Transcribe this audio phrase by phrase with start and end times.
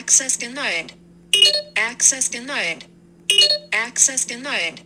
[0.00, 0.94] Access denied.
[1.76, 2.86] Access denied.
[3.70, 4.80] Access denied.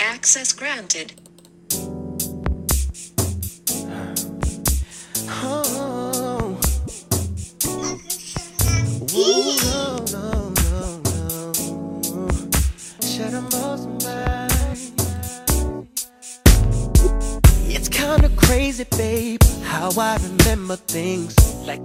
[0.00, 1.12] Access granted.
[5.28, 6.58] Oh.
[9.12, 11.02] No, no, no,
[17.68, 21.34] It's kinda crazy, babe, how I remember things
[21.66, 21.82] like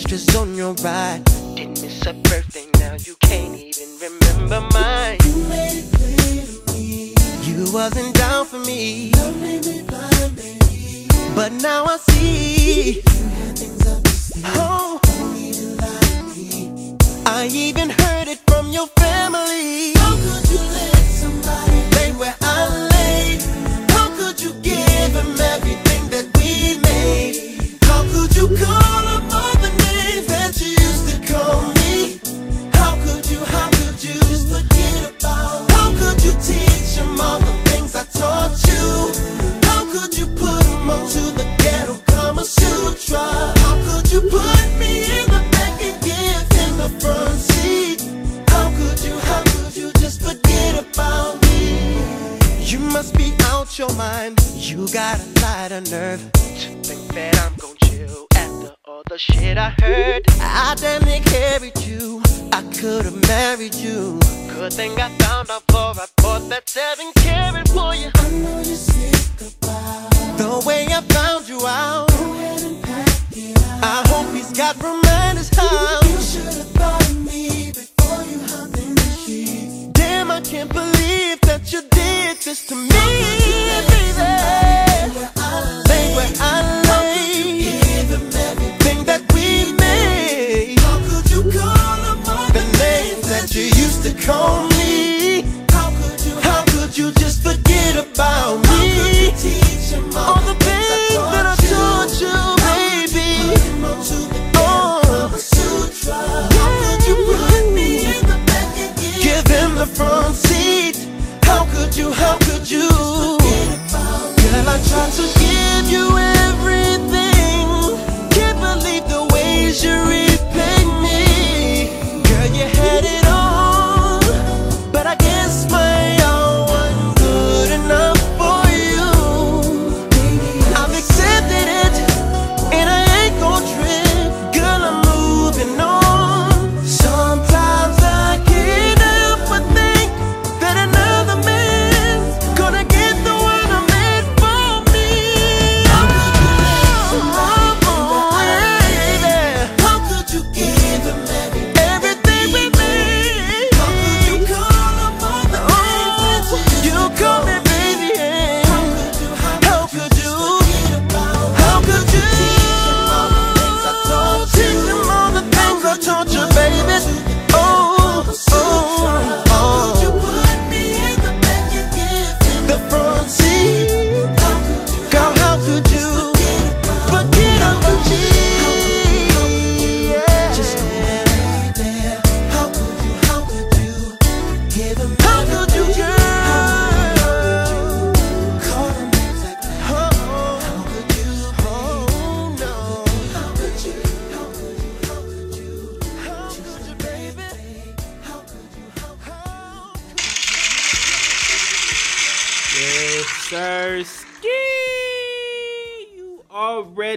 [0.00, 1.22] extras on your ride.
[1.56, 5.18] Didn't miss a birthday, now you can't even remember mine.
[5.24, 7.14] You made it clear to me.
[7.44, 9.12] You wasn't down for me.
[9.12, 11.06] Love made me blind, baby.
[11.34, 11.98] But now I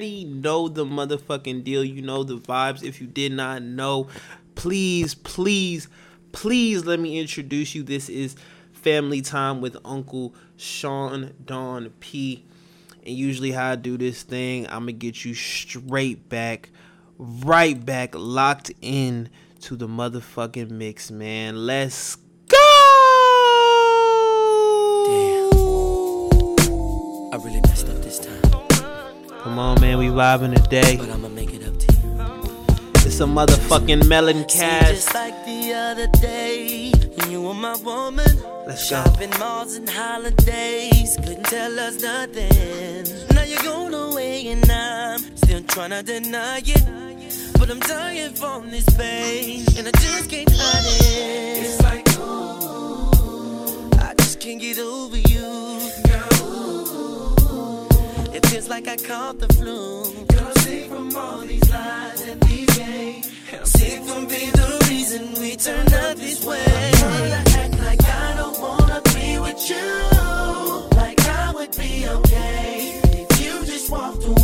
[0.03, 1.81] already know the motherfucking deal.
[1.83, 2.83] You know the vibes.
[2.83, 4.09] If you did not know,
[4.55, 5.87] please, please,
[6.33, 7.83] please let me introduce you.
[7.83, 8.35] This is
[8.73, 12.43] Family Time with Uncle Sean Don P.
[13.05, 16.69] And usually, how I do this thing, I'm gonna get you straight back,
[17.17, 19.29] right back, locked in
[19.61, 21.65] to the motherfucking mix, man.
[21.65, 22.17] Let's
[22.49, 22.57] go!
[25.07, 25.53] Damn.
[27.31, 28.42] I really messed up this time.
[29.43, 30.95] Come on, man, we vibing today.
[30.95, 33.05] But I'ma make it up to you.
[33.05, 34.87] It's a motherfucking melon cast.
[34.87, 36.93] See, just like the other day,
[37.27, 38.25] you were my woman.
[38.65, 39.03] Let's go.
[39.03, 43.03] Shopping malls and holidays couldn't tell us nothing.
[43.35, 47.53] Now you're going away and I'm still trying to deny it.
[47.59, 51.65] But I'm dying from this pain and I just can't hide it.
[51.65, 55.82] It's like, ooh, I just can't get over you
[58.55, 60.03] it's like I caught the flu.
[60.27, 63.31] Girl, I'm sick from all these lies and these games.
[63.51, 66.63] I'm sick from being the reason we turned out this way.
[66.65, 70.97] I'm to act like I don't wanna be with you.
[70.97, 74.42] Like I would be okay if you just walked away.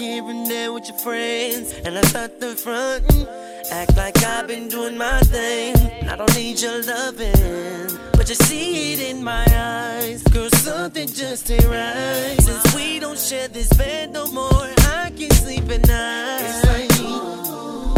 [0.00, 3.28] Here and there with your friends, and I start the frontin'.
[3.70, 5.76] Act like I've been doing my thing.
[6.08, 10.22] I don't need your loving, but you see it in my eyes.
[10.32, 12.36] Girl, something just ain't right.
[12.40, 14.68] Since we don't share this bed no more,
[14.98, 16.60] I can't sleep at night.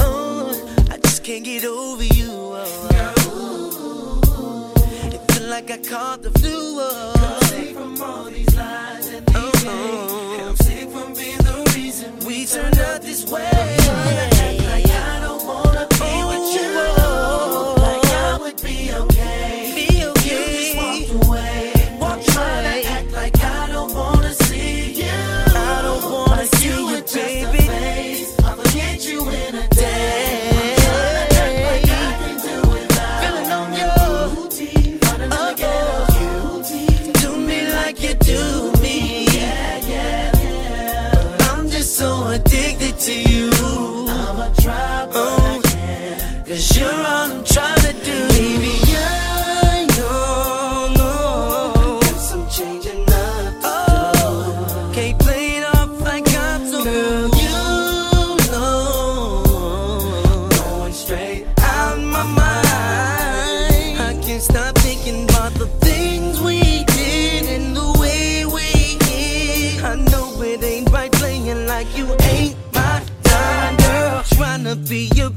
[0.01, 0.51] Oh,
[0.91, 2.31] I just can't get over you.
[2.31, 2.63] Oh.
[5.15, 6.81] It feel like I caught the flu.
[6.81, 7.13] Oh.
[7.75, 9.53] From all these lies and these oh.
[9.67, 10.49] oh.
[10.49, 10.57] I'm
[12.25, 13.43] we turned out this way.
[13.53, 15.92] Act like I don't wanna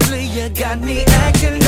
[0.05, 1.64] your player got me acting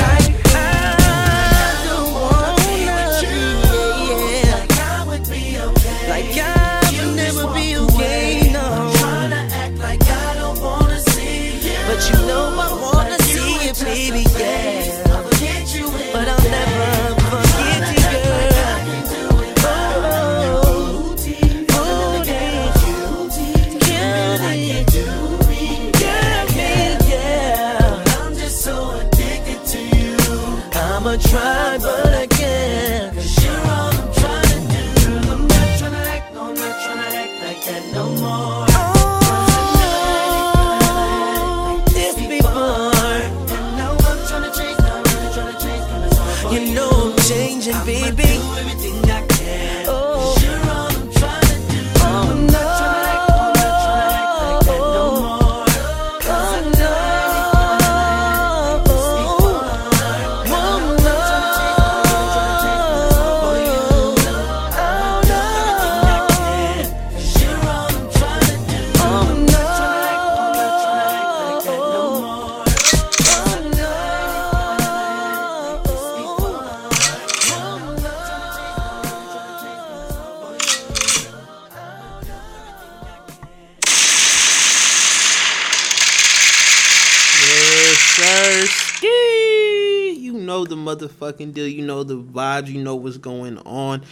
[91.38, 91.68] motherfucking deal.
[91.68, 92.68] You know the vibes.
[92.68, 94.04] You know what's going on.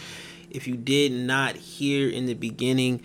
[0.49, 3.01] If you did not hear in the beginning,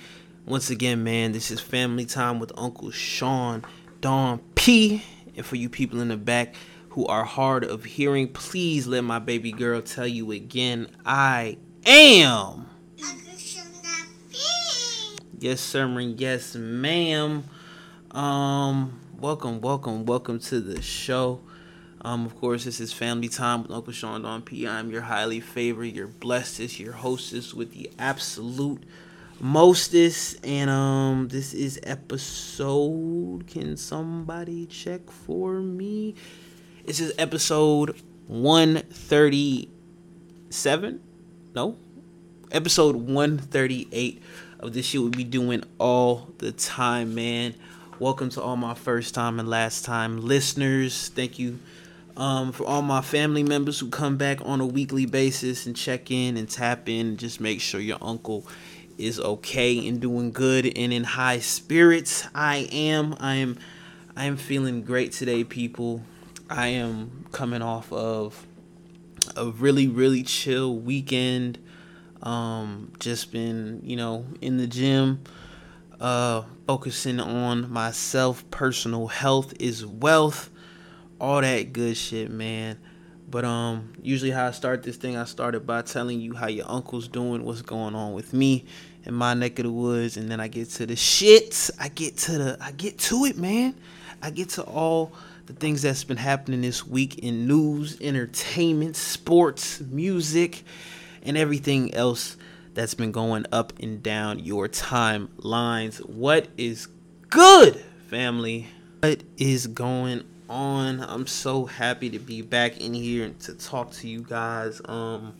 [0.47, 3.65] once again, man, this is family time with Uncle Sean,
[4.01, 5.03] Don P.
[5.37, 6.55] And for you people in the back
[6.91, 12.67] who are hard of hearing, please let my baby girl tell you again, I am.
[15.39, 17.45] Yes, sir, and yes, ma'am.
[18.11, 21.41] Um, welcome, welcome, welcome to the show.
[22.03, 24.67] Um, of course, this is Family Time with Uncle Sean Don P.
[24.67, 28.85] I'm your highly favored, your blessedest, your hostess with the absolute
[29.39, 33.47] mostest, and um, this is episode.
[33.47, 36.15] Can somebody check for me?
[36.87, 39.69] This is episode one thirty-seven.
[41.55, 41.77] No,
[42.51, 44.23] episode 138
[44.61, 47.55] of this shit we be doing all the time, man.
[47.99, 51.09] Welcome to all my first time and last time listeners.
[51.09, 51.59] Thank you
[52.21, 56.11] um, for all my family members who come back on a weekly basis and check
[56.11, 58.47] in and tap in and just make sure your uncle
[58.99, 62.29] is okay and doing good and in high spirits.
[62.35, 63.17] I am.
[63.19, 63.59] I am.
[64.15, 66.03] I am feeling great today, people.
[66.51, 68.47] I am coming off of
[69.35, 71.59] a really, really chill weekend.
[72.23, 75.23] Um, just been, you know, in the gym,
[75.99, 78.45] uh, focusing on myself.
[78.51, 80.51] Personal health is wealth.
[81.21, 82.79] All that good shit, man.
[83.31, 86.69] But um, usually how I start this thing, I started by telling you how your
[86.69, 88.65] uncle's doing, what's going on with me
[89.05, 91.71] in my neck of the woods, and then I get to the shits.
[91.79, 93.75] I get to the, I get to it, man.
[94.23, 95.13] I get to all
[95.47, 100.65] the things that's been happening this week in news, entertainment, sports, music,
[101.23, 102.37] and everything else
[102.75, 105.99] that's been going up and down your timelines.
[105.99, 106.89] What is
[107.29, 107.77] good,
[108.09, 108.69] family?
[109.01, 111.01] What is going on?
[111.01, 114.83] I'm so happy to be back in here and to talk to you guys.
[114.85, 115.35] Um,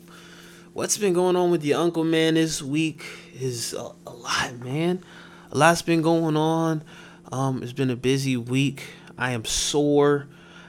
[0.73, 2.35] what's been going on with your uncle, man?
[2.35, 3.05] This week
[3.39, 5.03] is a, a lot, man.
[5.51, 6.85] A lot's been going on.
[7.33, 8.85] Um, it's been a busy week.
[9.19, 10.29] I am sore.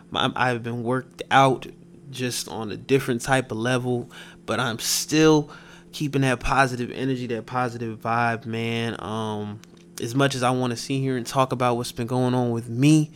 [0.09, 1.67] My, I've been worked out
[2.09, 4.09] just on a different type of level,
[4.47, 5.51] but I'm still
[5.91, 8.95] keeping that positive energy, that positive vibe, man.
[8.99, 9.59] Um,
[10.01, 12.49] as much as I want to sit here and talk about what's been going on
[12.49, 13.11] with me,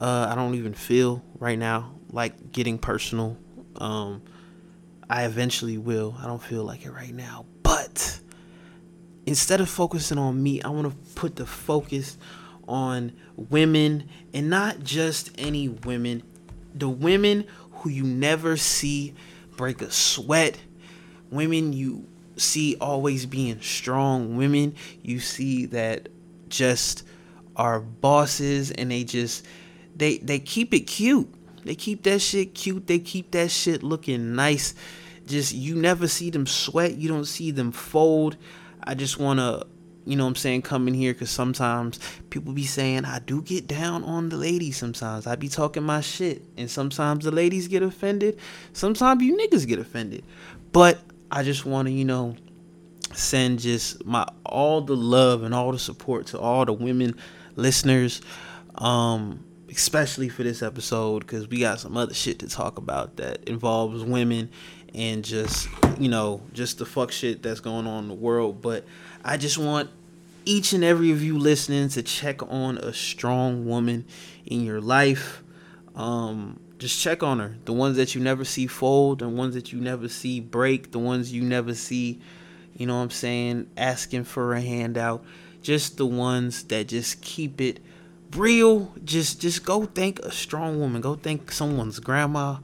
[0.00, 3.36] uh, I don't even feel right now like getting personal.
[3.76, 4.22] Um,
[5.08, 6.16] I eventually will.
[6.20, 8.20] I don't feel like it right now, but
[9.26, 12.16] instead of focusing on me, I want to put the focus
[12.66, 16.22] on women and not just any women,
[16.74, 19.14] the women who you never see
[19.56, 20.58] break a sweat,
[21.30, 26.08] women you see always being strong, women you see that
[26.48, 27.04] just
[27.56, 29.44] are bosses and they just
[30.00, 31.32] they they keep it cute.
[31.64, 32.86] They keep that shit cute.
[32.86, 34.74] They keep that shit looking nice.
[35.26, 36.96] Just you never see them sweat.
[36.96, 38.36] You don't see them fold.
[38.82, 39.66] I just want to
[40.06, 44.02] you know I'm saying, coming here because sometimes people be saying I do get down
[44.04, 45.26] on the ladies sometimes.
[45.26, 46.42] I be talking my shit.
[46.56, 48.38] And sometimes the ladies get offended.
[48.72, 50.24] Sometimes you niggas get offended.
[50.72, 50.98] But
[51.30, 52.36] I just want to, you know,
[53.12, 57.16] send just my all the love and all the support to all the women
[57.56, 58.22] listeners.
[58.76, 63.42] Um, especially for this episode because we got some other shit to talk about that
[63.44, 64.50] involves women
[64.94, 68.84] and just you know just the fuck shit that's going on in the world but
[69.24, 69.90] I just want
[70.44, 74.06] each and every of you listening to check on a strong woman
[74.46, 75.42] in your life.
[75.94, 77.56] Um, just check on her.
[77.66, 80.98] The ones that you never see fold, the ones that you never see break, the
[80.98, 82.20] ones you never see,
[82.74, 85.24] you know what I'm saying, asking for a handout.
[85.62, 87.80] Just the ones that just keep it
[88.34, 88.92] real.
[89.04, 91.00] Just just go thank a strong woman.
[91.00, 92.58] Go thank someone's grandma.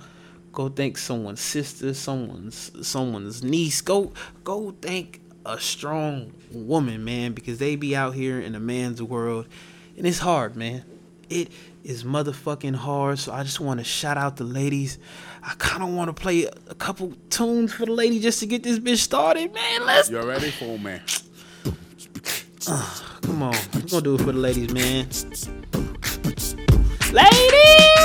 [0.52, 3.80] Go thank someone's sister, someone's someone's niece.
[3.80, 4.12] Go
[4.44, 9.46] go thank a strong woman, man, because they be out here in a man's world
[9.96, 10.84] and it's hard, man.
[11.28, 11.50] It
[11.82, 13.18] is motherfucking hard.
[13.18, 14.98] So I just want to shout out the ladies.
[15.42, 18.62] I kind of want to play a, couple tunes for the lady just to get
[18.62, 19.86] this bitch started, man.
[19.86, 20.10] Let's.
[20.10, 21.00] You ready for man?
[22.68, 22.84] Uh,
[23.22, 25.06] come on, we're gonna do it for the ladies, man.
[27.12, 28.02] Ladies!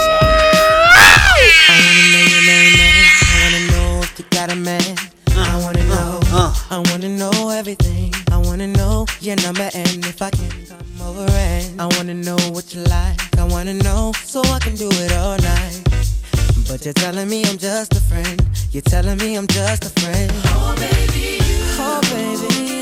[1.68, 2.77] I wanna know your name,
[3.22, 4.98] I wanna know if you got a man.
[5.32, 8.13] I wanna know, uh, I wanna know everything.
[8.32, 12.38] I wanna know your number and if I can come over and I wanna know
[12.51, 13.39] what you like.
[13.39, 15.82] I wanna know so I can do it all night.
[16.68, 18.39] But you're telling me I'm just a friend.
[18.72, 20.32] You're telling me I'm just a friend.
[20.46, 22.80] Oh baby, you, oh baby,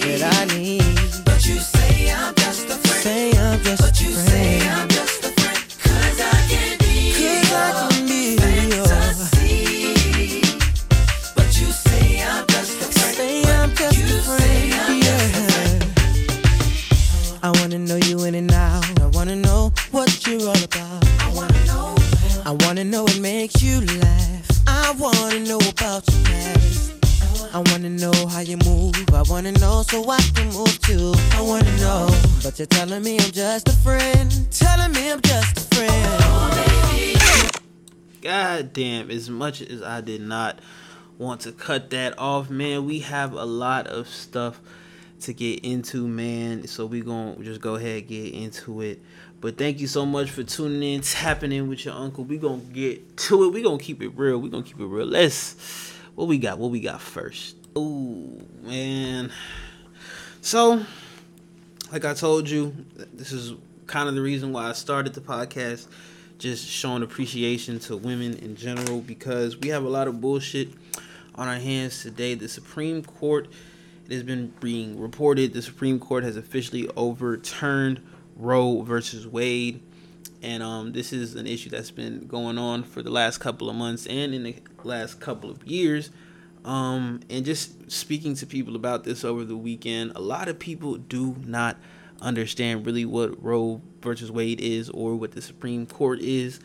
[0.00, 0.82] Got I need.
[1.24, 3.02] But you say I'm just a friend.
[3.02, 4.08] Say I'm just but a friend.
[4.08, 5.58] You say I'm just a friend.
[5.82, 7.12] Cause I can be.
[7.12, 8.36] Cause I can be.
[8.36, 10.40] Fantasy.
[11.36, 13.14] But you say I'm just a friend.
[13.14, 14.74] Say I'm just you a friend.
[14.74, 15.20] I'm yeah.
[17.42, 18.84] I wanna know you in and out.
[19.00, 21.04] I wanna know what you're all about.
[21.20, 21.94] I wanna know.
[22.46, 24.48] I wanna know what makes you laugh.
[24.66, 26.69] I wanna know about your past.
[27.52, 28.94] I wanna know how you move.
[29.12, 31.12] I wanna know so I can move too.
[31.32, 32.08] I wanna know,
[32.44, 34.30] but you're telling me I'm just a friend.
[34.52, 37.50] Telling me I'm just a friend.
[38.22, 40.60] God damn, as much as I did not
[41.18, 44.60] want to cut that off, man, we have a lot of stuff
[45.22, 46.68] to get into, man.
[46.68, 49.02] So we gonna just go ahead and get into it.
[49.40, 52.22] But thank you so much for tuning in, tapping in with your uncle.
[52.22, 53.52] We gonna get to it.
[53.52, 54.38] We gonna keep it real.
[54.38, 55.06] We gonna keep it real.
[55.06, 56.58] Let's what we got.
[56.58, 57.56] What we got first?
[57.74, 58.30] Oh
[58.62, 59.32] man.
[60.42, 60.84] So,
[61.90, 62.74] like I told you,
[63.14, 63.54] this is
[63.86, 65.88] kind of the reason why I started the podcast.
[66.38, 70.68] Just showing appreciation to women in general because we have a lot of bullshit
[71.36, 72.34] on our hands today.
[72.34, 73.48] The Supreme Court,
[74.06, 78.00] it has been being reported, the Supreme Court has officially overturned
[78.36, 79.82] Roe versus Wade.
[80.42, 83.76] And um, this is an issue that's been going on for the last couple of
[83.76, 86.10] months and in the last couple of years.
[86.64, 90.96] Um, and just speaking to people about this over the weekend, a lot of people
[90.96, 91.76] do not
[92.20, 96.60] understand really what Roe versus Wade is or what the Supreme Court is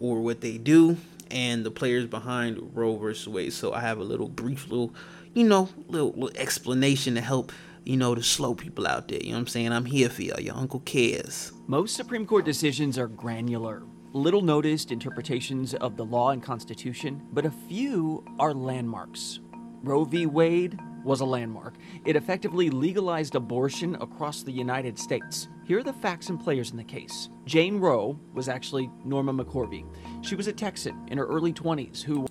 [0.00, 0.96] or what they do
[1.30, 3.52] and the players behind Roe versus Wade.
[3.52, 4.94] So I have a little brief little,
[5.34, 7.52] you know, little, little explanation to help,
[7.86, 9.20] you know, the slow people out there.
[9.20, 9.72] You know what I'm saying?
[9.72, 10.40] I'm here for y'all.
[10.40, 11.52] Your uncle cares.
[11.68, 17.46] Most Supreme Court decisions are granular, little noticed interpretations of the law and Constitution, but
[17.46, 19.38] a few are landmarks.
[19.82, 20.26] Roe v.
[20.26, 21.76] Wade was a landmark.
[22.04, 25.46] It effectively legalized abortion across the United States.
[25.64, 27.28] Here are the facts and players in the case.
[27.44, 29.84] Jane Roe was actually Norma McCorvey.
[30.22, 32.26] She was a Texan in her early 20s who.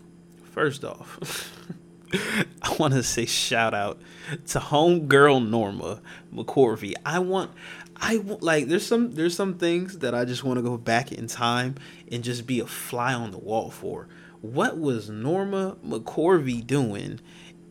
[0.51, 1.57] First off,
[2.62, 4.00] I want to say shout out
[4.48, 6.01] to homegirl Norma
[6.34, 6.93] McCorvey.
[7.05, 7.51] I want.
[7.98, 11.13] I want like there's some there's some things that I just want to go back
[11.13, 11.75] in time
[12.12, 14.07] and just be a fly on the wall for.
[14.41, 17.22] What was Norma McCorvey doing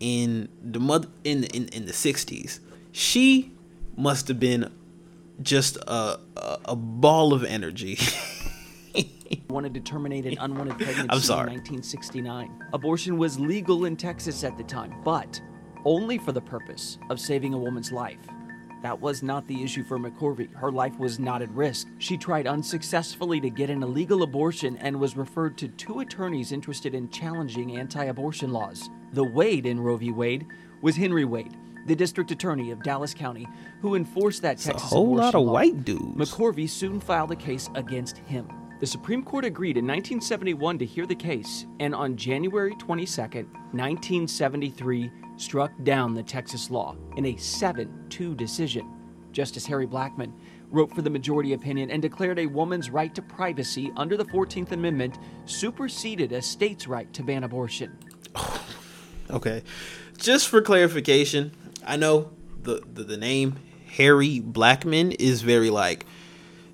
[0.01, 2.61] in the mother in, in in the 60s?
[2.91, 3.53] She
[3.97, 4.73] must have been
[5.43, 7.99] just a a, a ball of energy.
[9.49, 11.49] wanted to terminate an unwanted pregnancy I'm sorry.
[11.49, 12.65] in 1969.
[12.73, 15.41] Abortion was legal in Texas at the time, but
[15.85, 18.19] only for the purpose of saving a woman's life.
[18.83, 20.53] That was not the issue for McCorvey.
[20.55, 21.89] Her life was not at risk.
[21.99, 26.95] She tried unsuccessfully to get an illegal abortion and was referred to two attorneys interested
[26.95, 28.91] in challenging anti abortion laws.
[29.15, 30.11] The Wade in Roe v.
[30.11, 30.47] Wade
[30.83, 33.49] was Henry Wade, the district attorney of Dallas County,
[33.81, 35.55] who enforced that a Texas whole lot of law.
[35.55, 36.17] white dudes.
[36.17, 38.47] McCorvey soon filed a case against him.
[38.85, 45.11] The Supreme Court agreed in 1971 to hear the case, and on January 22, 1973,
[45.39, 48.87] struck down the Texas law in a 7 2 decision.
[49.33, 50.35] Justice Harry Blackmun
[50.71, 54.73] wrote for the majority opinion and declared a woman's right to privacy under the 14th
[54.73, 57.97] Amendment superseded a state's right to ban abortion.
[59.31, 59.63] Okay.
[60.19, 61.53] Just for clarification,
[61.87, 63.57] I know the, the the name
[63.97, 66.05] Harry Blackman is very like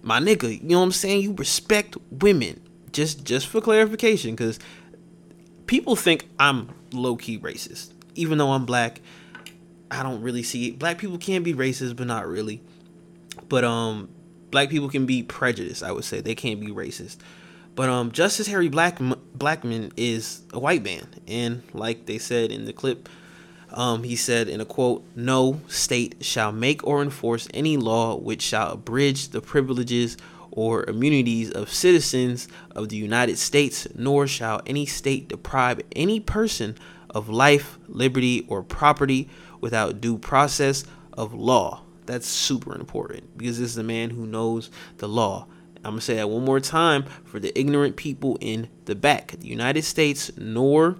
[0.02, 1.22] my nigga, you know what I'm saying?
[1.22, 2.60] You respect women.
[2.92, 4.58] Just just for clarification cuz
[5.66, 7.92] people think I'm low key racist.
[8.14, 9.00] Even though I'm black,
[9.90, 10.78] I don't really see it.
[10.78, 12.62] Black people can be racist, but not really.
[13.48, 14.08] But um
[14.50, 16.20] black people can be prejudiced, I would say.
[16.20, 17.18] They can't be racist.
[17.74, 18.98] But um, Justice Harry Black
[19.34, 23.08] Blackman is a white man, and like they said in the clip,
[23.72, 28.42] um, he said in a quote, "No state shall make or enforce any law which
[28.42, 30.16] shall abridge the privileges
[30.50, 36.76] or immunities of citizens of the United States, nor shall any state deprive any person
[37.08, 39.28] of life, liberty, or property
[39.60, 44.70] without due process of law." That's super important because this is a man who knows
[44.98, 45.46] the law.
[45.84, 49.36] I'm gonna say that one more time for the ignorant people in the back.
[49.40, 50.98] The United States, nor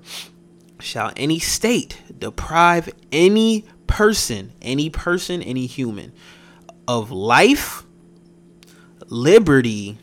[0.81, 6.13] shall any state deprive any person, any person, any human,
[6.87, 7.85] of life,
[9.09, 9.99] liberty.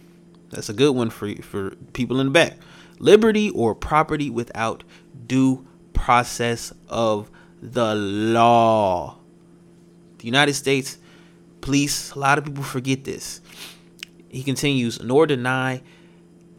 [0.50, 2.58] That's a good one for for people in the back.
[3.00, 4.84] Liberty or property without
[5.28, 7.30] due process of
[7.62, 9.18] the law.
[10.20, 10.98] The United States
[11.62, 13.42] police, a lot of people forget this.
[14.30, 15.82] He continues, nor deny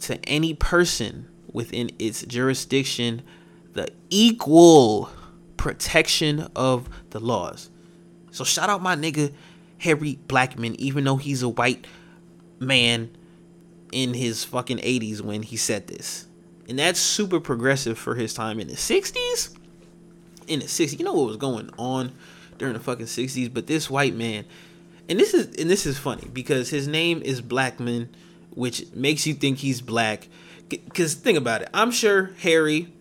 [0.00, 3.22] to any person within its jurisdiction
[3.72, 5.10] the equal
[5.56, 7.70] protection of the laws.
[8.30, 9.32] So shout out my nigga
[9.78, 11.86] Harry Blackman, even though he's a white
[12.58, 13.10] man
[13.92, 16.26] in his fucking 80s when he said this.
[16.68, 19.56] And that's super progressive for his time in the 60s.
[20.46, 22.12] In the 60s, you know what was going on
[22.58, 24.44] during the fucking 60s, but this white man
[25.08, 28.14] and this is and this is funny because his name is Blackman,
[28.50, 30.28] which makes you think he's black.
[30.68, 32.92] Because think about it, I'm sure Harry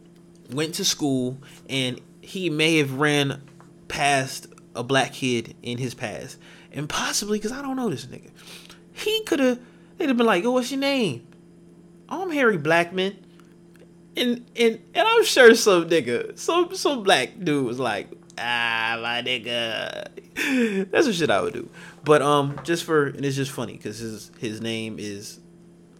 [0.51, 1.37] went to school
[1.69, 3.41] and he may have ran
[3.87, 6.37] past a black kid in his past,
[6.71, 8.29] and possibly because I don't know this nigga,
[8.93, 9.59] he could have.
[9.97, 11.25] They'd have been like, "Yo, what's your name?"
[12.09, 13.17] I'm Harry Blackman,
[14.15, 19.21] and and and I'm sure some nigga, some some black dude was like, ah, my
[19.21, 20.07] nigga.
[20.91, 21.69] That's some shit I would do.
[22.03, 25.39] But um, just for and it's just funny because his his name is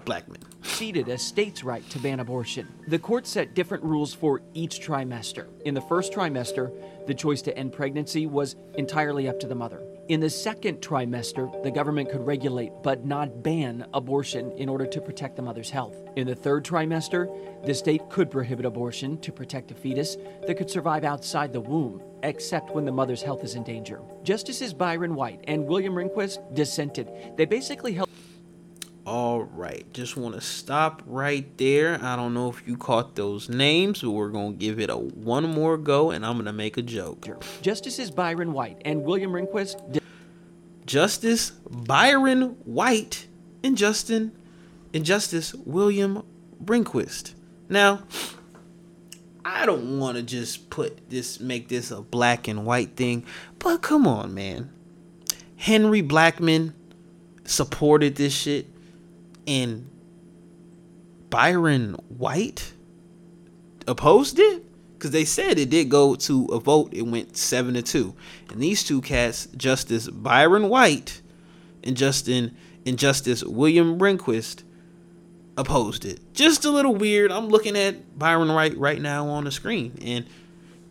[0.05, 0.41] Blackman.
[0.63, 2.67] Ceded a state's right to ban abortion.
[2.87, 5.47] The court set different rules for each trimester.
[5.65, 6.71] In the first trimester,
[7.07, 9.81] the choice to end pregnancy was entirely up to the mother.
[10.07, 15.01] In the second trimester, the government could regulate but not ban abortion in order to
[15.01, 15.95] protect the mother's health.
[16.15, 17.27] In the third trimester,
[17.65, 20.15] the state could prohibit abortion to protect a fetus
[20.45, 23.99] that could survive outside the womb, except when the mother's health is in danger.
[24.23, 27.09] Justices Byron White and William Rehnquist dissented.
[27.35, 28.09] They basically held
[29.07, 31.97] All right, just want to stop right there.
[32.03, 34.97] I don't know if you caught those names, but we're going to give it a
[34.97, 37.25] one more go and I'm going to make a joke.
[37.61, 40.01] Justices Byron White and William Rehnquist
[40.85, 43.27] Justice Byron White
[43.63, 44.33] and Justin
[44.93, 46.25] and Justice William
[46.61, 47.33] Rehnquist.
[47.69, 48.03] Now,
[49.45, 53.25] I don't want to just put this make this a black and white thing,
[53.57, 54.69] but come on, man.
[55.55, 56.73] Henry Blackman
[57.45, 58.67] supported this shit
[59.47, 59.89] and
[61.29, 62.73] Byron White
[63.87, 66.93] opposed it because they said it did go to a vote.
[66.93, 68.15] It went seven to two,
[68.51, 71.21] and these two cats, Justice Byron White
[71.83, 72.55] and Justin
[72.85, 74.63] and Justice William Rehnquist,
[75.57, 76.33] opposed it.
[76.33, 77.31] Just a little weird.
[77.31, 80.25] I'm looking at Byron White right now on the screen, and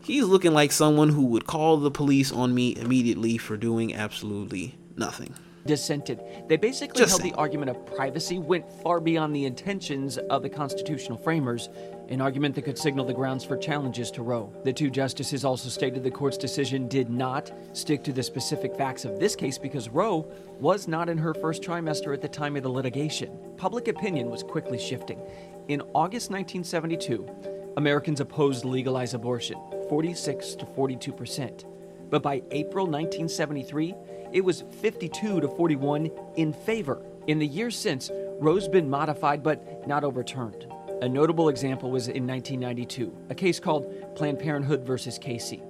[0.02, 4.76] he's looking like someone who would call the police on me immediately for doing absolutely
[4.96, 5.34] nothing.
[5.66, 6.20] Dissented.
[6.48, 10.48] They basically Just held the argument of privacy went far beyond the intentions of the
[10.48, 11.68] constitutional framers,
[12.08, 14.52] an argument that could signal the grounds for challenges to Roe.
[14.64, 19.04] The two justices also stated the court's decision did not stick to the specific facts
[19.04, 22.62] of this case because Roe was not in her first trimester at the time of
[22.62, 23.36] the litigation.
[23.56, 25.20] Public opinion was quickly shifting.
[25.68, 31.64] In August 1972, Americans opposed legalized abortion, 46 to 42 percent.
[32.08, 33.94] But by April 1973,
[34.32, 37.02] it was 52 to 41 in favor.
[37.26, 38.10] In the years since,
[38.40, 40.66] Roe's been modified but not overturned.
[41.02, 45.62] A notable example was in 1992, a case called Planned Parenthood versus Casey.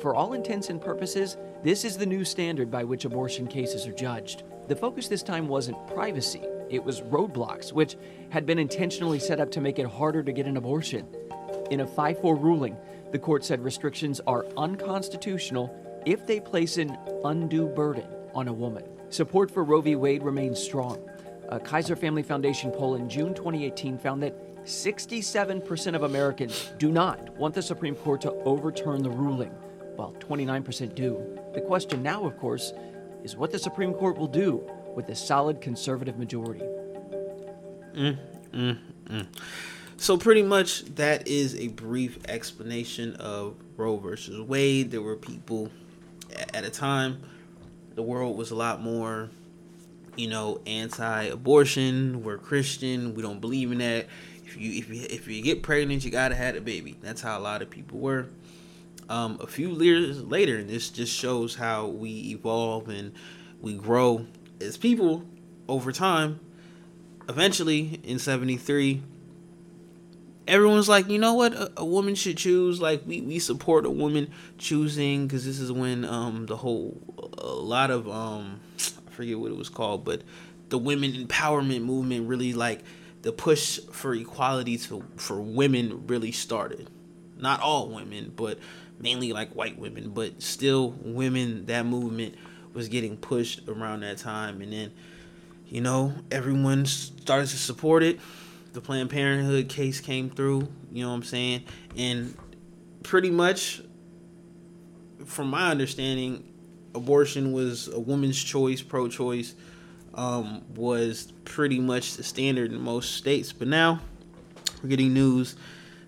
[0.00, 3.92] For all intents and purposes, this is the new standard by which abortion cases are
[3.92, 4.42] judged.
[4.68, 7.96] The focus this time wasn't privacy, it was roadblocks, which
[8.30, 11.06] had been intentionally set up to make it harder to get an abortion.
[11.70, 12.76] In a 5 4 ruling,
[13.12, 15.68] the court said restrictions are unconstitutional
[16.06, 18.84] if they place an undue burden on a woman.
[19.10, 19.96] Support for Roe v.
[19.96, 20.98] Wade remains strong.
[21.48, 27.28] A Kaiser Family Foundation poll in June 2018 found that 67% of Americans do not
[27.36, 29.50] want the Supreme Court to overturn the ruling,
[29.96, 31.38] while 29% do.
[31.52, 32.72] The question now, of course,
[33.24, 36.64] is what the Supreme Court will do with a solid conservative majority.
[37.94, 38.18] Mm,
[38.52, 39.26] mm, mm.
[39.96, 44.90] So pretty much that is a brief explanation of Roe versus Wade.
[44.90, 45.70] There were people
[46.54, 47.22] at a time
[47.94, 49.30] the world was a lot more
[50.16, 52.22] you know anti-abortion.
[52.22, 53.14] We're Christian.
[53.14, 54.06] We don't believe in that.
[54.44, 56.96] If you if you if you get pregnant, you gotta have a baby.
[57.00, 58.26] That's how a lot of people were.
[59.08, 63.12] Um, a few years later, and this just shows how we evolve and
[63.60, 64.26] we grow
[64.60, 65.24] as people
[65.68, 66.40] over time.
[67.28, 69.02] Eventually, in '73,
[70.46, 72.80] everyone's like, you know what, a, a woman should choose.
[72.80, 77.00] Like we, we support a woman choosing because this is when um the whole
[77.38, 78.60] a lot of um
[79.06, 80.22] I forget what it was called, but
[80.68, 82.82] the women empowerment movement really like
[83.22, 86.90] the push for equality to for women really started.
[87.38, 88.58] Not all women, but
[88.98, 91.66] mainly like white women, but still women.
[91.66, 92.36] That movement
[92.72, 94.92] was getting pushed around that time, and then
[95.68, 98.20] you know, everyone started to support it.
[98.72, 101.64] The Planned Parenthood case came through, you know what I'm saying?
[101.96, 102.36] And
[103.02, 103.82] pretty much,
[105.26, 106.52] from my understanding,
[106.94, 109.54] abortion was a woman's choice, pro choice,
[110.14, 113.52] um, was pretty much the standard in most states.
[113.52, 114.00] But now,
[114.82, 115.56] we're getting news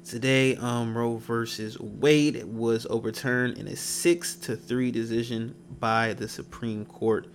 [0.04, 0.56] today.
[0.56, 6.86] Um, Roe versus Wade was overturned in a six to three decision by the Supreme
[6.86, 7.28] Court.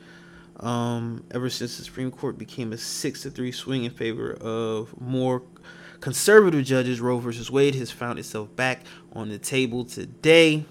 [0.59, 4.99] Um, ever since the Supreme Court became a six to three swing in favor of
[4.99, 5.41] more
[6.01, 10.65] conservative judges, Roe versus Wade has found itself back on the table today.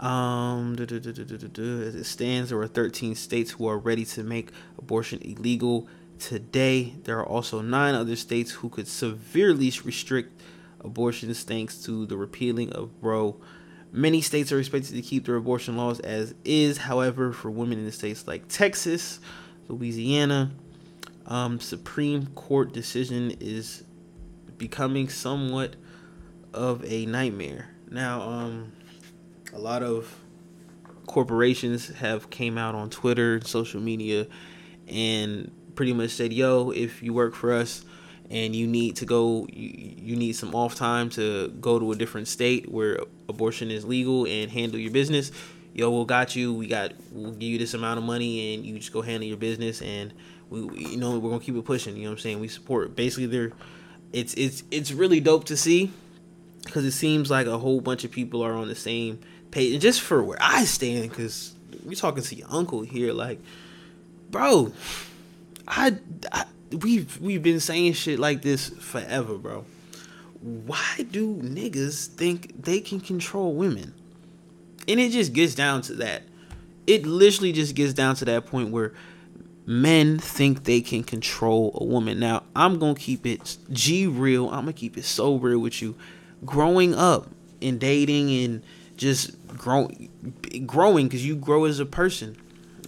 [0.00, 5.88] Um, as it stands, there are 13 states who are ready to make abortion illegal
[6.18, 6.94] today.
[7.04, 10.42] There are also nine other states who could severely restrict
[10.80, 13.36] abortions thanks to the repealing of Roe.
[13.96, 16.76] Many states are expected to keep their abortion laws as is.
[16.76, 19.20] However, for women in the states like Texas,
[19.68, 20.50] Louisiana,
[21.24, 23.84] um, Supreme Court decision is
[24.58, 25.76] becoming somewhat
[26.52, 27.70] of a nightmare.
[27.90, 28.72] Now, um,
[29.54, 30.14] a lot of
[31.06, 34.26] corporations have came out on Twitter, social media,
[34.86, 37.82] and pretty much said, "Yo, if you work for us
[38.30, 41.96] and you need to go, you, you need some off time to go to a
[41.96, 45.30] different state where abortion is legal and handle your business,
[45.76, 46.54] yo, we'll got you.
[46.54, 49.36] We got we'll give you this amount of money, and you just go handle your
[49.36, 50.12] business, and
[50.48, 51.96] we, you know we're gonna keep it pushing.
[51.96, 52.40] You know what I'm saying?
[52.40, 52.96] We support.
[52.96, 53.52] Basically, they're
[54.12, 55.92] it's it's it's really dope to see
[56.64, 59.72] because it seems like a whole bunch of people are on the same page.
[59.72, 63.38] And just for where I stand, because we're talking to your uncle here, like,
[64.30, 64.72] bro,
[65.68, 65.96] I,
[66.32, 69.64] I we've we've been saying shit like this forever, bro.
[70.40, 73.94] Why do niggas think they can control women?
[74.88, 76.22] And it just gets down to that.
[76.86, 78.92] It literally just gets down to that point where
[79.66, 82.20] men think they can control a woman.
[82.20, 84.46] Now, I'm going to keep it G real.
[84.46, 85.96] I'm going to keep it so real with you.
[86.44, 87.28] Growing up
[87.60, 88.62] and dating and
[88.96, 90.10] just growing
[90.64, 92.36] growing cuz you grow as a person.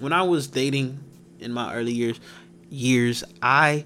[0.01, 1.01] When I was dating
[1.41, 2.21] in my early years,
[2.71, 3.85] years, I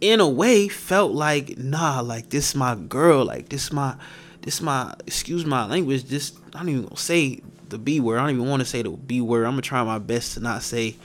[0.00, 3.96] in a way felt like nah, like this my girl, like this my
[4.42, 8.18] this my excuse my language, this I don't even gonna say the B word.
[8.18, 9.44] I don't even want to say the B word.
[9.44, 10.96] I'm gonna try my best to not say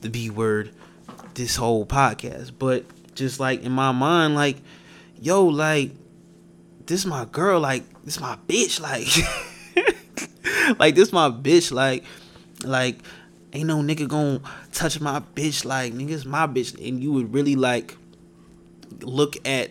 [0.00, 0.70] the B word
[1.34, 2.52] this whole podcast.
[2.58, 4.58] But just like in my mind, like,
[5.20, 5.92] yo, like,
[6.86, 9.08] this my girl, like, this my bitch, like
[10.78, 12.04] like this my bitch, like
[12.64, 12.98] like
[13.52, 14.40] ain't no nigga gonna
[14.72, 17.96] touch my bitch like nigga's my bitch and you would really like
[19.02, 19.70] look at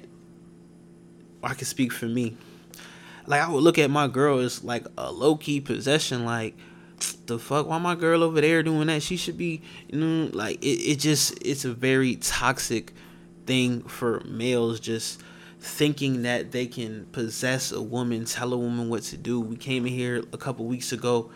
[1.44, 2.36] I can speak for me.
[3.26, 6.56] Like I would look at my girl as like a low key possession, like
[7.28, 9.04] the fuck why my girl over there doing that?
[9.04, 12.94] She should be you know like it, it just it's a very toxic
[13.46, 15.22] thing for males just
[15.62, 19.40] thinking that they can possess a woman, tell a woman what to do.
[19.42, 21.30] We came in here a couple weeks ago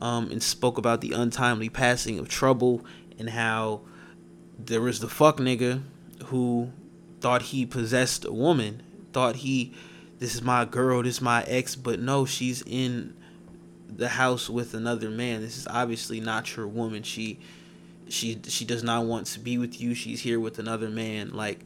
[0.00, 2.84] um, and spoke about the untimely passing of Trouble
[3.18, 3.82] and how
[4.58, 5.82] there was the fuck nigga
[6.26, 6.70] who
[7.20, 8.82] thought he possessed a woman,
[9.12, 9.74] thought he,
[10.18, 13.14] this is my girl, this is my ex, but no, she's in
[13.88, 15.40] the house with another man.
[15.40, 17.02] This is obviously not your woman.
[17.02, 17.38] She,
[18.08, 19.94] she, she does not want to be with you.
[19.94, 21.32] She's here with another man.
[21.32, 21.60] Like,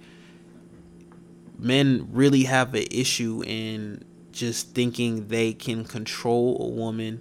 [1.59, 7.20] men really have an issue in just thinking they can control a woman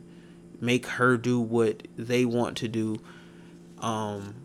[0.63, 2.99] make her do what they want to do.
[3.79, 4.35] Um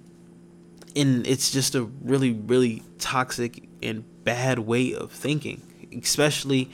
[0.97, 5.63] and it's just a really really toxic and bad way of thinking
[6.03, 6.71] especially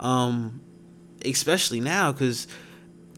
[0.00, 0.60] um
[1.24, 2.48] especially now cuz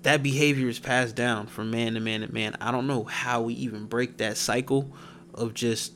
[0.02, 2.56] that behavior is passed down from man to man to man.
[2.60, 4.92] I don't know how we even break that cycle
[5.34, 5.92] of just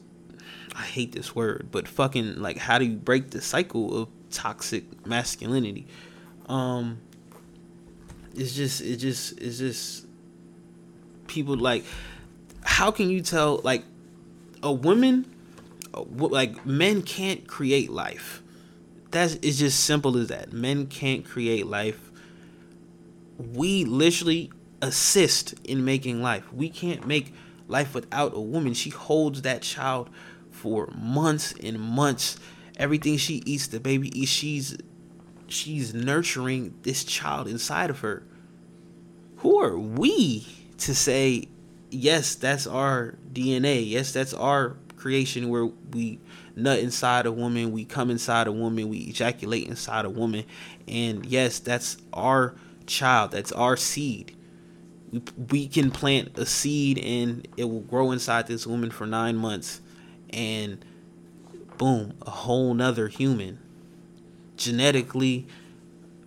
[0.74, 5.06] i hate this word but fucking like how do you break the cycle of toxic
[5.06, 5.86] masculinity?
[6.46, 6.98] Um
[8.36, 10.06] it's just it just it's just
[11.26, 11.84] people like
[12.62, 13.84] how can you tell like
[14.62, 15.26] a woman
[15.94, 18.42] uh, like men can't create life.
[19.10, 20.52] That's it's just simple as that.
[20.52, 22.10] Men can't create life.
[23.38, 24.50] We literally
[24.82, 26.52] assist in making life.
[26.52, 27.32] We can't make
[27.68, 28.74] life without a woman.
[28.74, 30.10] She holds that child
[30.50, 32.38] for months and months.
[32.76, 34.76] Everything she eats the baby eats she's
[35.48, 38.22] she's nurturing this child inside of her.
[39.38, 40.46] Who are we
[40.78, 41.48] to say,
[41.90, 43.88] yes, that's our DNA.
[43.88, 46.18] Yes, that's our creation where we
[46.54, 50.44] nut inside a woman, we come inside a woman, we ejaculate inside a woman.
[50.88, 52.54] And yes, that's our
[52.86, 54.34] child, that's our seed.
[55.10, 59.36] We, we can plant a seed and it will grow inside this woman for nine
[59.36, 59.80] months.
[60.30, 60.84] And
[61.76, 63.58] boom, a whole nother human
[64.56, 65.46] genetically,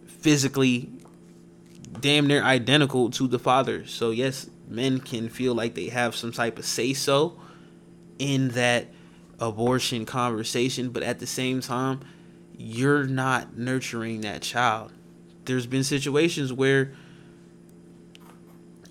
[0.05, 0.89] physically,
[1.99, 3.85] damn near identical to the father.
[3.85, 7.39] So yes, men can feel like they have some type of say so
[8.17, 8.87] in that
[9.39, 12.01] abortion conversation, but at the same time,
[12.57, 14.91] you're not nurturing that child.
[15.45, 16.91] There's been situations where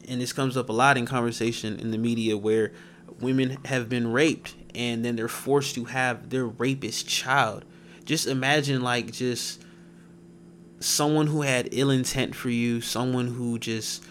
[0.08, 2.72] and this comes up a lot in conversation in the media where
[3.20, 7.64] women have been raped and then they're forced to have their rapist child
[8.08, 9.62] just imagine like just
[10.80, 14.02] someone who had ill intent for you, someone who just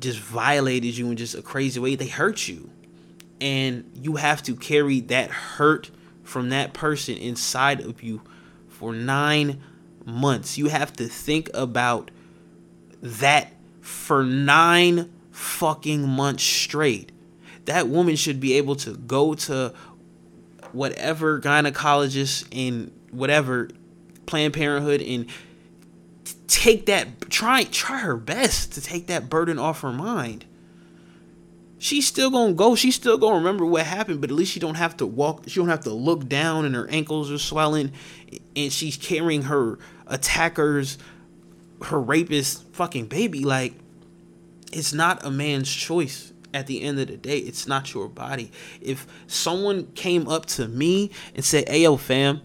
[0.00, 1.96] just violated you in just a crazy way.
[1.96, 2.70] They hurt you.
[3.42, 5.90] And you have to carry that hurt
[6.22, 8.22] from that person inside of you
[8.68, 9.60] for 9
[10.06, 10.56] months.
[10.56, 12.10] You have to think about
[13.02, 17.12] that for 9 fucking months straight.
[17.66, 19.74] That woman should be able to go to
[20.74, 23.68] whatever gynecologist and whatever
[24.26, 25.26] Planned Parenthood and
[26.46, 30.44] take that try try her best to take that burden off her mind.
[31.78, 32.74] She's still gonna go.
[32.74, 35.44] She's still gonna remember what happened, but at least she don't have to walk.
[35.46, 37.92] She don't have to look down, and her ankles are swelling,
[38.56, 40.96] and she's carrying her attackers,
[41.82, 43.44] her rapist, fucking baby.
[43.44, 43.74] Like
[44.72, 48.50] it's not a man's choice at the end of the day it's not your body.
[48.80, 52.40] If someone came up to me and said hey yo fam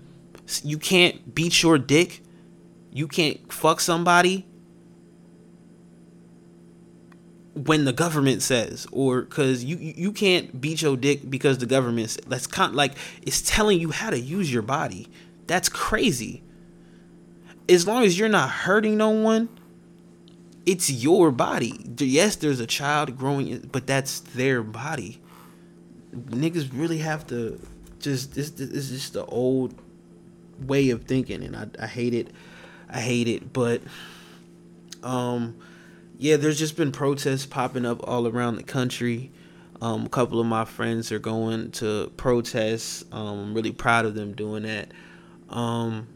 [0.63, 2.22] you can't beat your dick
[2.91, 4.45] you can't fuck somebody
[7.65, 12.17] when the government says or because you you can't beat your dick because the government
[12.28, 15.08] that's kind like it's telling you how to use your body.
[15.48, 16.43] That's crazy.
[17.67, 19.50] As long as you're not hurting no one
[20.71, 25.21] it's your body yes there's a child growing but that's their body
[26.13, 27.60] niggas really have to
[27.99, 29.73] just this, this is just the old
[30.65, 32.27] way of thinking and I, I hate it
[32.89, 33.82] i hate it but
[35.03, 35.55] um
[36.21, 39.32] yeah, there's just been protests popping up all around the country.
[39.82, 43.05] Um, a couple of my friends are going to protests.
[43.13, 44.91] Um, I'm really proud of them doing that.
[45.49, 46.10] Um,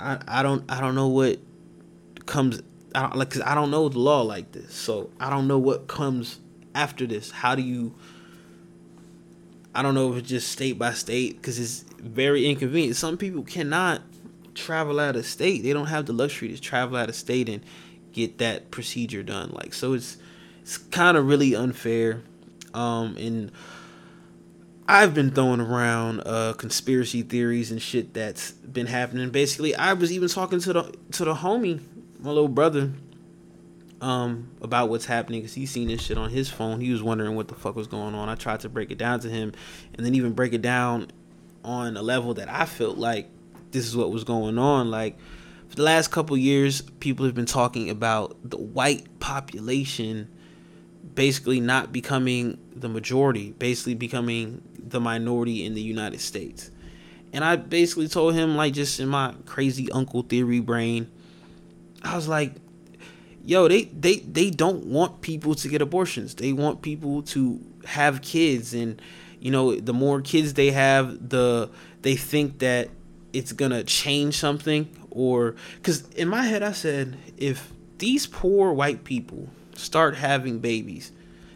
[0.00, 1.38] I I don't I don't know what
[2.24, 2.62] comes.
[2.94, 5.58] I don't like cause I don't know the law like this, so I don't know
[5.58, 6.38] what comes
[6.74, 7.30] after this.
[7.30, 7.94] How do you?
[9.74, 12.96] I don't know if it's just state by state because it's very inconvenient.
[12.96, 14.02] Some people cannot
[14.54, 15.62] travel out of state.
[15.62, 17.62] They don't have the luxury to travel out of state and
[18.12, 19.50] get that procedure done.
[19.50, 20.16] Like so it's
[20.62, 22.22] it's kind of really unfair.
[22.72, 23.50] Um and
[24.86, 29.30] I've been throwing around uh conspiracy theories and shit that's been happening.
[29.30, 31.80] Basically, I was even talking to the to the homie,
[32.24, 32.90] my little brother,
[34.00, 36.80] um, about what's happening because he's seen this shit on his phone.
[36.80, 38.30] He was wondering what the fuck was going on.
[38.30, 39.52] I tried to break it down to him,
[39.92, 41.08] and then even break it down
[41.62, 43.28] on a level that I felt like
[43.72, 44.90] this is what was going on.
[44.90, 45.18] Like
[45.68, 50.30] for the last couple years, people have been talking about the white population
[51.14, 56.70] basically not becoming the majority, basically becoming the minority in the United States.
[57.32, 61.10] And I basically told him, like, just in my crazy uncle theory brain,
[62.04, 62.52] I was like,
[63.44, 66.34] yo, they, they, they don't want people to get abortions.
[66.34, 68.74] They want people to have kids.
[68.74, 69.00] And,
[69.40, 71.70] you know, the more kids they have, the
[72.02, 72.90] they think that
[73.32, 79.04] it's gonna change something or because in my head I said if these poor white
[79.04, 81.10] people start having babies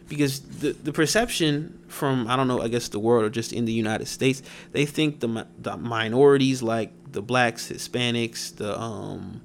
[0.09, 3.65] because the the perception from I don't know I guess the world or just in
[3.65, 9.41] the United States they think the the minorities like the blacks Hispanics the um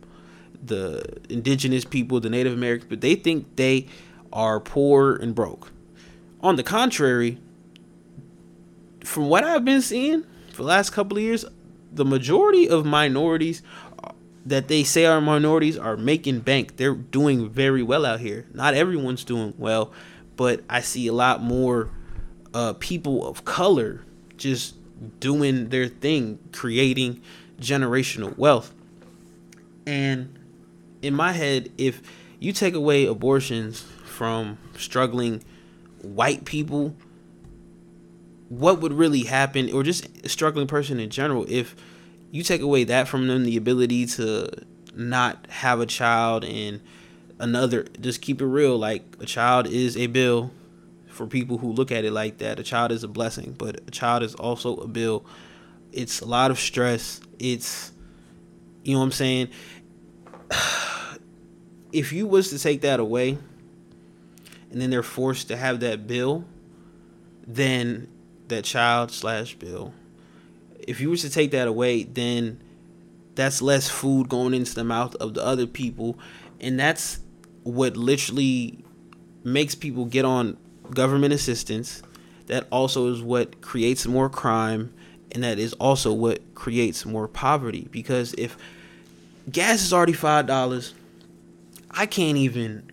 [0.65, 3.87] the indigenous people the Native Americans but they think they
[4.33, 5.71] are poor and broke
[6.41, 7.39] on the contrary
[9.03, 11.45] from what I've been seeing for the last couple of years
[11.93, 13.63] the majority of minorities
[14.47, 16.77] that they say are minorities are making bank.
[16.77, 18.47] They're doing very well out here.
[18.53, 19.93] Not everyone's doing well,
[20.37, 21.91] but I see a lot more
[22.53, 24.03] uh, people of color
[24.37, 24.75] just
[25.21, 27.23] doing their thing, creating
[27.59, 28.75] generational wealth.
[29.87, 30.39] And
[31.05, 32.01] in my head, if
[32.41, 35.45] you take away abortions from struggling
[36.03, 36.97] white people,
[38.49, 41.77] what would really happen, or just a struggling person in general, if
[42.31, 44.49] you take away that from them, the ability to
[44.95, 46.81] not have a child and
[47.39, 48.79] another, just keep it real.
[48.79, 50.51] Like a child is a bill
[51.09, 52.59] for people who look at it like that.
[52.59, 55.25] A child is a blessing, but a child is also a bill.
[55.93, 57.21] It's a lot of stress.
[57.39, 57.93] It's,
[58.83, 59.49] you know what I'm saying?
[61.95, 63.39] If you was to take that away,
[64.71, 66.45] and then they're forced to have that bill,
[67.47, 68.09] then
[68.49, 69.95] that child slash bill
[70.87, 72.61] if you were to take that away, then
[73.35, 76.19] that's less food going into the mouth of the other people,
[76.61, 77.19] and that's
[77.63, 78.85] what literally
[79.43, 80.57] makes people get on
[80.91, 82.03] government assistance.
[82.47, 84.93] That also is what creates more crime,
[85.33, 87.89] and that is also what creates more poverty.
[87.91, 88.57] Because if
[89.51, 90.95] gas is already five dollars,
[91.97, 92.91] I can't even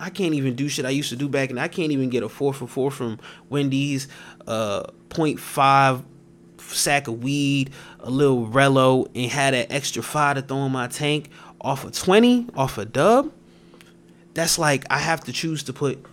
[0.00, 2.22] I can't even do shit I used to do back and I can't even get
[2.22, 4.08] a four for four from Wendy's,
[4.46, 6.04] uh 0.5
[6.58, 10.88] sack of weed, a little Relo, and had that extra five to throw in my
[10.88, 13.32] tank off of 20, off a of dub,
[14.34, 16.04] that's like I have to choose to put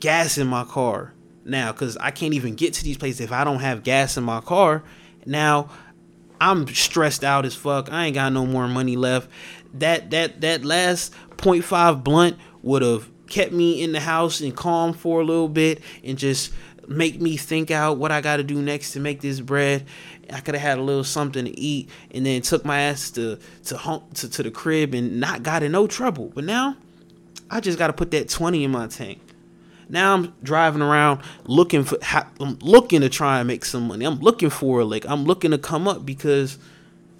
[0.00, 1.12] gas in my car
[1.44, 4.24] now because I can't even get to these places if I don't have gas in
[4.24, 4.82] my car.
[5.26, 5.70] Now
[6.40, 7.92] I'm stressed out as fuck.
[7.92, 9.30] I ain't got no more money left.
[9.74, 14.92] That that that last 0.5 blunt would have kept me in the house and calm
[14.92, 16.52] for a little bit and just
[16.88, 19.86] make me think out what I got to do next to make this bread.
[20.32, 23.38] I could have had a little something to eat, and then took my ass to
[23.64, 26.32] to home to, to the crib and not got in no trouble.
[26.34, 26.76] But now,
[27.50, 29.20] I just got to put that twenty in my tank.
[29.88, 34.04] Now I'm driving around looking for, I'm looking to try and make some money.
[34.04, 35.08] I'm looking for a lick.
[35.08, 36.58] I'm looking to come up because,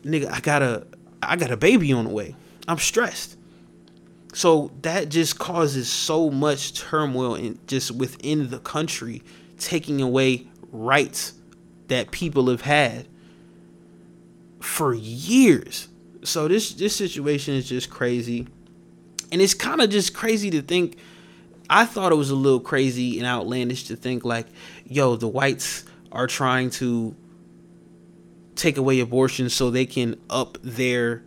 [0.02, 0.86] nigga, I got a,
[1.22, 2.36] I got a baby on the way.
[2.66, 3.36] I'm stressed.
[4.34, 9.22] So that just causes so much turmoil in just within the country,
[9.58, 11.32] taking away rights
[11.88, 13.08] that people have had
[14.60, 15.88] for years.
[16.24, 18.46] So this this situation is just crazy.
[19.32, 20.98] And it's kind of just crazy to think
[21.70, 24.46] I thought it was a little crazy and outlandish to think like,
[24.86, 27.14] yo, the whites are trying to
[28.58, 31.22] take away abortion so they can up their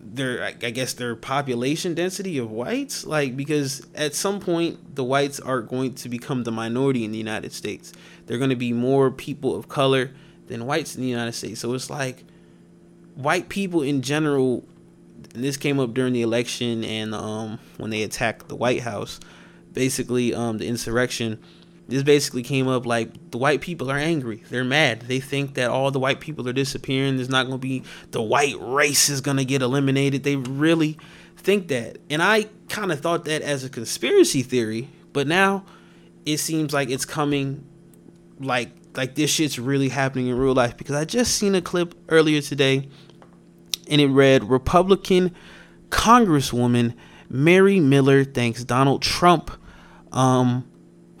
[0.00, 5.40] their I guess their population density of whites like because at some point the whites
[5.40, 7.92] are going to become the minority in the United States.
[8.26, 10.12] There're going to be more people of color
[10.46, 11.60] than whites in the United States.
[11.60, 12.24] So it's like
[13.14, 14.64] white people in general
[15.34, 19.18] and this came up during the election and um when they attacked the White House,
[19.72, 21.42] basically um the insurrection
[21.86, 24.42] this basically came up like the white people are angry.
[24.48, 25.02] They're mad.
[25.02, 27.16] They think that all the white people are disappearing.
[27.16, 30.22] There's not going to be the white race is going to get eliminated.
[30.22, 30.96] They really
[31.36, 31.98] think that.
[32.08, 35.64] And I kind of thought that as a conspiracy theory, but now
[36.24, 37.66] it seems like it's coming
[38.40, 41.94] like like this shit's really happening in real life because I just seen a clip
[42.08, 42.88] earlier today
[43.88, 45.34] and it read Republican
[45.90, 46.94] Congresswoman
[47.28, 49.50] Mary Miller thanks Donald Trump
[50.12, 50.68] um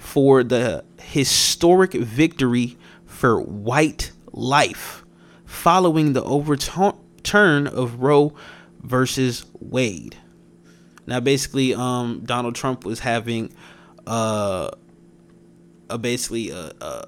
[0.04, 2.76] for the historic victory
[3.06, 5.02] for white life
[5.46, 8.34] following the overturn of Roe
[8.80, 10.18] versus Wade.
[11.06, 13.54] Now, basically, um, Donald Trump was having
[14.06, 14.70] uh,
[15.88, 17.06] a basically a, a,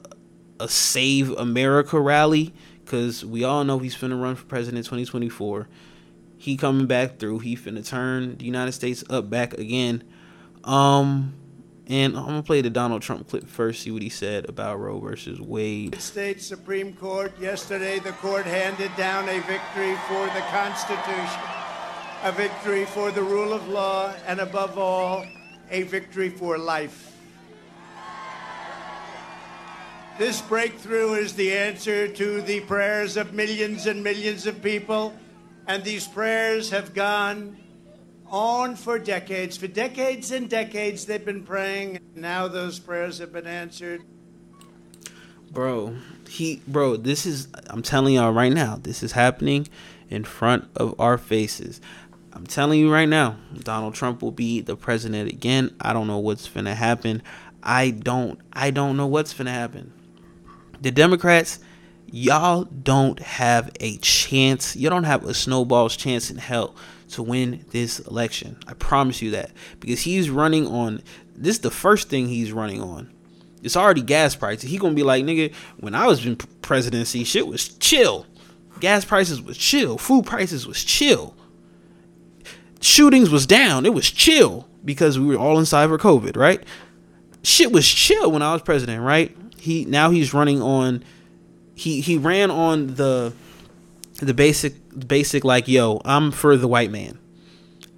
[0.60, 5.68] a Save America rally because we all know he's finna run for president 2024.
[6.38, 7.40] He coming back through.
[7.40, 10.02] He finna turn the United States up back again.
[10.64, 11.34] Um,
[11.88, 14.98] and I'm gonna play the Donald Trump clip first, see what he said about Roe
[14.98, 16.00] versus Wade.
[16.00, 21.40] State Supreme Court yesterday, the court handed down a victory for the Constitution,
[22.24, 25.24] a victory for the rule of law, and above all,
[25.70, 27.12] a victory for life.
[30.18, 35.14] This breakthrough is the answer to the prayers of millions and millions of people,
[35.68, 37.58] and these prayers have gone
[38.30, 39.56] on for decades.
[39.56, 42.00] For decades and decades, they've been praying.
[42.14, 44.02] Now those prayers have been answered.
[45.50, 45.96] Bro,
[46.28, 49.68] he, bro, this is, I'm telling y'all right now, this is happening
[50.10, 51.80] in front of our faces.
[52.32, 55.74] I'm telling you right now, Donald Trump will be the president again.
[55.80, 57.22] I don't know what's gonna happen.
[57.62, 59.92] I don't, I don't know what's gonna happen.
[60.80, 61.60] The Democrats,
[62.10, 64.76] y'all don't have a chance.
[64.76, 66.74] You don't have a snowball's chance in hell
[67.10, 68.56] to win this election.
[68.66, 69.50] I promise you that
[69.80, 71.02] because he's running on
[71.36, 73.12] this is the first thing he's running on.
[73.62, 74.70] It's already gas prices.
[74.70, 78.26] He gonna be like, nigga, when I was in presidency, shit was chill.
[78.80, 79.98] Gas prices was chill.
[79.98, 81.34] Food prices was chill.
[82.80, 83.86] Shootings was down.
[83.86, 86.62] It was chill because we were all inside for COVID, right?
[87.42, 89.36] Shit was chill when I was president, right?
[89.58, 91.02] He now he's running on.
[91.74, 93.32] He he ran on the
[94.20, 94.74] the basic
[95.06, 97.18] basic like yo i'm for the white man.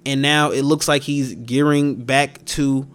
[0.05, 2.87] And now it looks like he's gearing back to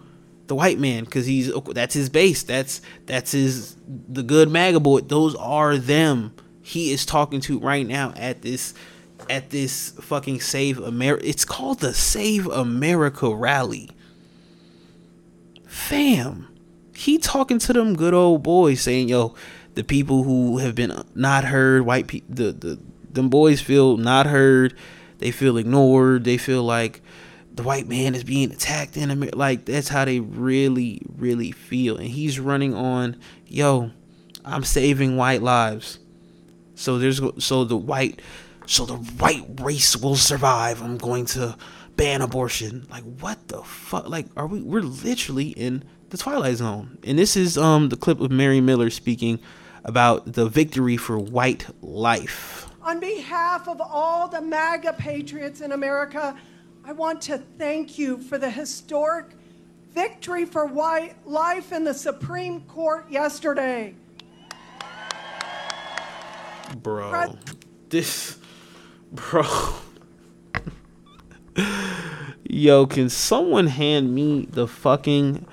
[0.47, 2.43] the white man because he's that's his base.
[2.43, 5.01] That's that's his the good maga boy.
[5.01, 6.33] Those are them.
[6.61, 8.73] He is talking to right now at this
[9.29, 13.89] at this fucking save america it's called the save america rally.
[15.65, 16.47] Fam
[16.95, 19.35] he talking to them good old boys saying yo
[19.75, 22.79] the people who have been not heard white people the the
[23.15, 24.75] them boys feel not heard.
[25.17, 26.23] They feel ignored.
[26.23, 27.01] They feel like
[27.53, 29.37] the white man is being attacked in America.
[29.37, 31.97] Like that's how they really, really feel.
[31.97, 33.91] And he's running on, yo,
[34.43, 35.99] I'm saving white lives.
[36.75, 38.21] So there's so the white,
[38.65, 40.81] so the white race will survive.
[40.81, 41.57] I'm going to
[41.95, 42.87] ban abortion.
[42.89, 44.09] Like what the fuck?
[44.09, 44.61] Like are we?
[44.61, 46.97] We're literally in the twilight zone.
[47.05, 49.39] And this is um the clip of Mary Miller speaking
[49.85, 52.64] about the victory for white life.
[52.85, 56.37] On behalf of all the MAGA patriots in America,
[56.83, 59.31] I want to thank you for the historic
[59.91, 63.95] victory for white life in the Supreme Court yesterday.
[66.83, 67.39] Bro,
[67.89, 68.37] this,
[69.11, 69.43] bro.
[72.47, 75.47] Yo, can someone hand me the fucking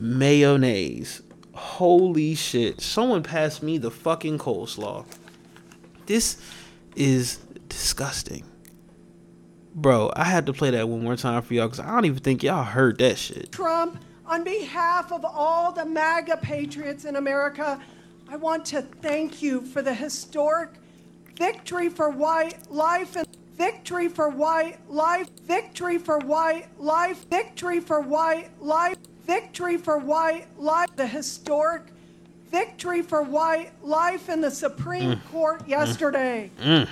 [0.00, 1.22] mayonnaise?
[1.54, 2.80] Holy shit.
[2.80, 5.04] Someone pass me the fucking coleslaw.
[6.06, 6.40] This
[6.96, 7.36] is
[7.68, 8.44] disgusting.
[9.74, 12.18] Bro, I had to play that one more time for y'all because I don't even
[12.18, 13.52] think y'all heard that shit.
[13.52, 17.80] Trump, on behalf of all the MAGA patriots in America,
[18.28, 20.70] I want to thank you for the historic
[21.36, 23.26] victory for white life and
[23.56, 25.28] Victory for white life.
[25.44, 27.26] Victory for white life.
[27.30, 28.98] Victory for white life.
[29.24, 30.90] Victory for white life.
[30.94, 31.84] The historic
[32.56, 35.24] victory for white life in the Supreme mm.
[35.30, 35.68] Court mm.
[35.68, 36.50] yesterday.
[36.58, 36.88] Mm.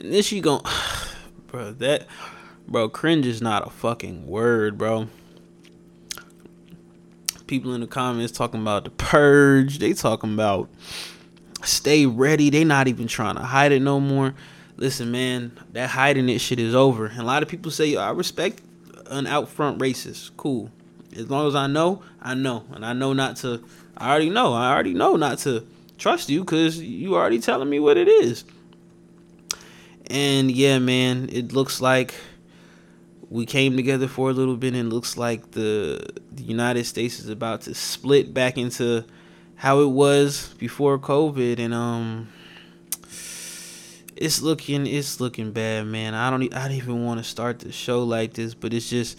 [0.00, 0.62] And then she gon'
[1.48, 2.06] bro, that
[2.68, 5.08] bro, cringe is not a fucking word, bro.
[7.48, 9.78] People in the comments talking about the purge.
[9.78, 10.68] They talking about
[11.64, 12.50] stay ready.
[12.50, 14.34] They not even trying to hide it no more.
[14.76, 17.06] Listen, man, that hiding it shit is over.
[17.06, 18.60] And a lot of people say, I respect
[19.06, 20.30] an out front racist.
[20.36, 20.70] Cool.
[21.16, 22.64] As long as I know, I know.
[22.72, 23.62] And I know not to
[23.96, 24.52] I already know.
[24.52, 25.66] I already know not to
[25.98, 28.44] trust you because you already telling me what it is.
[30.08, 32.14] And yeah, man, it looks like
[33.28, 37.28] we came together for a little bit and looks like the, the United States is
[37.28, 39.04] about to split back into
[39.56, 42.28] how it was before COVID and um
[44.14, 46.14] it's looking it's looking bad, man.
[46.14, 49.18] I don't I don't even want to start the show like this, but it's just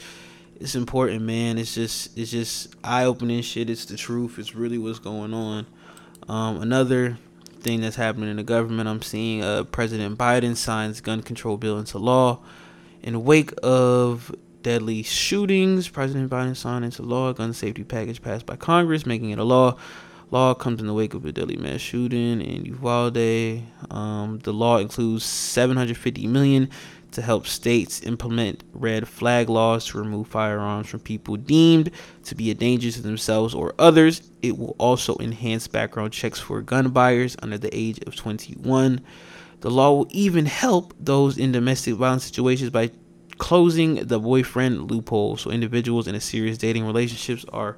[0.60, 1.58] it's important, man.
[1.58, 3.70] It's just it's just eye-opening shit.
[3.70, 4.38] It's the truth.
[4.38, 5.66] It's really what's going on.
[6.28, 7.18] Um another
[7.62, 11.80] thing that's happening in the government, I'm seeing uh President Biden signs gun control bill
[11.80, 12.40] into law
[13.02, 15.88] in the wake of deadly shootings.
[15.88, 19.44] President Biden signed into law a gun safety package passed by Congress, making it a
[19.44, 19.78] law.
[20.32, 23.64] Law comes in the wake of a deadly mass shooting in Uvalde.
[23.90, 26.70] Um, the law includes 750 million
[27.12, 31.92] to help states implement red flag laws to remove firearms from people deemed
[32.24, 34.30] to be a danger to themselves or others.
[34.42, 39.02] It will also enhance background checks for gun buyers under the age of 21.
[39.62, 42.92] The law will even help those in domestic violence situations by
[43.38, 47.78] closing the boyfriend loophole so individuals in a serious dating relationships are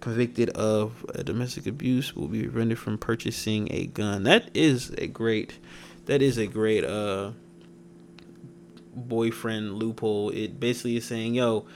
[0.00, 4.22] convicted of uh, domestic abuse will be prevented from purchasing a gun.
[4.22, 5.58] That is a great
[6.06, 7.32] that is a great uh
[9.08, 10.30] boyfriend loophole.
[10.30, 11.66] It basically is saying, yo,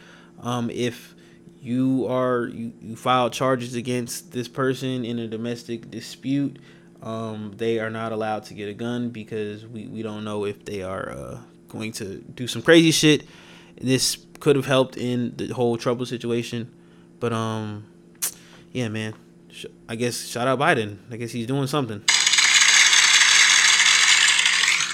[0.40, 1.14] um if
[1.60, 6.58] you are you, you file charges against this person in a domestic dispute,
[7.02, 10.64] um they are not allowed to get a gun because we, we don't know if
[10.64, 13.26] they are uh going to do some crazy shit.
[13.80, 16.72] This could have helped in the whole trouble situation,
[17.20, 17.86] but um
[18.72, 19.14] yeah, man.
[19.88, 20.98] I guess shout out Biden.
[21.10, 22.02] I guess he's doing something.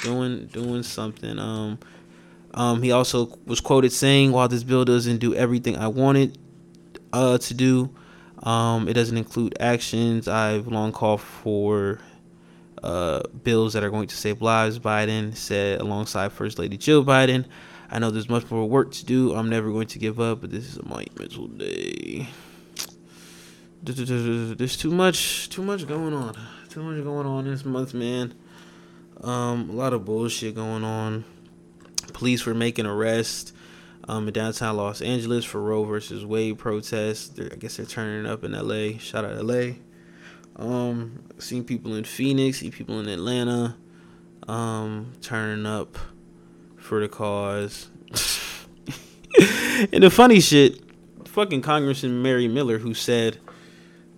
[0.02, 1.38] Doing doing something.
[1.38, 1.78] Um
[2.55, 6.38] um he also was quoted saying while this bill doesn't do everything I wanted
[7.12, 7.90] uh to do,
[8.42, 12.01] um it doesn't include actions I've long called for
[12.82, 17.44] uh bills that are going to save lives, Biden said alongside First Lady Jill Biden.
[17.92, 19.34] I know there's much more work to do.
[19.34, 22.28] I'm never going to give up, but this is a monumental day
[23.82, 26.36] there's too much too much going on
[26.68, 28.34] too much going on this month man
[29.22, 31.24] um a lot of bullshit going on
[32.11, 33.52] police were making arrests
[34.08, 38.30] um in downtown los angeles for roe versus wade protests they're, i guess they're turning
[38.30, 39.70] up in la shout out la
[40.56, 43.76] um seen people in phoenix see people in atlanta
[44.48, 45.96] um turning up
[46.76, 47.88] for the cause
[49.92, 50.80] and the funny shit
[51.26, 53.38] fucking congressman mary miller who said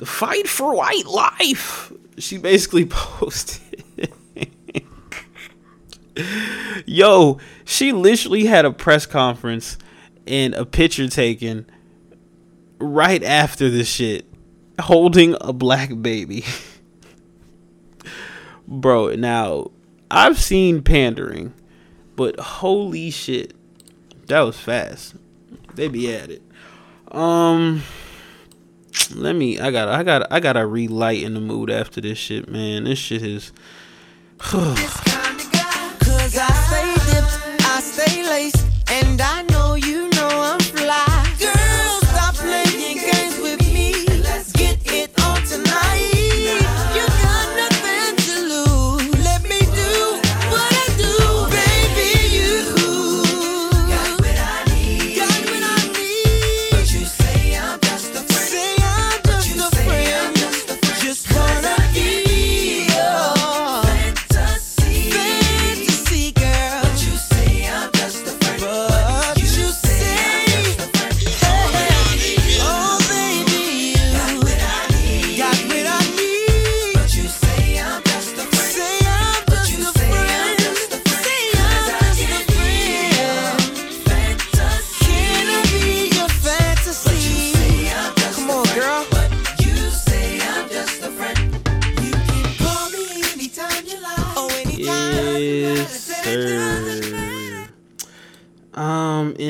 [0.03, 1.93] the fight for white life.
[2.18, 3.61] She basically posted.
[6.86, 9.78] Yo, she literally had a press conference
[10.26, 11.66] and a picture taken
[12.78, 14.26] right after this shit
[14.80, 16.44] holding a black baby.
[18.68, 19.70] Bro, now
[20.10, 21.52] I've seen pandering,
[22.16, 23.54] but holy shit.
[24.26, 25.14] That was fast.
[25.74, 26.42] They be at it.
[27.10, 27.82] Um
[29.14, 32.48] let me I gotta I gotta I gotta relight in the mood after this shit,
[32.48, 32.84] man.
[32.84, 33.52] This shit is
[36.33, 39.61] Cause I stay dipped, I stay laced, and I know know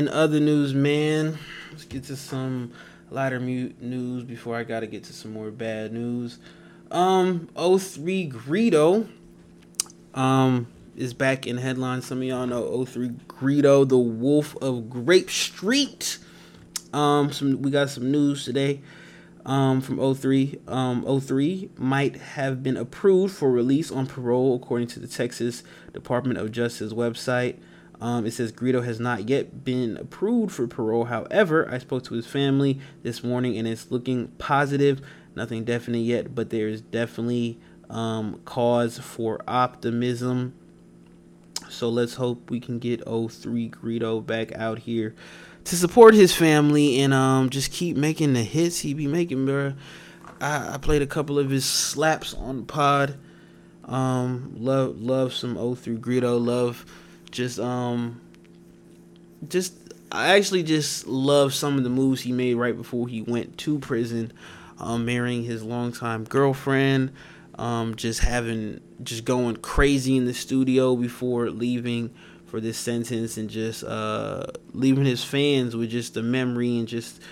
[0.08, 1.38] other news, man?
[1.70, 2.72] Let's get to some
[3.10, 6.38] lighter news before I gotta get to some more bad news.
[6.90, 9.08] Um, 03 Greedo,
[10.14, 10.66] um,
[10.96, 12.06] is back in headlines.
[12.06, 16.18] Some of y'all know 03 Greedo, the Wolf of Grape Street.
[16.92, 18.80] Um, some we got some news today.
[19.44, 20.60] Um, from 03.
[20.68, 26.38] Um, 03 might have been approved for release on parole, according to the Texas Department
[26.38, 27.56] of Justice website.
[28.02, 31.04] Um, it says Greedo has not yet been approved for parole.
[31.04, 35.00] However, I spoke to his family this morning and it's looking positive.
[35.36, 40.52] Nothing definite yet, but there is definitely um, cause for optimism.
[41.68, 45.14] So let's hope we can get 03 Greedo back out here
[45.62, 49.74] to support his family and um just keep making the hits he be making, bro.
[50.40, 53.16] I, I played a couple of his slaps on pod.
[53.84, 56.44] Um, love love some 03 Greedo.
[56.44, 56.84] Love
[57.32, 58.20] just um
[59.48, 59.74] just
[60.12, 63.78] I actually just love some of the moves he made right before he went to
[63.78, 64.32] prison,
[64.78, 67.12] um, marrying his longtime girlfriend,
[67.54, 72.12] um, just having just going crazy in the studio before leaving
[72.46, 77.22] for this sentence and just uh, leaving his fans with just the memory and just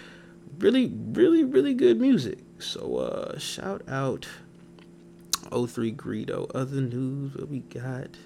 [0.58, 2.38] really, really, really good music.
[2.58, 4.26] So uh, shout out
[5.50, 6.50] 03 Greedo.
[6.54, 8.16] Other news what we got.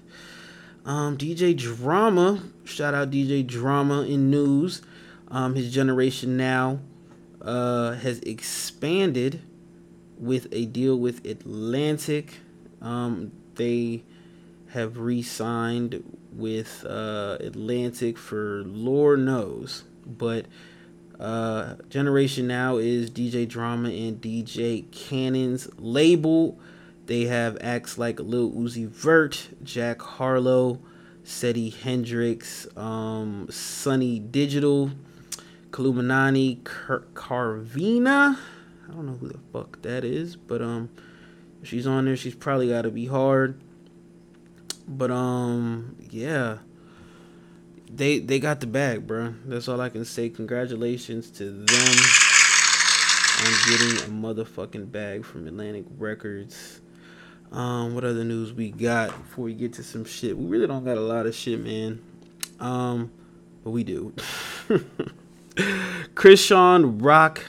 [0.85, 4.83] Um, DJ Drama, shout out DJ Drama in news.
[5.29, 6.79] Um, his generation now
[7.41, 9.41] uh, has expanded
[10.19, 12.35] with a deal with Atlantic.
[12.81, 14.03] Um, they
[14.69, 20.45] have re-signed with uh, Atlantic for Lord knows, but
[21.19, 26.59] uh, Generation Now is DJ Drama and DJ Cannon's label.
[27.05, 30.79] They have acts like Lil Uzi Vert, Jack Harlow,
[31.23, 34.91] Seti Hendrix, um, Sonny Digital,
[35.71, 38.39] Kaluminani, Car- Carvina.
[38.87, 40.89] I don't know who the fuck that is, but um,
[41.63, 42.15] she's on there.
[42.15, 43.59] She's probably got to be hard.
[44.87, 46.59] But um, yeah,
[47.91, 49.33] they they got the bag, bro.
[49.45, 50.29] That's all I can say.
[50.29, 51.97] Congratulations to them
[53.39, 56.81] on getting a motherfucking bag from Atlantic Records.
[57.55, 60.37] Um, what other news we got before we get to some shit?
[60.37, 62.01] We really don't got a lot of shit, man.
[62.59, 63.11] Um,
[63.63, 64.13] but we do.
[66.15, 67.45] Chrisean Rock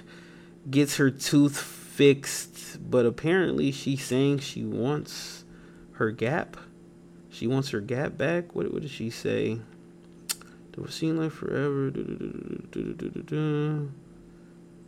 [0.71, 5.45] gets her tooth fixed, but apparently she's saying she wants
[5.95, 6.57] her gap.
[7.29, 8.55] She wants her gap back.
[8.55, 9.59] What, what did she say?
[10.73, 11.91] It was seen like forever.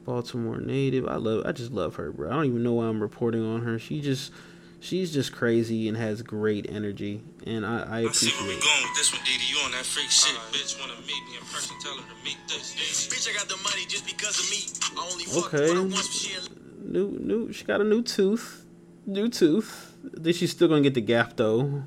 [0.04, 1.08] Baltimore native.
[1.08, 1.42] I love.
[1.44, 2.28] I just love her, bro.
[2.28, 3.80] I don't even know why I'm reporting on her.
[3.80, 4.32] She just,
[4.80, 8.06] she's just crazy and has great energy, and I, I appreciate.
[8.06, 9.44] I see where we going with this one, Didi.
[9.50, 10.78] You on that freak shit, bitch?
[10.80, 11.76] Wanna meet me in person?
[11.80, 12.74] Tell her to meet this.
[13.08, 14.98] Bitch, I got the money just because of me.
[15.00, 15.68] I only fuck Okay.
[15.68, 16.36] with her once, she
[16.84, 17.52] New, new.
[17.52, 18.64] She got a new tooth.
[19.06, 19.94] New tooth.
[20.02, 21.82] Then think she's still gonna get the gap though.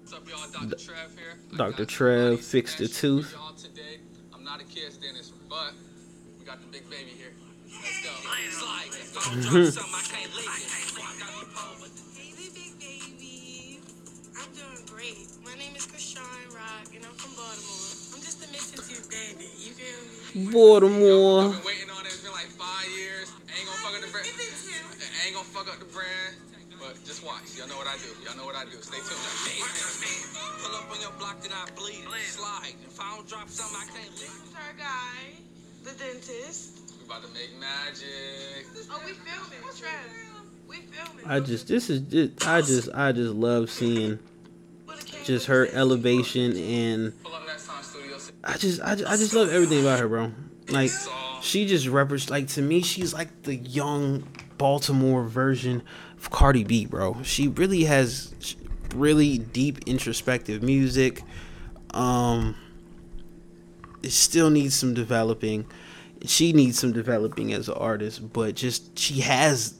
[0.00, 0.38] What's up, y'all?
[0.68, 0.76] Dr.
[0.76, 1.38] Trev here.
[1.56, 1.84] Dr.
[1.86, 3.34] Trev funny fixed the tooth.
[3.56, 4.00] today.
[4.34, 5.72] I'm not a kid's dentist, but
[6.38, 7.32] we got the big baby here.
[7.66, 8.10] Let's go.
[8.50, 8.88] Slide.
[8.90, 9.20] Let's go.
[9.20, 10.65] Mm-hmm.
[19.16, 19.66] Missing tooth.
[19.66, 20.52] You feel me?
[20.52, 21.48] Baltimore.
[21.48, 22.12] I've been waiting on it.
[22.12, 23.32] It's been like five years.
[23.48, 24.28] Ain't gonna fuck up the brand.
[25.24, 26.36] Ain't gonna fuck up the brand.
[26.76, 27.56] But just watch.
[27.56, 28.12] Y'all know what I do.
[28.20, 28.76] Y'all know what I do.
[28.84, 29.16] Stay tuned.
[30.60, 32.04] pull up on your block, then I bleed.
[32.28, 32.76] Slide.
[32.84, 34.28] If I don't drop something, I can't leave.
[34.28, 35.40] This is our guy,
[35.84, 36.92] the dentist.
[37.00, 38.68] We about to make magic.
[38.90, 39.64] Oh, we filming.
[39.74, 39.90] Trev.
[40.68, 41.24] We filming.
[41.24, 44.18] I just this is just I just I just love seeing
[45.24, 47.12] just her elevation and
[48.44, 50.32] I just I just, I just love everything about her, bro.
[50.68, 50.90] Like
[51.42, 54.26] she just represents like to me she's like the young
[54.58, 55.82] Baltimore version
[56.16, 57.22] of Cardi B, bro.
[57.22, 58.56] She really has
[58.94, 61.22] really deep introspective music.
[61.92, 62.56] Um
[64.02, 65.66] it still needs some developing.
[66.24, 69.74] She needs some developing as an artist, but just she has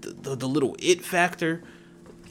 [0.00, 1.62] the, the, the little it factor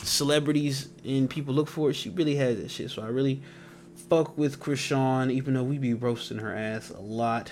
[0.03, 1.93] celebrities and people look for it.
[1.93, 2.91] She really has that shit.
[2.91, 3.41] So I really
[4.09, 7.51] fuck with Chrisean, even though we be roasting her ass a lot.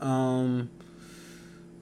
[0.00, 0.70] Um,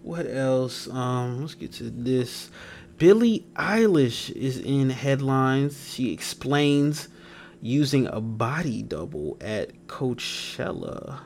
[0.02, 0.88] what else?
[0.88, 2.50] Um, let's get to this.
[2.98, 5.90] Billie Eilish is in headlines.
[5.92, 7.08] She explains
[7.60, 11.20] using a body double at Coachella.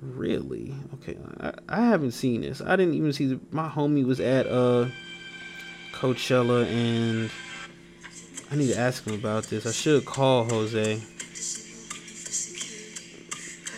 [0.00, 0.74] Really?
[0.94, 2.60] Okay, I, I haven't seen this.
[2.60, 4.88] I didn't even see the, my homie was at uh
[5.92, 7.30] Coachella and
[8.54, 9.66] I need to ask him about this.
[9.66, 11.02] I should call Jose.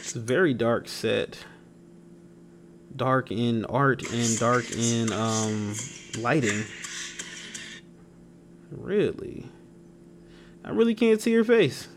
[0.01, 1.39] It's a very dark set.
[2.95, 5.75] Dark in art and dark in um
[6.19, 6.63] lighting.
[8.71, 9.47] Really?
[10.63, 11.89] I really can't see your face.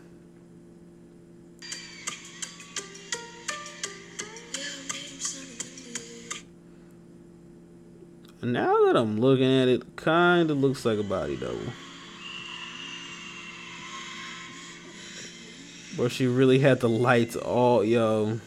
[8.40, 11.58] Now that I'm looking at it, kind of looks like a body double.
[16.00, 18.40] But she really had the lights all, yo.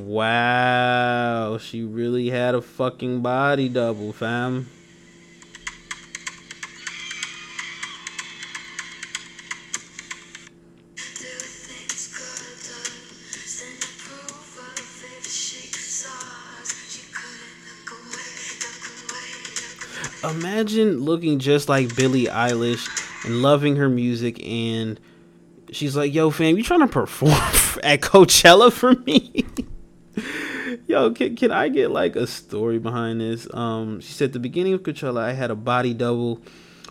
[0.00, 4.70] Wow, she really had a fucking body double, fam.
[20.24, 22.88] Imagine looking just like Billie Eilish
[23.24, 25.00] and loving her music and
[25.72, 27.32] she's like, "Yo, fam, you trying to perform
[27.82, 29.44] at Coachella for me?"
[30.86, 33.52] Yo, can, can I get like a story behind this?
[33.52, 36.40] Um, she said, the beginning of Coachella, I had a body double.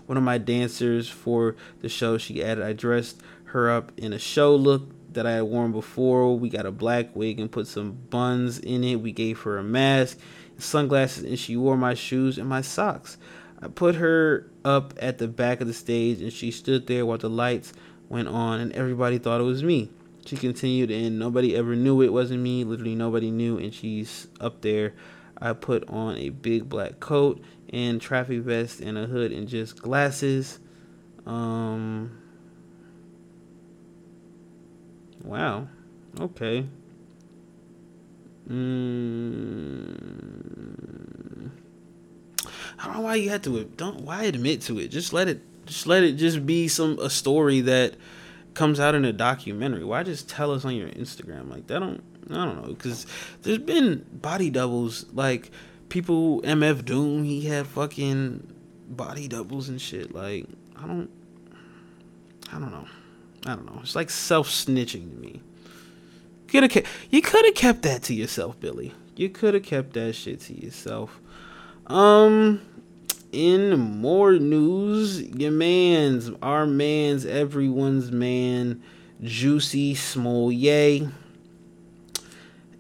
[0.05, 4.19] One of my dancers for the show, she added, I dressed her up in a
[4.19, 6.37] show look that I had worn before.
[6.37, 8.95] We got a black wig and put some buns in it.
[8.95, 10.17] We gave her a mask,
[10.61, 13.17] sunglasses, and she wore my shoes and my socks.
[13.61, 17.17] I put her up at the back of the stage, and she stood there while
[17.17, 17.73] the lights
[18.09, 19.91] went on, and everybody thought it was me.
[20.25, 22.63] She continued, and nobody ever knew it wasn't me.
[22.63, 24.93] Literally, nobody knew, and she's up there.
[25.37, 29.81] I put on a big black coat and traffic vest and a hood and just
[29.81, 30.59] glasses.
[31.25, 32.17] Um.
[35.23, 35.67] Wow.
[36.19, 36.67] Okay.
[38.49, 40.21] Mm.
[42.79, 44.87] I don't know why you had to don't why admit to it.
[44.87, 47.95] Just let it just let it just be some a story that
[48.53, 49.83] comes out in a documentary.
[49.83, 51.79] Why just tell us on your Instagram like that?
[51.79, 53.05] Don't I don't know because
[53.43, 55.51] there's been body doubles like
[55.89, 58.51] people MF Doom he had fucking
[58.87, 60.13] body doubles and shit.
[60.13, 61.09] Like I don't
[62.51, 62.87] I don't know.
[63.45, 63.79] I don't know.
[63.81, 65.41] It's like self snitching to me.
[66.51, 68.93] Could have you could have kept that to yourself, Billie.
[69.15, 71.21] You could have kept that shit to yourself.
[71.87, 72.59] Um,
[73.31, 78.83] in more news, your man's, our man's, everyone's man,
[79.23, 81.07] Jussie Smollett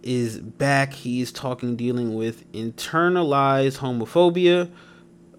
[0.03, 0.91] is back.
[0.91, 4.69] He's talking, dealing with internalized homophobia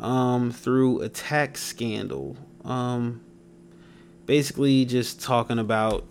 [0.01, 2.39] um, through attack scandal.
[2.65, 3.21] Um,
[4.25, 6.07] basically, just talking about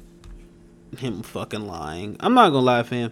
[0.98, 2.18] him fucking lying.
[2.20, 3.12] I'm not gonna lie, fam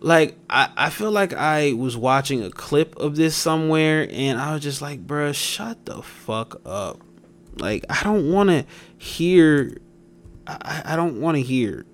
[0.00, 4.54] like I, I feel like I was watching a clip of this somewhere and I
[4.54, 7.00] was just like, bruh, shut the fuck up.
[7.56, 8.64] Like I don't wanna
[8.96, 9.78] hear
[10.46, 11.84] I, I don't wanna hear.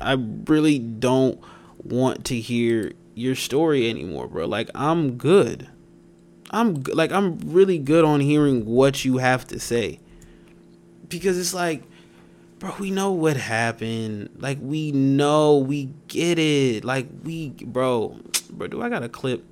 [0.00, 0.12] I
[0.46, 1.38] really don't
[1.82, 4.46] want to hear your story anymore, bro.
[4.46, 5.68] Like I'm good.
[6.50, 10.00] I'm like I'm really good on hearing what you have to say.
[11.08, 11.82] Because it's like
[12.60, 14.28] bro, we know what happened.
[14.38, 16.84] Like we know, we get it.
[16.84, 19.44] Like we, bro, bro, do I got a clip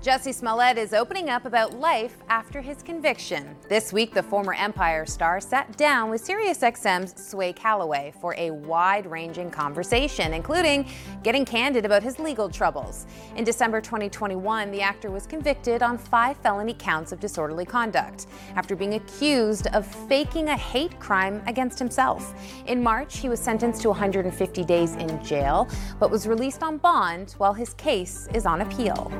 [0.00, 3.56] Jussie Smollett is opening up about life after his conviction.
[3.68, 9.10] This week, the former Empire star sat down with SiriusXM's Sway Calloway for a wide
[9.10, 10.88] ranging conversation, including
[11.24, 13.08] getting candid about his legal troubles.
[13.34, 18.76] In December 2021, the actor was convicted on five felony counts of disorderly conduct after
[18.76, 22.34] being accused of faking a hate crime against himself.
[22.66, 25.68] In March, he was sentenced to 150 days in jail,
[25.98, 29.12] but was released on bond while his case is on appeal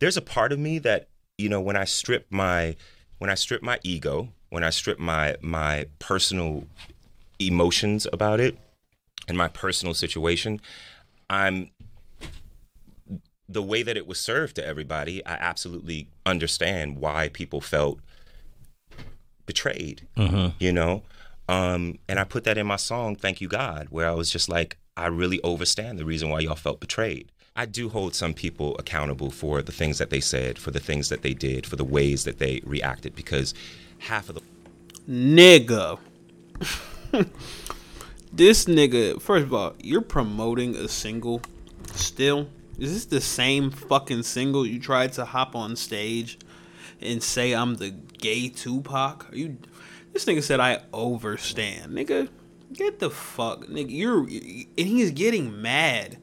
[0.00, 2.76] there's a part of me that you know when I strip my
[3.18, 6.64] when I strip my ego, when I strip my my personal
[7.38, 8.58] emotions about it
[9.28, 10.60] and my personal situation,
[11.28, 11.70] I'm
[13.48, 18.00] the way that it was served to everybody, I absolutely understand why people felt
[19.46, 20.06] betrayed.
[20.16, 20.56] Mm-hmm.
[20.58, 21.02] You know?
[21.48, 24.48] Um, and I put that in my song, Thank You God, where I was just
[24.48, 27.30] like, I really overstand the reason why y'all felt betrayed.
[27.56, 31.08] I do hold some people accountable for the things that they said, for the things
[31.08, 33.54] that they did, for the ways that they reacted, because
[34.00, 34.42] half of the
[35.08, 35.98] nigga.
[38.32, 41.40] this nigga, first of all, you're promoting a single
[41.94, 42.48] still.
[42.78, 46.38] Is this the same fucking single you tried to hop on stage
[47.00, 49.32] and say I'm the gay Tupac?
[49.32, 49.56] Are you
[50.12, 51.88] this nigga said I overstand.
[51.88, 52.28] Nigga,
[52.72, 53.90] get the fuck nigga.
[53.90, 56.18] You're and he's getting mad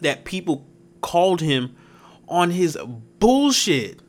[0.00, 0.66] that people
[1.00, 1.76] called him
[2.28, 2.78] on his
[3.18, 4.00] bullshit.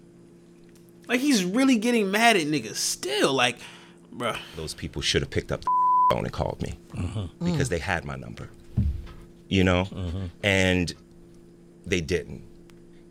[1.08, 3.34] Like he's really getting mad at niggas still.
[3.34, 3.58] Like
[4.16, 4.38] Bruh.
[4.56, 5.70] those people should have picked up the
[6.12, 7.46] phone and called me mm-hmm.
[7.46, 8.50] because they had my number.
[9.48, 10.26] You know, mm-hmm.
[10.44, 10.94] and
[11.86, 12.44] they didn't.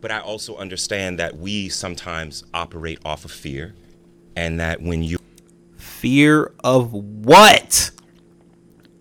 [0.01, 3.75] But I also understand that we sometimes operate off of fear,
[4.35, 5.19] and that when you
[6.01, 7.91] Fear of what?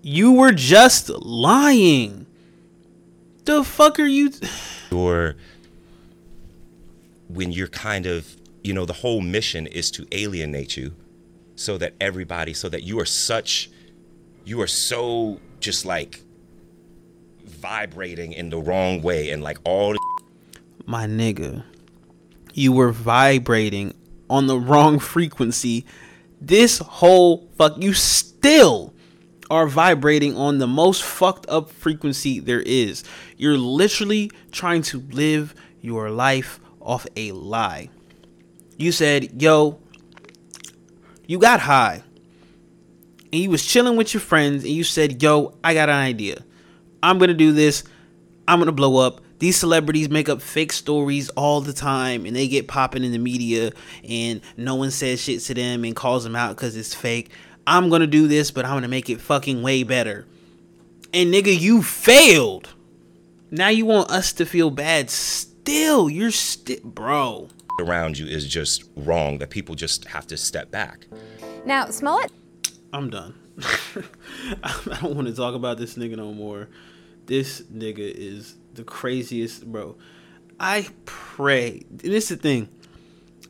[0.01, 2.25] You were just lying.
[3.49, 4.31] The fuck are you?
[4.91, 5.35] you're
[7.29, 10.93] when you're kind of you know the whole mission is to alienate you
[11.55, 13.71] so that everybody so that you are such
[14.45, 16.21] you are so just like
[17.43, 19.99] vibrating in the wrong way and like all the
[20.85, 21.63] My nigga,
[22.53, 23.95] you were vibrating
[24.29, 25.87] on the wrong frequency.
[26.39, 28.93] This whole fuck, you still
[29.49, 33.03] are vibrating on the most fucked up frequency there is.
[33.37, 37.89] You're literally trying to live your life off a lie.
[38.77, 39.79] You said, yo,
[41.27, 42.03] you got high.
[43.31, 46.43] And you was chilling with your friends and you said, yo, I got an idea.
[47.03, 47.83] I'm gonna do this.
[48.47, 49.21] I'm gonna blow up.
[49.39, 53.19] These celebrities make up fake stories all the time and they get popping in the
[53.19, 53.71] media
[54.07, 57.31] and no one says shit to them and calls them out because it's fake.
[57.69, 60.25] I'm gonna do this, but I'm gonna make it fucking way better.
[61.13, 62.69] And nigga, you failed.
[63.51, 66.09] Now you want us to feel bad still.
[66.09, 67.49] You're still, bro.
[67.79, 71.07] around you is just wrong that people just have to step back
[71.63, 72.31] Now, Smollett
[72.91, 73.35] I'm done.
[74.63, 76.69] I don't want to talk about this nigga no more.
[77.27, 79.95] This nigga is the craziest, bro.
[80.59, 81.83] I pray.
[81.89, 82.69] And this is the thing.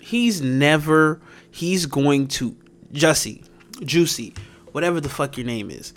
[0.01, 1.21] He's never.
[1.51, 2.57] He's going to
[2.91, 3.45] Jussie,
[3.83, 4.33] Juicy,
[4.71, 5.93] whatever the fuck your name is.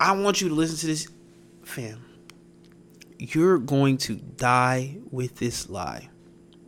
[0.00, 1.08] I want you to listen to this,
[1.64, 2.04] fam.
[3.18, 6.08] You're going to die with this lie.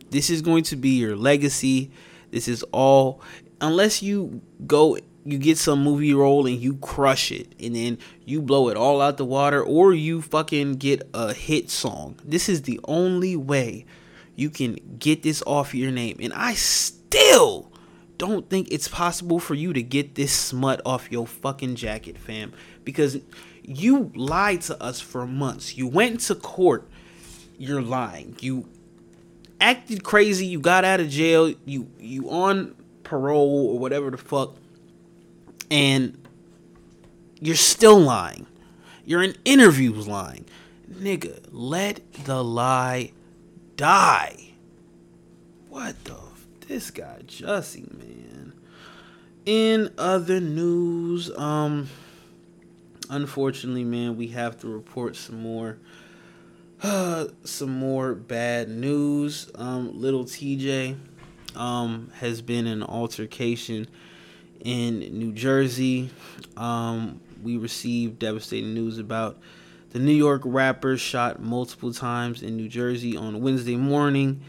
[0.09, 1.91] This is going to be your legacy.
[2.31, 3.21] This is all.
[3.61, 8.41] Unless you go you get some movie role and you crush it and then you
[8.41, 12.19] blow it all out the water or you fucking get a hit song.
[12.23, 13.85] This is the only way
[14.35, 16.17] you can get this off your name.
[16.19, 17.70] And I still
[18.21, 22.53] don't think it's possible for you to get this smut off your fucking jacket, fam.
[22.85, 23.17] Because
[23.63, 25.75] you lied to us for months.
[25.75, 26.87] You went to court.
[27.57, 28.37] You're lying.
[28.39, 28.69] You
[29.59, 30.45] acted crazy.
[30.45, 31.51] You got out of jail.
[31.65, 34.55] You you on parole or whatever the fuck
[35.71, 36.15] and
[37.39, 38.45] you're still lying.
[39.03, 40.45] You're in interviews lying.
[40.87, 43.13] Nigga, let the lie
[43.77, 44.51] die.
[45.69, 46.30] What the?
[46.71, 48.53] This guy, Jussie, man.
[49.45, 51.89] In other news, um,
[53.09, 55.79] unfortunately, man, we have to report some more,
[56.81, 59.51] uh, some more bad news.
[59.55, 60.95] Um, little Tjay,
[61.57, 63.89] um, has been in altercation
[64.61, 66.09] in New Jersey.
[66.55, 69.37] Um, we received devastating news about
[69.89, 74.39] the New York rapper shot multiple times in New Jersey on Wednesday morning.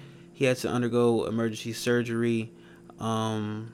[0.43, 2.51] He had to undergo emergency surgery.
[2.99, 3.73] Um,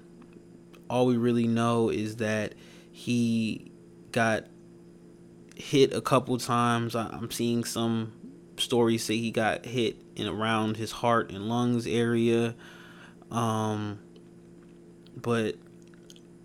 [0.90, 2.56] all we really know is that
[2.92, 3.72] he
[4.12, 4.44] got
[5.56, 6.94] hit a couple times.
[6.94, 8.12] I- I'm seeing some
[8.58, 12.54] stories say he got hit in around his heart and lungs area.
[13.30, 14.00] Um,
[15.16, 15.54] but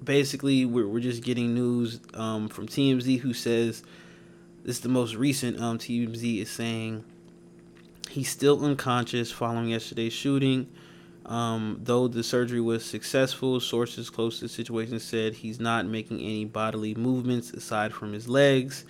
[0.02, 3.84] basically we're, we're just getting news um, from TMZ who says
[4.64, 7.04] this is the most recent um, TMZ is saying
[8.10, 10.68] he's still unconscious following yesterday's shooting.
[11.26, 16.20] Um, though the surgery was successful, sources close to the situation said he's not making
[16.20, 18.84] any bodily movements aside from his legs.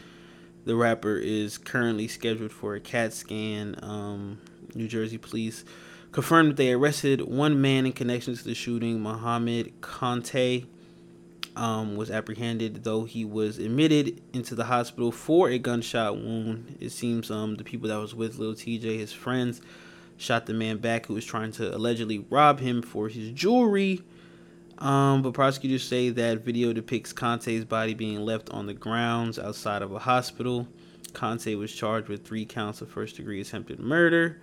[0.66, 3.76] The rapper is currently scheduled for a CAT scan.
[3.84, 4.40] Um,
[4.74, 5.64] New Jersey police
[6.12, 10.66] confirmed that they arrested one man in connection to the shooting, Mohammed Conte
[11.56, 16.78] um, was apprehended, though he was admitted into the hospital for a gunshot wound.
[16.80, 19.62] It seems um, the people that was with Lil Tjay, his friends,
[20.18, 24.02] shot the man back who was trying to allegedly rob him for his jewelry.
[24.80, 29.82] Um, but prosecutors say that video depicts Conte's body being left on the grounds outside
[29.82, 30.68] of a hospital.
[31.14, 34.42] Conte was charged with three counts of first degree attempted murder.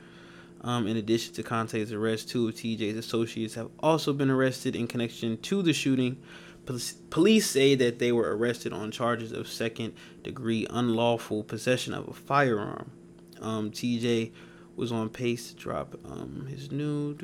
[0.62, 4.86] Um, in addition to Conte's arrest, two of Tjay's associates have also been arrested in
[4.86, 6.18] connection to the shooting.
[6.66, 12.12] Police- say that they were arrested on charges of second degree unlawful possession of a
[12.12, 12.92] firearm.
[13.40, 14.32] Um, Tjay
[14.76, 17.16] was on pace to drop um, his new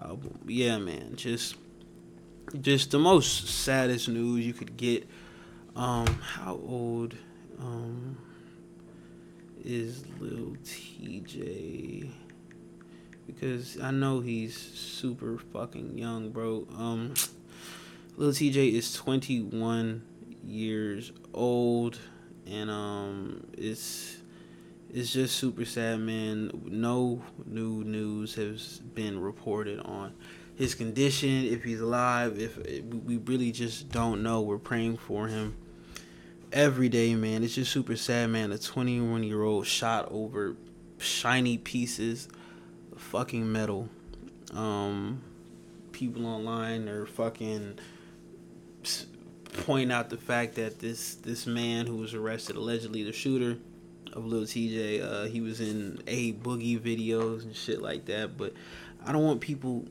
[0.00, 0.40] album.
[0.46, 1.56] Yeah, man, just
[2.60, 5.06] just the most saddest news you could get.
[5.76, 7.14] Um, how old
[7.58, 8.18] um
[9.64, 12.10] is Lil Tjay?
[13.26, 16.66] Because I know he's super fucking young, bro.
[16.76, 17.14] Um,
[18.22, 20.00] Lil Tjay is 21
[20.44, 21.98] years old,
[22.46, 24.18] and um, it's
[24.88, 26.52] it's just super sad, man.
[26.66, 30.14] No new news has been reported on
[30.54, 32.38] his condition, if he's alive.
[32.38, 32.58] If
[33.04, 35.56] we really just don't know, we're praying for him
[36.52, 37.42] every day, man.
[37.42, 38.52] It's just super sad, man.
[38.52, 40.54] A 21 year old shot over
[40.98, 42.28] shiny pieces
[42.92, 43.88] of fucking metal.
[44.54, 45.22] Um,
[45.90, 47.80] people online are fucking
[49.64, 53.58] point out the fact that this this man who was arrested, allegedly the shooter
[54.12, 58.36] of Lil Tjay, uh, he was in A Boogie videos and shit like that.
[58.36, 58.52] But
[59.04, 59.86] I don't want people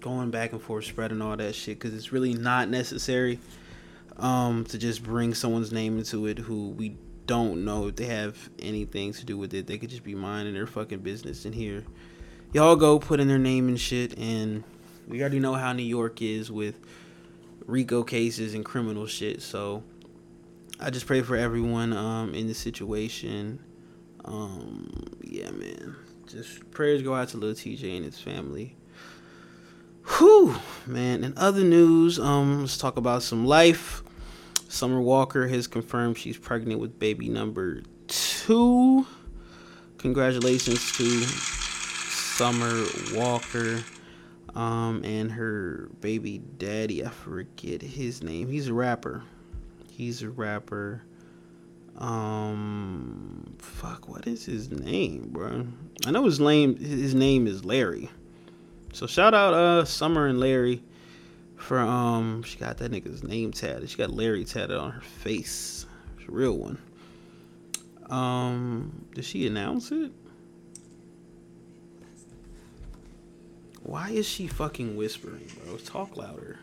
[0.00, 3.38] going back and forth spreading all that shit because it's really not necessary
[4.18, 8.50] um, to just bring someone's name into it who we don't know if they have
[8.58, 9.66] anything to do with it.
[9.66, 11.44] They could just be minding their fucking business.
[11.44, 11.84] in here,
[12.52, 14.18] y'all go put in their name and shit.
[14.18, 14.62] And
[15.08, 16.76] we already know how New York is with
[17.66, 19.42] RICO cases and criminal shit.
[19.42, 19.82] So
[20.80, 23.60] I just pray for everyone um, in the situation.
[24.24, 25.96] Um, yeah, man.
[26.26, 28.76] Just prayers go out to little Tjay and his family.
[30.18, 30.56] Whew,
[30.86, 31.24] man.
[31.24, 34.02] In other news, um, let's talk about some life.
[34.68, 39.06] Summer Walker has confirmed she's pregnant with baby number two.
[39.98, 42.84] Congratulations to Summer
[43.14, 43.84] Walker
[44.54, 47.04] um, and her baby daddy.
[47.04, 48.48] I forget his name.
[48.48, 49.22] He's a rapper.
[49.90, 51.02] He's a rapper.
[51.98, 55.66] Um, fuck, what is his name, bro?
[56.06, 56.76] I know his name.
[56.76, 58.10] His name is Larry.
[58.94, 60.80] So shout out uh Summer and Larry
[61.56, 63.90] for um she got that nigga's name tatted.
[63.90, 65.84] She got Larry tatted on her face.
[66.16, 66.78] It's a real one.
[68.08, 70.12] Um did she announce it?
[73.84, 75.76] Why is she fucking whispering, bro?
[75.76, 76.58] Talk louder.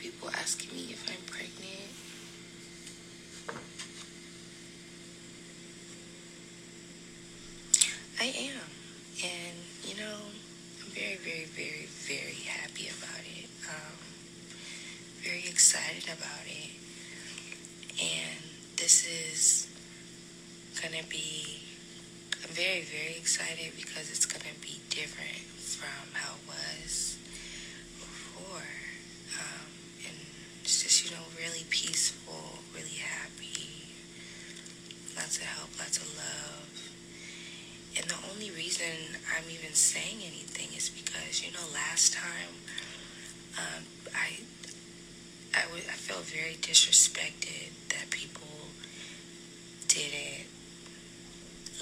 [0.00, 1.92] People asking me if I'm pregnant.
[8.18, 8.70] I am.
[9.22, 10.16] And, you know,
[10.80, 13.50] I'm very, very, very, very happy about it.
[13.68, 13.98] Um,
[15.22, 16.70] very excited about it.
[18.00, 18.40] And
[18.76, 19.68] this is
[20.76, 21.60] to be,
[22.42, 25.53] I'm very, very excited because it's to be different
[25.84, 27.18] from how it was
[28.00, 28.68] before.
[29.36, 29.68] Um,
[30.08, 30.16] and
[30.62, 33.92] it's just, you know, really peaceful, really happy.
[35.16, 36.72] Lots of help, lots of love.
[37.96, 42.54] And the only reason I'm even saying anything is because, you know, last time
[43.58, 44.40] um, I,
[45.54, 48.48] I, w- I felt very disrespected that people
[49.86, 50.48] didn't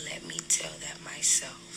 [0.05, 1.72] let me tell that myself.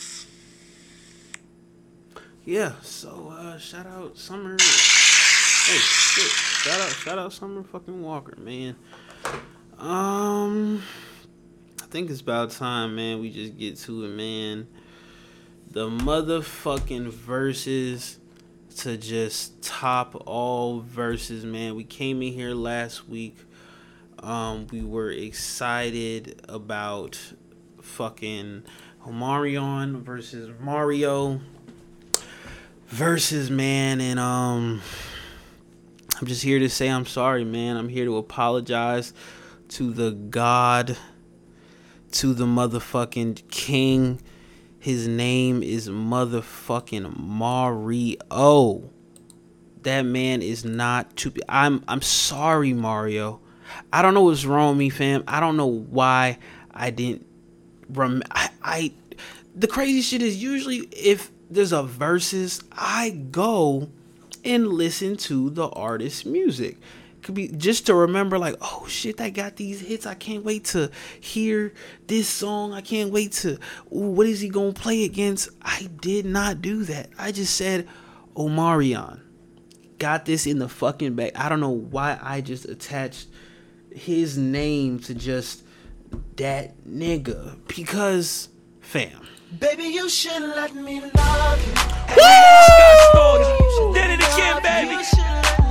[2.48, 6.30] Yeah, so uh shout out Summer Hey shit.
[6.30, 8.76] Shout out shout out Summer fucking Walker, man.
[9.80, 10.80] Um
[11.82, 14.68] I think it's about time, man, we just get to it, man.
[15.72, 18.20] The motherfucking verses
[18.76, 21.74] to just top all verses, man.
[21.74, 23.38] We came in here last week.
[24.20, 27.18] Um, we were excited about
[27.82, 28.62] fucking
[29.04, 31.40] Omarion versus Mario
[32.88, 34.80] versus man and um
[36.18, 37.76] I'm just here to say I'm sorry, man.
[37.76, 39.12] I'm here to apologize
[39.68, 40.96] to the God
[42.12, 44.22] to the motherfucking king.
[44.78, 48.90] His name is motherfucking Mario.
[49.82, 51.42] That man is not to be.
[51.50, 53.40] I'm I'm sorry, Mario.
[53.92, 55.22] I don't know what's wrong with me, fam.
[55.28, 56.38] I don't know why
[56.72, 57.26] I didn't.
[57.90, 58.92] Rem- I, I
[59.54, 63.88] the crazy shit is usually if there's a verses, I go
[64.44, 66.78] and listen to the artist's music.
[67.22, 70.06] Could be just to remember like oh shit i got these hits.
[70.06, 71.72] I can't wait to hear
[72.06, 72.72] this song.
[72.72, 73.58] I can't wait to
[73.92, 75.48] ooh, what is he gonna play against?
[75.60, 77.10] I did not do that.
[77.18, 77.88] I just said
[78.36, 79.20] omarion.
[79.98, 81.32] Got this in the fucking bag.
[81.34, 83.26] I don't know why i just attached
[83.92, 85.64] his name to just
[86.36, 87.58] that nigga.
[87.66, 91.72] Because fam Baby, you should let me love you.
[92.16, 93.94] Woo!
[93.94, 94.98] Did it again, baby.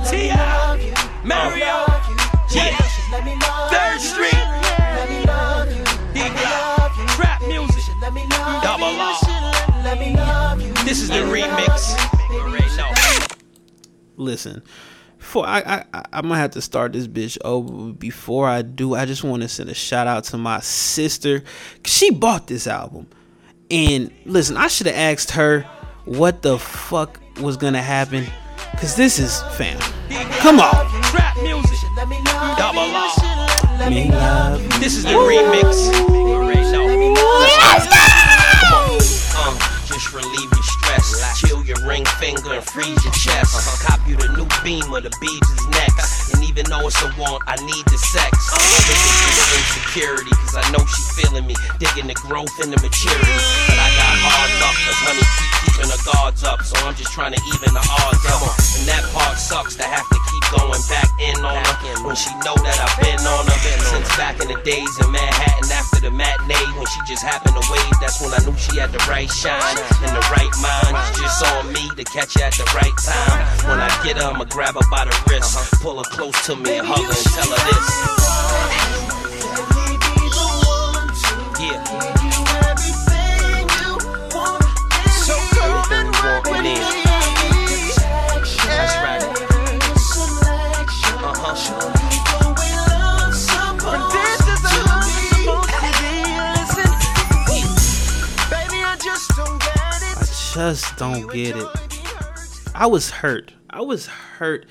[0.08, 1.20] T.I.
[1.22, 1.84] Mario.
[2.54, 2.74] Yeah.
[3.68, 4.32] Third Street.
[6.14, 7.18] Big Block.
[7.18, 7.82] Rap music.
[8.62, 9.14] Double R.
[10.86, 11.98] This is the remix.
[12.30, 12.94] You already know.
[14.16, 14.62] listen
[15.18, 19.04] before I, I i'm gonna have to start this bitch over before i do i
[19.04, 21.42] just want to send a shout out to my sister.
[21.84, 23.08] she bought this album
[23.70, 25.62] and listen i should have asked her
[26.04, 28.24] what the fuck was gonna happen
[28.72, 29.78] because this is fam
[30.40, 30.86] Come on.
[31.12, 31.76] Rap music.
[32.56, 33.90] Double R.
[33.90, 34.60] Me love.
[34.80, 35.90] This is the remix.
[36.08, 36.34] You
[36.76, 37.38] already know.
[37.40, 37.86] Let's
[38.70, 38.98] go.
[39.34, 40.55] Uh, just relieve
[41.02, 41.40] stress.
[41.40, 43.56] Chill your ring finger and freeze your chest.
[43.84, 46.34] Cop you the new beam of the beads is next.
[46.34, 48.32] And even though it's a want, I need the sex.
[49.56, 51.54] Insecurity, cause I know she feeling me.
[51.78, 53.36] Digging the growth and the maturity.
[53.68, 56.62] But I got hard luck, cause honey keep keeping her guards up.
[56.62, 58.42] So I'm just trying to even the odds up.
[58.78, 61.76] And that part sucks to have to keep going back in on her.
[62.06, 63.58] When she know that I've been on her.
[63.92, 66.66] Since back in the days in Manhattan after the matinee.
[66.76, 69.76] When she just happened to wave, that's when I knew she had the right shine
[70.02, 70.92] and the right mind.
[70.96, 73.40] It's just on me to catch her at the right time.
[73.68, 75.80] When I get her, I'ma grab her by the wrist.
[75.82, 78.35] Pull her close to me and hug her and tell her this.
[100.56, 101.68] Just don't get it.
[102.74, 103.52] I was hurt.
[103.68, 104.64] I was hurt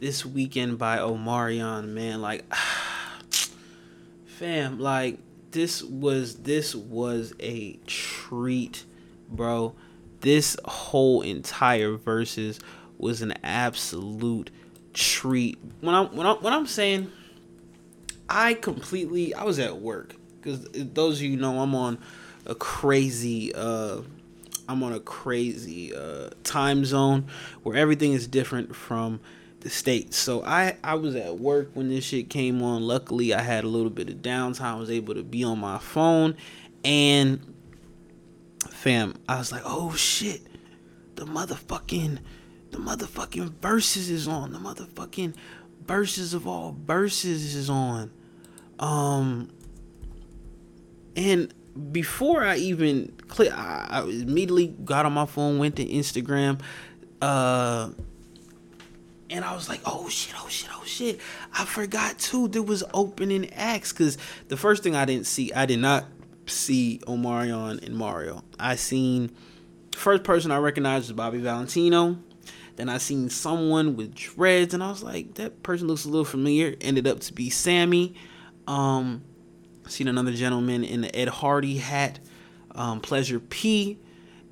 [0.00, 2.22] this weekend by Omarion, man.
[2.22, 2.50] Like,
[4.24, 5.18] fam, like
[5.50, 8.86] this was this was a treat,
[9.28, 9.74] bro.
[10.22, 12.58] This whole entire verses
[12.96, 14.50] was an absolute
[14.94, 15.58] treat.
[15.82, 17.12] When I'm when I'm when I'm saying
[18.26, 21.98] I completely I was at work because those of you know I'm on
[22.46, 24.00] a crazy uh
[24.68, 27.26] I'm on a crazy uh time zone
[27.62, 29.20] where everything is different from
[29.60, 30.16] the states.
[30.16, 32.82] So I I was at work when this shit came on.
[32.82, 34.60] Luckily I had a little bit of downtime.
[34.60, 36.36] I was able to be on my phone
[36.84, 37.40] and
[38.70, 40.42] fam, I was like, "Oh shit.
[41.16, 42.18] The motherfucking
[42.70, 44.52] the motherfucking verses is on.
[44.52, 45.34] The motherfucking
[45.86, 48.10] verses of all verses is on."
[48.78, 49.50] Um
[51.16, 56.60] and before I even click, I, I immediately got on my phone, went to Instagram,
[57.20, 57.90] uh,
[59.28, 60.34] and I was like, "Oh shit!
[60.38, 60.70] Oh shit!
[60.72, 61.20] Oh shit!"
[61.52, 62.48] I forgot too.
[62.48, 64.18] There was opening acts because
[64.48, 66.04] the first thing I didn't see, I did not
[66.46, 68.44] see Omarion and Mario.
[68.58, 69.34] I seen
[69.94, 72.18] first person I recognized was Bobby Valentino.
[72.76, 76.24] Then I seen someone with dreads, and I was like, "That person looks a little
[76.24, 78.14] familiar." Ended up to be Sammie.
[78.66, 79.22] Um,
[79.88, 82.18] seen another gentleman in the Ed Hardy hat,
[82.74, 83.98] um, Pleasure P,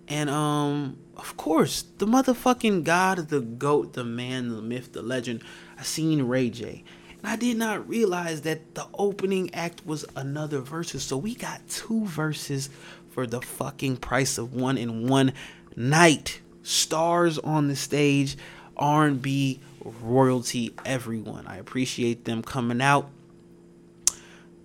[0.08, 5.42] and um, of course, the motherfucking god, the goat, the man, the myth, the legend.
[5.78, 6.84] I seen Ray J,
[7.22, 11.02] and I did not realize that the opening act was another verses.
[11.02, 12.70] So we got two verses
[13.10, 15.32] for the fucking price of one in one
[15.76, 16.40] night.
[16.62, 18.36] Stars on the stage,
[18.76, 19.60] R&B
[20.02, 21.46] royalty, everyone.
[21.46, 23.10] I appreciate them coming out.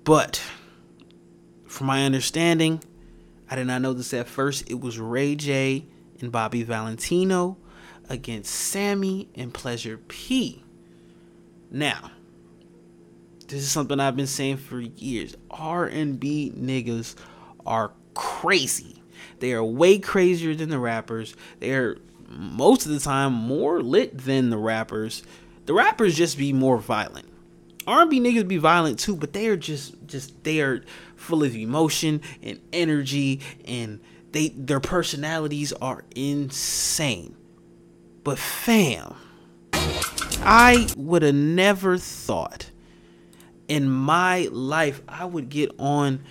[0.03, 0.41] But
[1.70, 2.84] from my understanding,
[3.49, 4.70] I did not know this at first.
[4.70, 5.86] It was Ray J
[6.20, 7.57] and Bobby Valentino
[8.09, 10.63] against Sammie and Pleasure P.
[11.70, 12.09] Now,
[13.47, 15.36] this is something I've been saying for years.
[15.51, 17.15] R&B niggas
[17.67, 19.03] are crazy.
[19.39, 21.36] They are way crazier than the rappers.
[21.59, 21.97] They are
[22.28, 25.22] most of the time more lit than the rappers.
[25.67, 27.28] The rappers just be more violent.
[27.89, 30.84] R&B niggas be violent too, but they are just just they are
[31.20, 34.00] full of emotion and energy and
[34.32, 37.36] they their personalities are insane.
[38.24, 39.16] But fam,
[39.74, 42.70] I would have never thought
[43.67, 46.21] in my life I would get on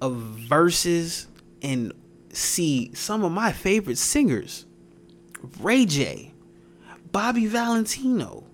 [0.00, 1.26] a verses
[1.62, 1.92] and
[2.32, 4.66] see some of my favorite singers.
[5.60, 6.32] Ray J,
[7.12, 8.44] Bobby Valentino.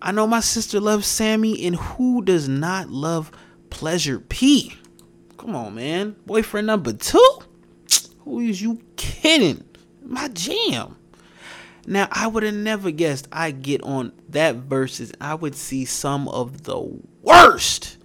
[0.00, 3.30] I know my sister loves Sammie, and who does not love
[3.72, 4.76] Pleasure P?
[5.38, 6.14] Come on, man.
[6.26, 7.38] Boyfriend number two?
[8.20, 9.64] Who is you kidding?
[10.04, 10.96] My jam.
[11.86, 15.12] Now, I would have never guessed I'd get on that verses.
[15.20, 17.96] I would see some of the worst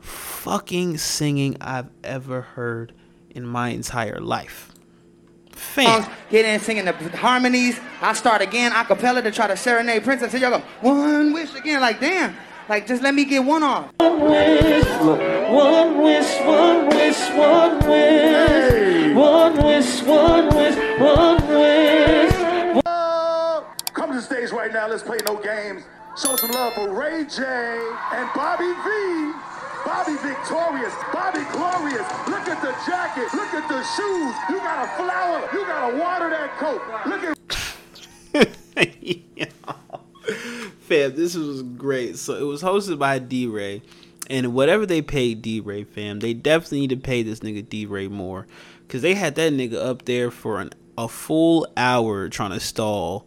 [0.00, 2.92] fucking singing I've ever heard
[3.30, 4.72] in my entire life.
[5.52, 6.10] Fam.
[6.30, 7.78] Get in singing the harmonies.
[8.00, 10.32] I start again a cappella to try to serenade Princess.
[10.32, 11.80] So y'all go, one wish again.
[11.80, 12.34] Like, damn.
[12.68, 13.92] Like, just let me get one off.
[13.98, 19.14] One wish, one wish, one wish, one wish.
[19.14, 22.82] One wish, one wish, one wish.
[23.92, 24.88] Come to the stage right now.
[24.88, 25.84] Let's play no games.
[26.20, 29.32] Show some love for Ray J and Bobby V.
[29.84, 32.02] Bobby victorious, Bobby glorious.
[32.26, 34.34] Look at the jacket, look at the shoes.
[34.50, 36.82] You got a flower, you gotta water that coat.
[37.06, 37.36] Look at
[40.86, 42.16] fam, this was great.
[42.16, 43.82] So it was hosted by DeRay.
[44.28, 48.46] And whatever they paid DeRay, fam, they definitely need to pay this nigga DeRay more.
[48.88, 53.26] Cause they had that nigga up there for an, a full hour trying to stall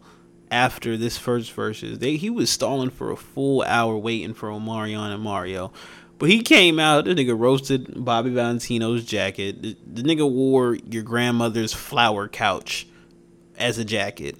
[0.50, 1.98] after this first verses.
[1.98, 5.72] They he was stalling for a full hour waiting for Omarion and Mario.
[6.18, 9.62] But he came out, the nigga roasted Bobby Valentino's jacket.
[9.62, 12.86] The, the nigga wore your grandmother's flower couch
[13.56, 14.36] as a jacket.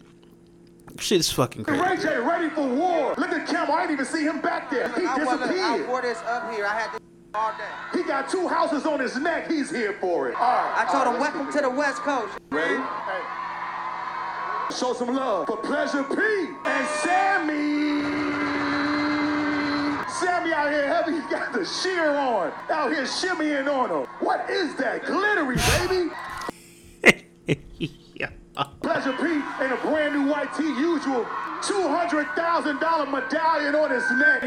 [1.01, 1.83] Shit's fucking crazy.
[1.83, 3.15] Ray J ready for war.
[3.17, 3.71] Look at Cam.
[3.71, 4.89] I didn't even see him back there.
[4.91, 5.89] He I wasn't- I disappeared.
[5.89, 6.67] wore this up here.
[6.67, 7.01] I had this
[7.35, 7.99] all day.
[7.99, 9.49] He got two houses on his neck.
[9.51, 10.35] He's here for it.
[10.37, 10.87] All right.
[10.87, 12.35] I told all him, welcome to the West Coast.
[12.51, 12.77] Ready?
[14.77, 16.17] Show some love for Pleasure P
[16.67, 18.03] and Sammie.
[20.21, 22.53] Sammie out here heavy, he got the sheer on.
[22.71, 24.07] Out here shimmying on him.
[24.21, 25.05] What is that?
[25.07, 26.11] Glittery, baby.
[28.83, 29.25] Pleasure P
[29.65, 31.25] in a brand new white tee, usual
[31.63, 34.43] $200,000 medallion on his neck.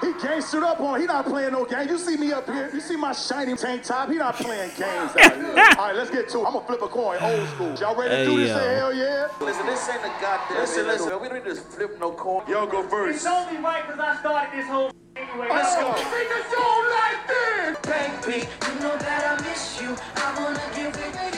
[0.00, 1.00] He gangstered up on.
[1.00, 1.88] He not playing no game.
[1.88, 2.70] You see me up here.
[2.74, 4.10] You see my shiny tank top.
[4.10, 5.46] He not playing games out here.
[5.78, 6.44] All right, let's get to it.
[6.46, 7.74] I'm gonna flip a coin, old school.
[7.74, 8.56] Y'all ready to do Hey, this?
[8.56, 8.78] Say yo.
[8.78, 9.28] hell yeah.
[9.40, 10.58] Listen, this ain't a goddamn.
[10.58, 11.20] Listen, listen.
[11.20, 12.42] We don't need to flip no coin.
[12.48, 13.16] Y'all go first.
[13.16, 15.46] It's only right because I started this whole anyway.
[15.50, 15.94] Let's go.
[15.94, 17.78] Sing the song like this.
[18.26, 19.94] Baby, you know that I miss you.
[20.16, 21.31] I wanna give it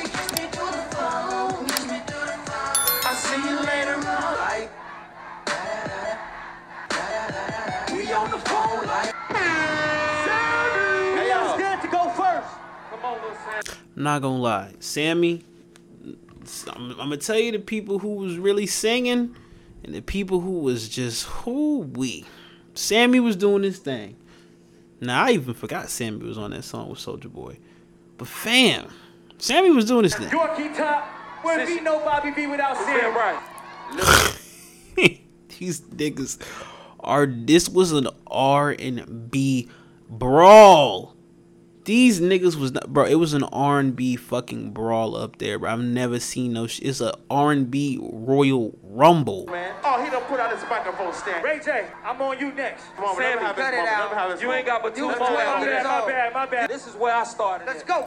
[13.96, 15.44] Not gonna lie, Sammie.
[16.68, 19.34] I'm, I'm gonna tell you the people who was really singing,
[19.82, 22.24] and the people who was just who we.
[22.74, 24.16] Sammie was doing his thing.
[25.00, 27.58] Now I even forgot Sammie was on that song with Soulja Boy,
[28.18, 28.88] but fam,
[29.38, 30.28] Sammie was doing his thing.
[30.28, 31.08] Yorkie top.
[31.44, 33.14] Wouldn't be no Bobby V without Sam.
[33.14, 33.38] right.
[35.58, 36.42] These niggas
[37.00, 37.26] are.
[37.26, 39.68] This was an R and B
[40.08, 41.14] brawl.
[41.84, 43.04] These niggas was not, bro.
[43.04, 45.70] It was an R and B fucking brawl up there, bro.
[45.70, 46.66] I've never seen no.
[46.66, 49.44] Sh- it's a R and B Royal Rumble.
[49.46, 49.74] Man.
[49.84, 51.44] Oh, he don't put out his microphone stand.
[51.44, 52.84] Ray J, I'm on you next.
[52.96, 53.98] Come on, let me have this cut it moment.
[53.98, 54.40] Let me have out.
[54.42, 55.18] You ain't got but two moment.
[55.20, 55.30] more.
[55.30, 55.66] Let's My go.
[55.66, 56.70] bad, my bad, my bad.
[56.70, 57.66] This is where I started.
[57.66, 58.06] Let's go.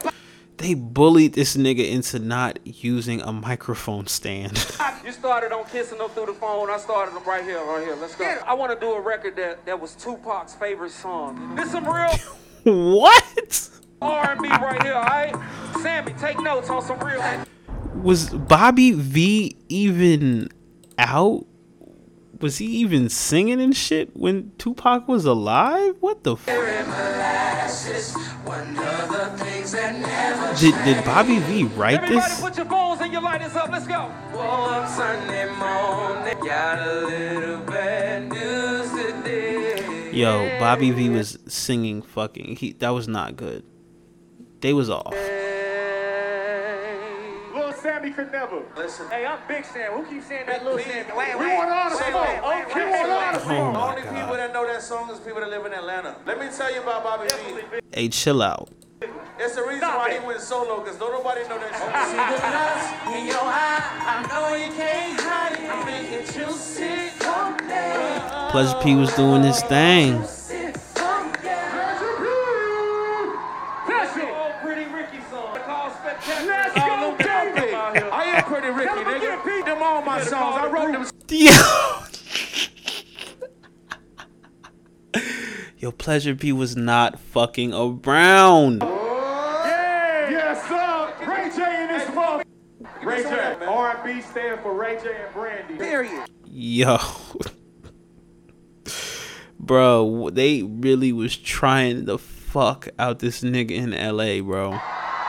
[0.56, 4.52] They bullied this nigga into not using a microphone stand.
[5.04, 6.68] You started on kissing them through the phone.
[6.68, 7.96] I started them right here, right here.
[7.96, 8.24] Let's go.
[8.46, 11.54] I want to do a record that, that was Tupac's favorite song.
[11.56, 12.12] This some real
[12.70, 13.70] what?
[14.00, 15.34] R&B right here, all right?
[15.82, 17.22] Sammie, take notes on some real.
[18.02, 20.48] Was Bobby V even
[20.98, 21.44] out?
[22.40, 25.96] Was he even singing and shit when Tupac was alive?
[26.00, 26.34] What the?
[26.34, 26.46] F-
[30.60, 32.40] did did Bobby V write Everybody this?
[32.40, 33.70] put your phones and your lighters up.
[33.70, 34.10] Let's go.
[34.32, 34.88] Woke
[40.12, 42.56] Yo, Bobby V was singing fucking.
[42.56, 43.64] He that was not good.
[44.60, 45.12] They was off.
[47.54, 48.62] Little Sammie could never.
[48.76, 49.08] Listen.
[49.08, 49.92] Hey, I'm Big Sam.
[49.92, 51.12] Who keeps saying that little Sammie?
[51.16, 51.96] Wait, We want honor.
[51.96, 52.48] Wait, Come wait, on.
[52.48, 52.84] wait, Okay.
[52.84, 53.58] wait, wait, wait.
[53.58, 56.16] Oh my Only people that know that song is people that live in Atlanta.
[56.26, 57.80] Let me tell you about Bobby V.
[57.92, 58.68] Hey, chill out.
[59.40, 61.94] It's the reason why he went solo, because don't nobody know that song.
[62.10, 63.86] See the lust in your eye.
[64.02, 65.70] I know you can't hide it.
[65.70, 68.48] I'm making you sick from there.
[68.50, 70.18] Pleasure P was doing his thing.
[70.20, 70.74] That's it.
[74.60, 75.56] Pretty Ricky song.
[75.64, 76.52] Called Spectacular.
[76.52, 77.74] Let's go, baby.
[77.74, 79.64] I am Pretty Ricky, Tell 'em again, nigga.
[79.64, 80.56] Them all my songs.
[80.56, 81.06] I wrote them.
[81.30, 81.52] Yo.
[85.78, 88.82] Yo, Pleasure P was not fucking around.
[93.02, 93.56] Ray J.
[93.66, 95.76] R&B stand for Ray J and Brandy.
[95.76, 96.28] Period.
[96.44, 96.98] Yo.
[99.60, 104.72] Bro, they really was trying the fuck out this nigga in LA, bro.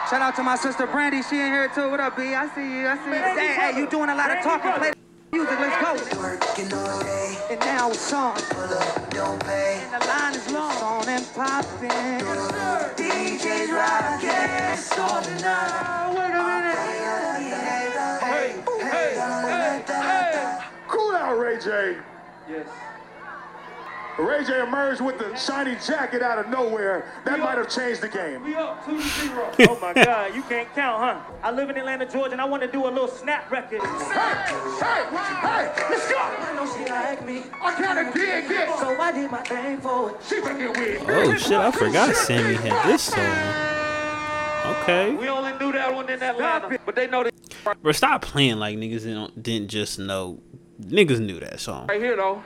[0.10, 1.22] Shout out to my sister Brandy.
[1.22, 1.90] She in here too.
[1.92, 2.34] What up, B?
[2.34, 2.88] I see you.
[2.88, 3.18] I see you.
[3.40, 4.94] Hey, hey, you doing a lot of talking.
[5.32, 5.60] Play the music.
[5.60, 6.20] Let's go.
[6.22, 7.38] Working all day.
[7.52, 8.38] And now it's on.
[9.12, 10.76] Don't pay, And the line is long.
[10.78, 11.90] On and popping.
[12.98, 14.78] DJ's rocking.
[14.78, 16.14] So tonight.
[16.16, 16.78] Wait a minute.
[18.22, 20.60] Hey, Hey, hey, hey.
[20.88, 21.98] Cool out, Ray J.
[22.50, 22.68] Yes.
[24.20, 27.12] Ray J emerged with the shiny jacket out of nowhere.
[27.26, 28.44] That might have changed the game.
[28.44, 29.52] We up 2 0.
[29.70, 31.34] oh my God, you can't count, huh?
[31.44, 33.82] I live in Atlanta, Georgia, and I want to do a little snap record.
[33.82, 33.88] Hey,
[34.80, 35.06] hey,
[35.42, 36.18] hey, let's go.
[36.18, 37.44] I know she like me.
[37.62, 38.70] I gotta dig it.
[38.80, 40.18] So I did my thing for it.
[40.28, 41.02] She think weird.
[41.08, 44.84] Oh shit, I forgot Sammie had this song.
[44.84, 45.16] Okay.
[45.16, 47.34] We only knew that one in Atlanta, but they know that.
[47.82, 50.42] Bro, stop playing like niggas didn't, didn't just know
[50.82, 51.88] Niggas knew that song.
[51.88, 52.42] Right here though.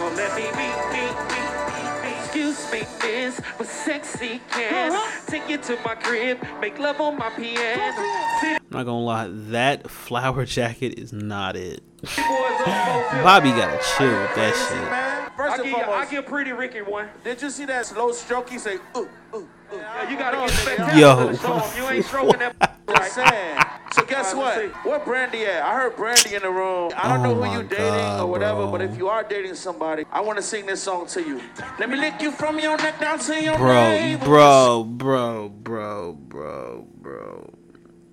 [0.00, 2.16] She gon' let me be, be, be, be, be.
[2.24, 5.26] Excuse me, miss, but sexy can uh-huh.
[5.26, 7.92] take you to my crib, make love on my piano.
[7.92, 11.82] I'm not gonna lie, that flower jacket is not it.
[12.16, 15.36] Bobby gotta chill with that shit.
[15.36, 17.10] First I and give, I foremost, give Pretty Ricky one.
[17.22, 18.48] Did you see that slow stroke?
[18.48, 19.48] He say, ooh, ooh,
[19.90, 20.02] ooh.
[20.02, 21.32] Yeah, you gotta get spectacular Yo.
[21.36, 21.72] to.
[21.76, 22.56] You ain't stroking that
[22.88, 23.58] I'm saying.
[23.92, 24.72] So guess what?
[24.84, 25.62] Where Brandy at?
[25.62, 26.92] I heard Brandy in the room.
[26.96, 28.70] I don't Oh know who my you dating God, or whatever, bro.
[28.72, 31.40] but if you are dating somebody, I want to sing this song to you.
[31.78, 34.26] Let me lick you from your neck down to your Bro, navel.
[34.28, 37.50] bro, bro, bro, bro, bro.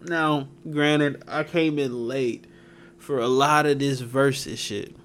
[0.01, 2.45] Now, granted, I came in late
[2.97, 4.95] for a lot of this versus shit.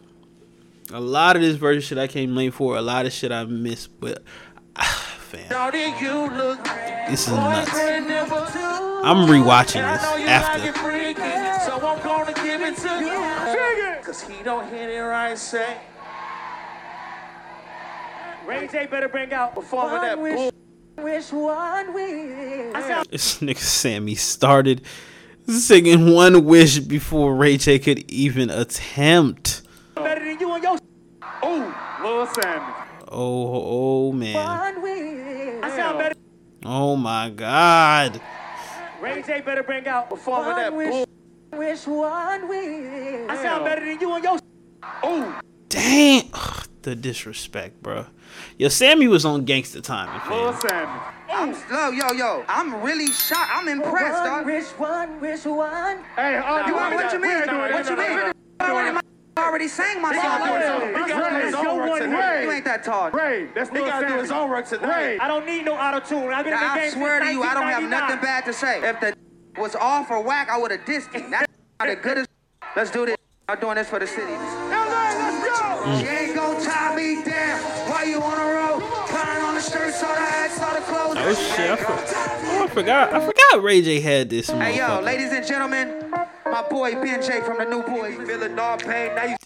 [0.93, 2.77] A lot of this versus shit I came late for.
[2.77, 4.23] A lot of shit I missed, but
[4.77, 6.59] Shawty, you
[7.09, 7.71] this is nuts.
[7.71, 8.59] boyfriend number two.
[9.05, 10.59] I'm rewatching this after.
[10.59, 14.03] like it freaky, so I'm gonna give it to you.
[14.03, 15.77] Cause he don't hit it right, say.
[18.47, 20.53] Ray J better bring out Performing that bull.
[20.99, 23.09] Wish one wish.
[23.11, 24.83] This nigga Sammie started
[25.49, 29.63] singing one wish before Ray J could even attempt.
[29.95, 30.79] better than you and your.
[31.43, 32.82] Oh, Lil Sammie.
[33.15, 34.37] Oh, oh man.
[35.63, 36.15] I sound better.
[36.65, 38.21] Oh my God.
[39.01, 40.89] Ray J better bring out Performing that wish.
[40.91, 41.07] bull.
[41.59, 43.29] Wish one wish.
[43.29, 44.39] I sound better than you and your.
[45.03, 45.41] Oh.
[45.69, 46.31] Dang.
[46.33, 48.07] Ugh, the disrespect, bro.
[48.57, 50.09] Yo, Sammie was on gangster time.
[50.31, 50.89] Lil fam.
[50.89, 51.01] Sammie.
[51.31, 52.45] I'm yo yo yo.
[52.49, 53.51] I'm really shocked.
[53.53, 54.47] I'm impressed, One dog.
[54.47, 55.99] wish, one wish, one.
[56.17, 57.47] Hey, uh, You want what you mean?
[57.47, 59.01] What you mean?
[59.39, 61.03] Already, already sang my song.
[61.05, 62.43] He gotta do his own work tonight.
[62.43, 63.11] You ain't that tall.
[63.11, 65.19] Ray, that's he gotta do his own work tonight.
[65.21, 66.33] I don't need no auto tune.
[66.33, 68.45] I've been in the I game swear to since you, I don't have nothing bad
[68.45, 68.83] to say.
[68.83, 69.17] If the
[69.61, 71.31] was off or whack, I would have dissed him.
[71.31, 71.47] That's
[71.81, 72.29] the goodest.
[72.77, 73.17] Let's do this.
[73.49, 74.33] I'm doing this for the city.
[74.33, 75.99] let's go.
[75.99, 77.61] She ain't gon' tie me down.
[77.91, 78.83] Why you on a road?
[79.09, 81.17] Crying on the shirt, saw the hat, saw the clothes.
[81.19, 81.71] Oh shit!
[81.71, 83.13] I, for- oh, I forgot.
[83.13, 84.49] I forgot Ray J had this.
[84.49, 85.89] Hey yo, ladies and gentlemen,
[86.53, 88.25] my boy Ben J from the New Boyz.
[88.27, 89.15] Feeling all pain.
[89.17, 89.37] Now you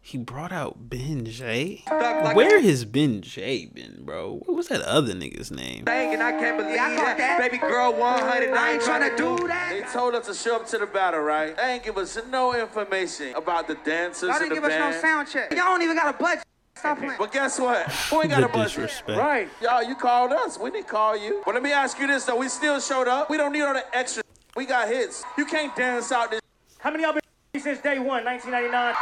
[0.00, 1.82] He brought out Ben J.
[1.90, 4.36] like Where has Ben J been, bro?
[4.46, 5.84] What was that other nigga's name?
[5.84, 7.38] Thank and I can't believe that.
[7.40, 8.52] Baby girl 100.
[8.52, 9.70] I ain't trying to do that.
[9.72, 11.56] They told us to show up to the battle, right?
[11.56, 14.90] They ain't give us no information about the dancers Y'all didn't the give us no
[14.90, 15.00] band.
[15.00, 15.50] sound check.
[15.50, 16.44] Y'all don't even got a budget.
[16.76, 17.14] Stop playing.
[17.18, 17.86] But guess what?
[18.10, 18.64] We ain't got The a budget.
[18.80, 19.18] disrespect.
[19.18, 19.48] Right.
[19.60, 20.58] Y'all, you called us.
[20.58, 21.42] We didn't call you.
[21.44, 22.36] But let me ask you this, though.
[22.36, 23.30] We still showed up.
[23.30, 24.22] We don't need all the extra.
[24.56, 25.22] We got hits.
[25.38, 26.40] You can't dance out this.
[26.82, 27.20] How many of y'all
[27.52, 28.94] been since day one, 1999?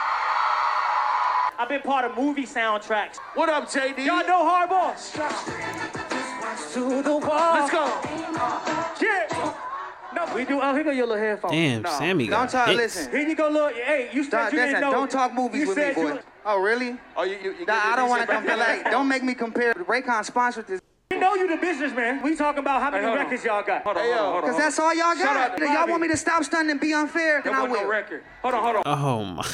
[1.59, 3.17] I've been part of movie soundtracks.
[3.35, 4.05] What up, JD?
[4.05, 4.95] Y'all know Hardball?
[6.75, 7.55] To the wall.
[7.55, 7.87] Let's go.
[9.01, 9.55] Yeah.
[10.15, 10.61] No, we do.
[10.61, 11.53] Oh, here go your little headphones.
[11.53, 12.69] Damn, Sammie Don't got talk.
[12.69, 12.77] hits.
[12.79, 13.13] Listen.
[13.13, 13.73] Here you go, look.
[13.73, 14.91] Hey, you said Don't, you didn't know.
[14.91, 16.13] don't talk movies you with me, said boy.
[16.13, 16.99] You, Oh, really?
[17.17, 18.57] Oh, you, you, you Nah, I don't want to to compare.
[18.59, 19.73] Like, don't make me compare.
[19.75, 20.81] Raycon sponsored this.
[21.13, 22.23] You know you the businessman.
[22.23, 23.25] We talking about how many hold on.
[23.25, 23.83] records y'all got.
[23.83, 24.17] Hold on, Hey, yo.
[24.17, 24.51] hold on, hold on.
[24.51, 25.51] Cause that's all y'all Shut got.
[25.53, 27.83] up, If y'all want me to stop stunning and be unfair, then I wasn't no
[27.83, 27.91] will.
[27.91, 28.23] record.
[28.43, 28.83] Hold on, hold on.
[28.87, 29.47] Oh my.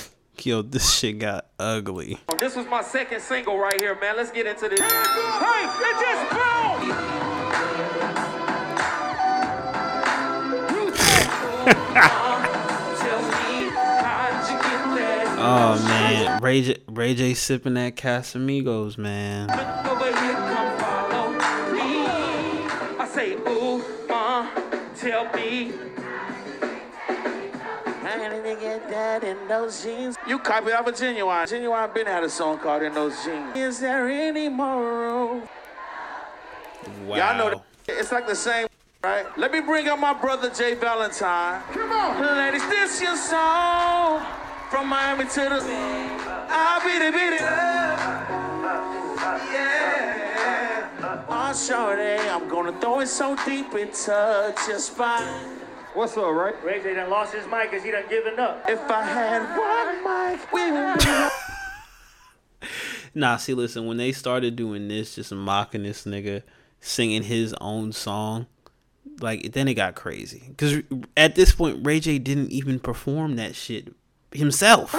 [0.43, 2.19] Yo, this shit got ugly.
[2.29, 4.17] Oh, this was my second single right here, man.
[4.19, 4.79] Let's get into this.
[4.81, 7.97] Hey, it just boom!
[15.39, 19.49] Oh man, Ray J, Ray J sipping that Casamigos, man.
[25.07, 25.71] Tell me.
[28.03, 30.17] I didn't get that in those jeans.
[30.27, 31.47] You copied off of Ginuwine.
[31.47, 33.57] Ginuwine been had a song called In Those Jeans.
[33.57, 35.49] Is there any more room?
[37.07, 37.17] Wow.
[37.17, 37.63] Y'all know that.
[38.01, 38.67] It's like the same,
[39.05, 39.27] right?
[39.39, 41.63] Let me bring up my brother Jay Valentine.
[41.71, 42.21] Come on.
[42.39, 44.27] Ladies, this your song.
[44.71, 45.63] From Miami to the.
[46.49, 47.86] I'll beat it, beat
[51.51, 51.57] it.
[51.57, 55.57] Shorty, I'm gonna throw it so deep into just fine.
[55.95, 56.55] What's up, right?
[56.65, 58.65] Ray J done lost his mic because he done given up.
[58.69, 62.69] If I had one mic, we would be
[63.15, 66.43] Nah, see, listen, when they started doing this, just mocking this nigga,
[66.81, 68.47] singing his own song,
[69.21, 70.53] like then it got crazy.
[70.59, 70.83] Cause
[71.17, 73.95] at this point, Ray J didn't even perform that shit
[74.33, 74.95] himself.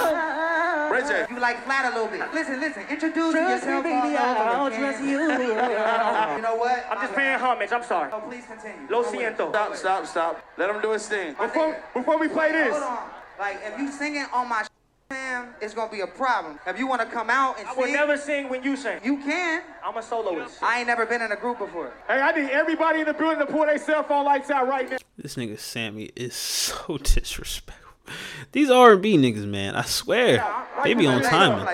[1.02, 1.26] Ray J.
[1.34, 2.32] You like flat a little bit.
[2.34, 2.82] Listen, listen.
[2.90, 3.84] Introduce Trust me, yourself.
[3.84, 5.18] baby, all I'll over trust you.
[6.38, 6.86] You know what?
[6.90, 7.72] I'm just paying homage.
[7.72, 8.10] I'm sorry.
[8.12, 8.86] Oh, please continue.
[8.90, 9.36] Lo Go with it.
[9.36, 9.48] siento.
[9.50, 10.44] Stop, stop, stop.
[10.56, 11.34] Let him do his thing.
[11.34, 13.08] Before, before we play this, Hold on.
[13.38, 14.66] Like, if you singing on my
[15.10, 16.58] man, it's gonna be a problem.
[16.66, 19.00] If you wanna come out and I would sing, never sing when you sing.
[19.02, 19.62] you can.
[19.84, 20.62] I'm a soloist.
[20.62, 21.92] I ain't never been in a group before.
[22.08, 24.90] Hey, I need everybody in the building to pull their cell phone lights out right
[24.90, 24.98] now.
[25.16, 27.77] This nigga Sammie is so disrespectful.
[28.52, 30.44] These R and B niggas, man, I swear,
[30.84, 31.66] they be on timing.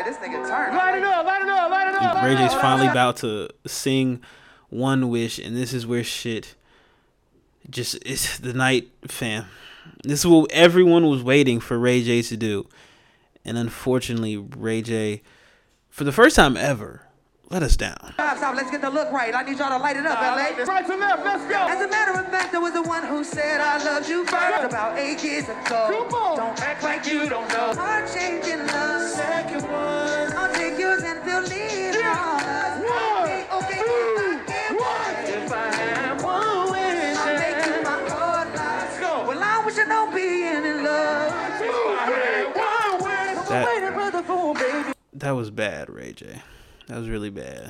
[2.23, 4.23] Ray J's finally about to sing
[4.71, 6.55] One Wish, and this is where shit
[7.69, 9.47] just it's the night, fam.
[10.03, 12.69] This is what everyone was waiting for Ray J to do,
[13.45, 15.23] and unfortunately, Ray J,
[15.91, 17.03] for the first time ever,
[17.51, 17.97] let us down.
[18.15, 19.35] Stop, stop, let's get the look right.
[19.35, 20.65] I need y'all to light it up, LA.
[20.65, 21.67] Right to left, let's go.
[21.69, 24.65] As a matter of fact, I was the one who said I loved you first
[24.65, 26.09] about eight years ago.
[26.09, 26.37] Come on.
[26.39, 27.75] Don't act like you don't know.
[27.75, 29.11] Heart changing love.
[29.11, 30.33] Second one.
[30.33, 31.95] I'll take yours and fill it
[33.15, 33.81] Okay, okay.
[35.37, 39.27] If I had one wish, I'll make you my whole life.
[39.29, 41.33] Well, I wish I don't be in love.
[43.49, 44.93] That- Waiting, brother, for baby.
[45.13, 46.43] That was bad, Ray J.
[46.87, 47.69] That was really bad.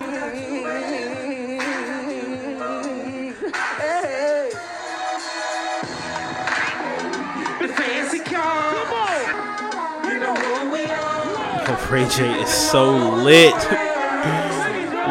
[11.67, 12.91] Oh, Ray J is so
[13.23, 13.55] lit.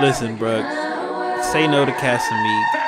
[0.02, 1.44] Listen, bruh.
[1.54, 2.83] Say no to Casamigos.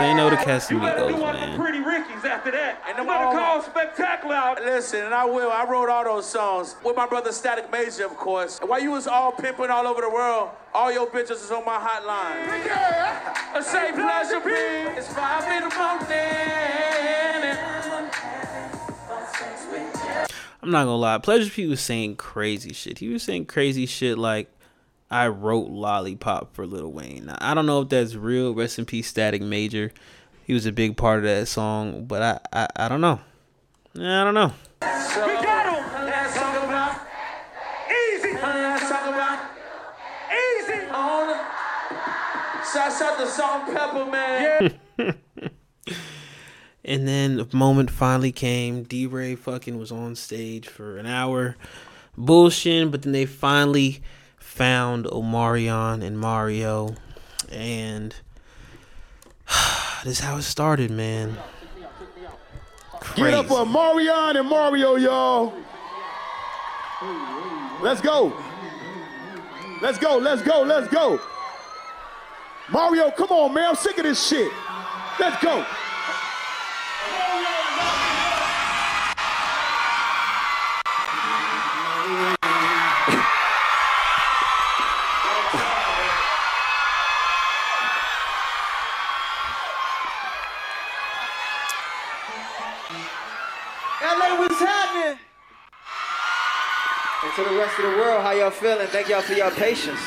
[0.00, 1.60] Say no to Casamigos, man.
[1.60, 2.82] Pretty Ricky's after that.
[2.88, 4.58] And I'm them gonna all- call spectacular out.
[4.64, 5.50] Listen, and I will.
[5.50, 8.58] I wrote all those songs with my brother Static Major, of course.
[8.60, 11.66] And while you was all pimping all over the world, all your bitches is on
[11.66, 12.64] my hotline.
[12.64, 13.58] Yeah.
[13.58, 14.96] A say pleasure, please.
[14.96, 17.56] It's five in the morning.
[20.62, 21.18] I'm not gonna lie.
[21.18, 22.98] Pleasure P was saying crazy shit.
[22.98, 24.50] He was saying crazy shit like,
[25.10, 27.26] I wrote Lollipop for Lil Wayne.
[27.26, 28.54] Now, I don't know if that's real.
[28.54, 29.92] Rest in peace, Static Major.
[30.44, 33.20] He was a big part of that song, but I, I, I don't know.
[33.96, 34.52] I don't know.
[34.82, 36.04] So, we got him.
[36.06, 37.00] Let's talk about
[37.90, 38.32] easy.
[38.34, 39.50] Let's talk about
[40.32, 40.80] easy.
[42.72, 44.78] Shouts out to Salt-N-Pepa, man.
[46.90, 48.82] And then the moment finally came.
[48.82, 51.56] DeRay fucking was on stage for an hour,
[52.18, 52.90] bullshitting.
[52.90, 54.02] But then they finally
[54.60, 56.94] found Omarion and Mario,
[57.50, 58.14] and
[60.04, 61.34] this is how it started, man.
[63.16, 65.54] Get up for Marion and Mario, y'all.
[67.80, 68.38] Let's go.
[69.80, 71.18] Let's go, let's go, let's go.
[72.68, 73.70] Mario, come on, man.
[73.70, 74.52] I'm sick of this shit.
[75.18, 75.64] Let's go.
[98.60, 98.86] Feeling?
[98.88, 100.00] Thank y'all for your patience.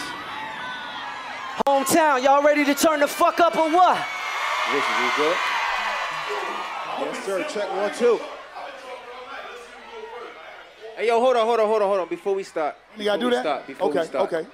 [1.65, 3.97] Hometown, y'all ready to turn the fuck up or what?
[4.71, 5.37] Richard, you good?
[6.99, 7.45] Yes, sir.
[7.49, 8.19] Check one, two.
[10.95, 12.07] Hey, yo, hold on, hold on, hold on, hold on.
[12.07, 12.75] Before we start.
[12.95, 13.41] You gotta do we that?
[13.41, 14.47] Start, before we Okay, start, okay.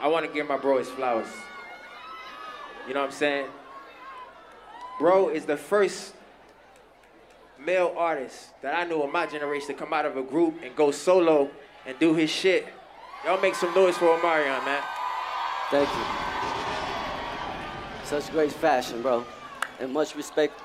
[0.00, 1.26] I want to give my bro his flowers.
[2.86, 3.46] You know what I'm saying?
[4.98, 6.14] Bro is the first
[7.58, 10.76] male artist that I knew in my generation to come out of a group and
[10.76, 11.50] go solo
[11.86, 12.66] and do his shit.
[13.24, 14.82] Y'all make some noise for Omarion, man.
[15.70, 16.04] Thank you.
[18.04, 19.24] Such great fashion, bro.
[19.80, 20.60] And much respect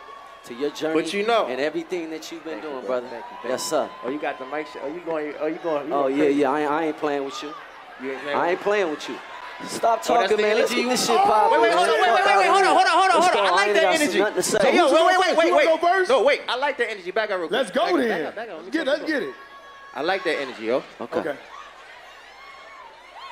[0.45, 1.01] to your journey.
[1.01, 3.07] But you know- And everything that you've been doing, brother.
[3.07, 3.69] Thank you, thank yes, you.
[3.69, 3.89] sir.
[4.03, 4.81] Oh, you got the mic shit?
[4.83, 5.33] Oh, you going?
[5.39, 5.87] Oh, you going?
[5.87, 6.39] You Oh, going yeah, crazy?
[6.41, 6.51] yeah.
[6.51, 7.53] I ain't, I ain't playing with you.
[8.01, 9.15] You ain't playing I ain't playing with you.
[9.67, 10.55] Stop Oh, talking, the man.
[10.57, 11.51] Let's get this shit Oh, popping.
[11.59, 13.35] Wait, wait, hold on, wait, wait, wait, wait, hold on, hold on, hold on, hold
[13.35, 13.45] on.
[13.45, 14.57] I like that energy.
[14.61, 16.07] Hey, yo, wait, wait, wait, wait, wait.
[16.09, 16.41] No, wait.
[16.47, 17.11] I like that energy.
[17.11, 17.57] Back up real quick.
[17.57, 18.09] Let's go Back up, then.
[18.09, 18.55] back up, back up.
[18.55, 19.35] Let me Get, talk, let's let's get it.
[19.93, 20.83] I like that energy, yo.
[21.01, 21.19] Okay.
[21.19, 21.37] Okay.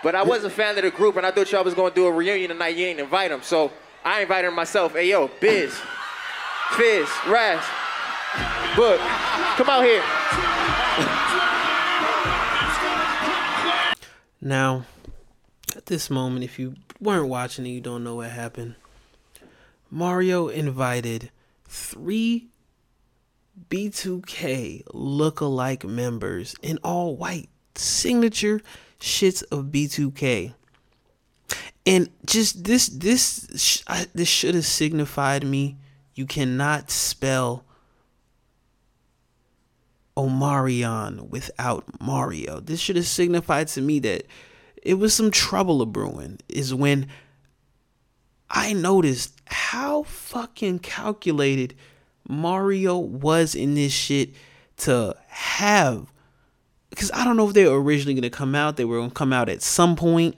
[0.04, 2.06] But I was a fan of the group, and I thought y'all was gonna do
[2.06, 2.76] a reunion tonight.
[2.76, 3.72] You ain't invite them, so
[4.04, 4.94] I invited myself.
[4.94, 5.74] Hey, yo, Biz,
[6.72, 7.64] Fizz, Raz,
[8.76, 8.98] Boog,
[9.58, 10.04] come out here.
[14.40, 14.86] Now,
[15.76, 18.76] at this moment, if you weren't watching and you don't know what happened,
[19.90, 21.32] Mario invited
[21.68, 22.48] three
[23.70, 28.62] B2K look-alike members in all white signature
[29.00, 30.54] shits of B2K.
[31.86, 35.78] And just this this I, this should have signified me
[36.16, 37.64] you cannot spell
[40.18, 42.60] Omarion without Mario.
[42.60, 44.26] This should have signified to me that
[44.82, 46.40] it was some trouble a brewing.
[46.50, 47.08] Is when
[48.50, 51.76] I noticed how fucking calculated
[52.28, 54.32] Mario was in this shit
[54.78, 56.12] to have.
[56.90, 58.78] Because I don't know if they were originally gonna come out.
[58.78, 60.36] They were gonna come out at some point.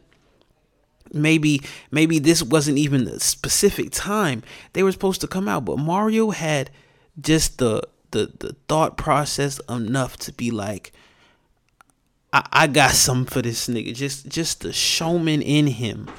[1.12, 4.44] Maybe maybe this wasn't even the specific time
[4.74, 6.70] they were supposed to come out, but Mario had
[7.20, 10.92] just the the the thought process enough to be like,
[12.32, 13.94] I, I got something for this nigga.
[13.96, 16.10] Just just the showman in him,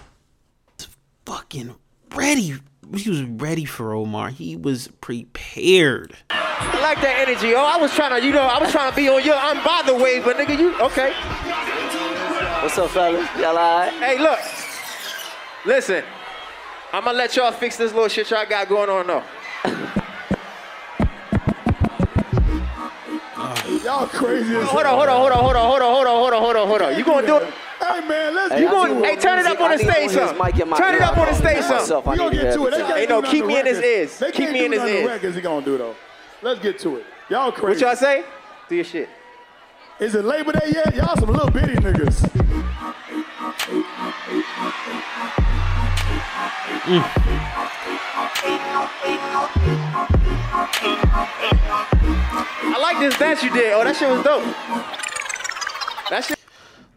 [1.25, 1.75] fucking
[2.15, 2.57] ready.
[2.97, 4.31] He was ready for Omar.
[4.31, 6.15] He was prepared.
[6.31, 7.55] I like that energy.
[7.55, 9.62] Oh, I was trying to, you know, I was trying to be on your I'm
[9.65, 11.12] by the way, but nigga, you okay?
[12.62, 13.29] What's up, fellas?
[13.37, 13.93] Y'all alright?
[13.95, 14.39] Hey, look.
[15.65, 16.03] Listen,
[16.93, 19.23] I'm gonna let y'all fix this little shit y'all got going on though.
[23.91, 26.15] Y'all crazy as Hold on, hold on, hold on, hold on, hold on, hold on,
[26.15, 26.97] hold on, hold on, hold on.
[26.97, 27.53] You gonna do it?
[27.83, 28.95] Hey man, let's You get going?
[28.95, 29.05] to it.
[29.05, 30.37] Hey, turn it up on the stage, son.
[30.77, 32.03] Turn it up on the stage, son.
[32.07, 32.71] We gonna get to it.
[32.71, 33.97] They can't Hey, do no, nothing keep me in his records.
[33.97, 34.19] ears.
[34.21, 35.11] They Keep me in his nothing on ears.
[35.11, 35.35] records.
[35.35, 35.97] He gonna do though.
[36.41, 37.07] Let's get to it.
[37.31, 37.85] Y'all crazy.
[37.85, 38.25] What y'all say?
[38.69, 39.09] Do your shit.
[39.99, 40.95] Is it Labor Day yet?
[40.95, 42.31] Y'all some little bitty niggas.
[46.87, 47.11] Mm.
[50.82, 53.73] I like this dance you did.
[53.73, 54.44] Oh, that shit was dope.
[56.11, 56.39] That shit.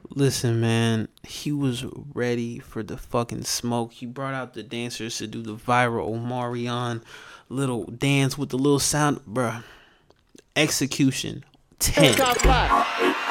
[0.10, 3.93] Listen, man, he was ready for the fucking smoke.
[3.93, 7.01] He brought out the dancers to do the viral Omarion
[7.49, 9.64] little dance with the little sound, bruh.
[10.55, 11.43] Execution
[11.80, 12.15] 10.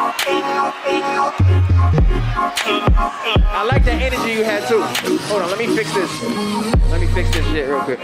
[0.04, 0.08] I
[3.68, 4.82] like the energy you had too.
[5.28, 6.10] Hold on, let me fix this.
[6.90, 8.00] Let me fix this shit real quick.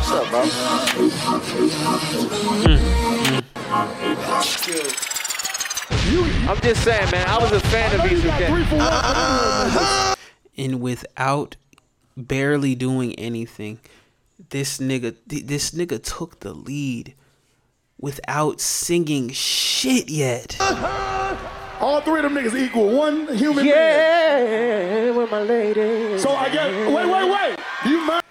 [0.00, 0.42] What's up, bro?
[6.48, 7.28] I'm just saying, man.
[7.28, 8.48] I was a fan of B2K.
[10.58, 11.54] and without
[12.16, 13.78] barely doing anything,
[14.50, 17.14] this nigga th- this nigga took the lead
[17.98, 20.56] without singing shit yet.
[20.60, 21.36] Uh-huh.
[21.80, 26.18] All three of them niggas equal one human Yeah, with my lady.
[26.18, 26.72] So I guess.
[26.94, 27.58] Wait, wait, wait.
[27.84, 28.22] Do you mind?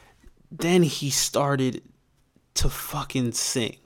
[0.52, 1.82] Then he started
[2.56, 3.78] to fucking sing.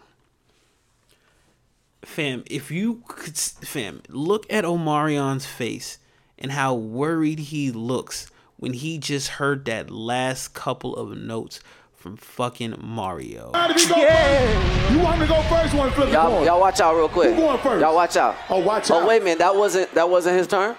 [2.03, 5.97] Fam, if you could, fam, look at Omarion's face
[6.37, 11.59] and how worried he looks when he just heard that last couple of notes
[12.05, 13.49] from fucking Mario.
[13.53, 14.91] Mind if you go first?
[14.91, 15.73] You want me to go first?
[15.73, 16.45] You want to flip the Y'all, coin?
[16.45, 17.33] y'all watch out real quick.
[17.33, 17.81] Who going first?
[17.81, 18.35] Y'all watch out.
[18.47, 19.01] Oh, watch out.
[19.01, 20.75] Oh wait a minute, that wasn't that wasn't his turn.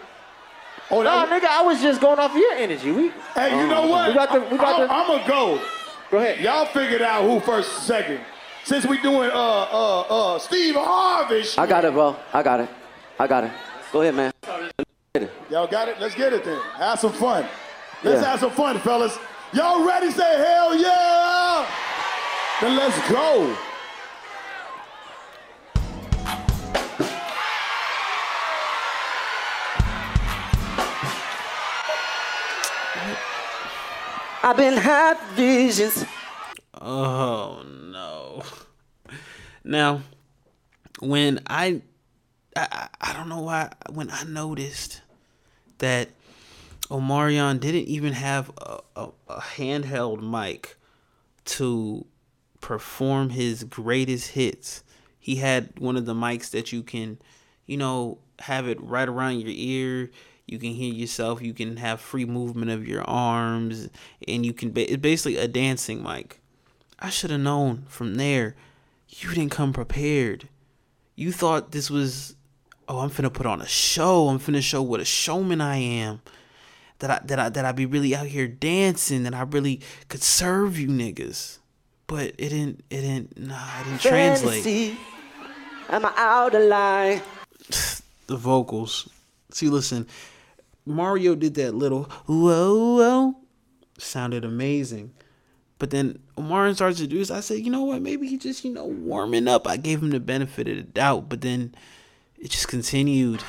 [0.88, 2.92] Oh, No, nigga, I was just going off of your energy.
[2.92, 3.08] We.
[3.34, 4.06] Hey, you know what?
[4.10, 4.38] We got the.
[4.38, 4.84] We got the.
[4.94, 5.60] I'm gonna go.
[6.12, 6.38] Go ahead.
[6.40, 8.20] Y'all figured out who first, second.
[8.62, 11.42] Since we doing uh uh uh Steve Harvey.
[11.42, 11.58] shit.
[11.58, 12.14] I got it, bro.
[12.32, 12.68] I got it.
[13.18, 13.50] I got it.
[13.92, 14.32] Go ahead, man.
[15.50, 15.98] Y'all got it?
[15.98, 16.60] Let's get it then.
[16.76, 17.48] Have some fun.
[18.04, 18.30] Let's Yeah.
[18.30, 19.18] have some fun, fellas.
[19.56, 20.10] Y'all ready?
[20.10, 21.66] Say hell yeah!
[22.60, 23.56] Then let's go.
[34.42, 36.04] I've been had visions.
[36.74, 38.42] Oh no.
[39.64, 40.02] Now,
[41.00, 41.82] when I,
[42.54, 45.00] I, I- I don't know why, when I noticed
[45.78, 46.08] that
[46.88, 50.76] Omarion didn't even have a, a, a handheld mic
[51.46, 52.06] to
[52.60, 54.82] perform his greatest hits.
[55.18, 57.18] He had one of the mics that you can,
[57.66, 60.10] you know, have it right around your ear.
[60.46, 61.42] You can hear yourself.
[61.42, 63.88] You can have free movement of your arms,
[64.28, 64.70] and you can.
[64.70, 66.40] Ba- it's basically a dancing mic.
[67.00, 68.54] I should have known from there.
[69.08, 70.48] You didn't come prepared.
[71.16, 72.36] You thought this was,
[72.88, 74.28] oh, I'm finna put on a show.
[74.28, 76.20] I'm finna show what a showman I am.
[77.00, 79.24] That I that I that I be really out here dancing.
[79.24, 81.58] That I really could serve you niggas.
[82.06, 82.84] But it didn't.
[82.90, 83.38] It didn't.
[83.38, 84.62] Nah, it didn't translate.
[84.62, 84.98] Fantasy.
[85.88, 87.22] Am I out of line?
[88.26, 89.08] the vocals.
[89.52, 90.06] See, listen,
[90.84, 93.36] Mario did that little whoa whoa,
[93.98, 95.12] sounded amazing.
[95.78, 97.30] But then Omarion started to do this.
[97.30, 98.00] I said, you know what?
[98.00, 99.66] Maybe he just, you know, warming up.
[99.66, 101.74] I gave him the benefit of the doubt, but then
[102.38, 103.42] it just continued.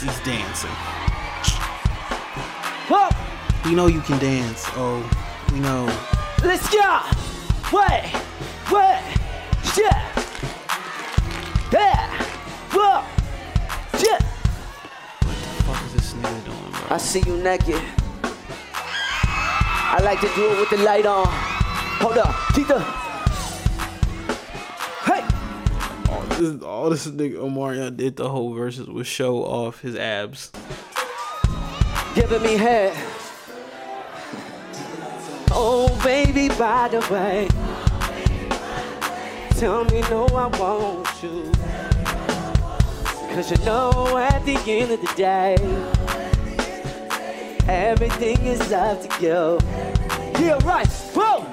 [0.00, 0.70] He's dancing.
[2.88, 3.10] Whoa!
[3.66, 4.64] We know you can dance.
[4.70, 5.02] Oh,
[5.52, 5.84] we know.
[6.42, 7.00] Let's go.
[7.70, 8.10] Wait,
[8.72, 9.02] wait,
[9.76, 10.00] yeah,
[11.70, 12.10] yeah,
[12.72, 13.04] whoa,
[14.02, 14.18] yeah.
[15.68, 16.80] What is this nigga doing, bro?
[16.90, 17.82] I see you naked.
[19.92, 21.26] I like to do it with the light on.
[21.28, 22.80] Hold up, Tita.
[22.80, 22.99] Hey.
[26.40, 30.50] This, all this nigga Omarion did the whole verses was show off his abs.
[32.14, 32.96] giving me head.
[35.52, 37.48] Oh, baby, by the way,
[39.58, 41.52] tell me no, I want you.
[43.34, 45.56] Cause you know, at the end of the day,
[47.70, 49.58] Everything is up to you.
[50.44, 50.88] Yeah, right.
[51.14, 51.44] Boom.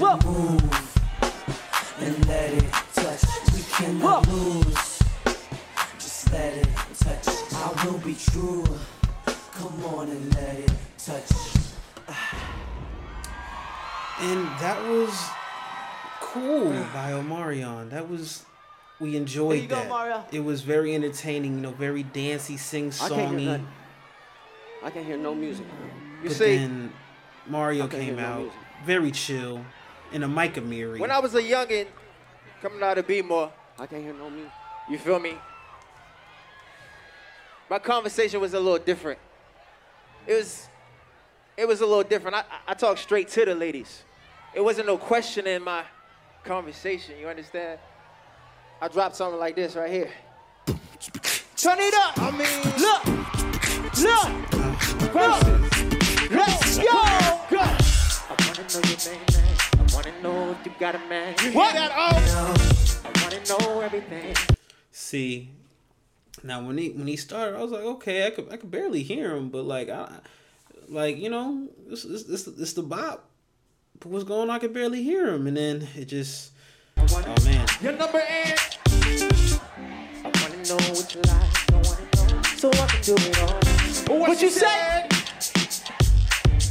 [0.00, 0.85] Whoa.
[1.98, 3.22] And let it touch.
[3.54, 4.98] We cannot lose.
[5.98, 6.68] Just let it
[6.98, 7.28] touch.
[7.54, 8.64] I will be true.
[9.52, 11.30] Come on and let it touch.
[14.20, 15.12] And that was
[16.20, 17.90] cool by Omarion.
[17.90, 18.44] That was
[18.98, 19.88] we enjoyed There you go, that.
[19.90, 20.24] Mario.
[20.32, 23.44] It was very entertaining, you know, very dancey, sing I songy.
[23.44, 23.68] nothing.
[24.82, 25.66] I can't hear no music.
[26.22, 26.92] You But see, then
[27.46, 28.58] Mario I can't hear came no out music.
[28.86, 29.64] very chill
[30.12, 31.00] in a Micah Miri.
[31.00, 31.86] when I was a youngin',
[32.62, 34.52] coming out of B-more, I can't hear no music.
[34.88, 35.34] you feel me?
[37.68, 39.18] My conversation was a little different.
[40.26, 40.68] It was,
[41.56, 42.36] it was a little different.
[42.36, 44.04] I, I, I talked straight to the ladies.
[44.54, 45.84] It wasn't no question in my
[46.44, 47.16] conversation.
[47.20, 47.78] You understand?
[48.80, 50.10] I dropped something like this right here.
[51.56, 52.18] Turn it up.
[52.18, 53.04] I mean, look,
[54.02, 54.28] look,
[55.14, 55.42] look.
[56.30, 56.92] Let's go.
[59.30, 59.35] Go.
[59.96, 60.44] I wanna know your name, man.
[60.44, 61.34] I wanna know if you got a man.
[61.42, 61.92] You hear that?
[61.96, 62.12] Oh.
[63.04, 64.34] I wanna know everything.
[64.92, 65.50] See,
[66.42, 69.02] now when he when he started, I was like, okay, I could I could barely
[69.02, 70.12] hear him, but like I,
[70.88, 73.30] like you know, this this this, this the bop.
[73.98, 74.56] But what's going on?
[74.56, 76.52] I could barely hear him, and then it just,
[76.98, 77.66] oh man.
[77.80, 78.78] Your number eight.
[78.86, 81.70] I wanna know what you like.
[81.70, 84.18] I wanna know so I can do it all.
[84.18, 85.08] What, you say?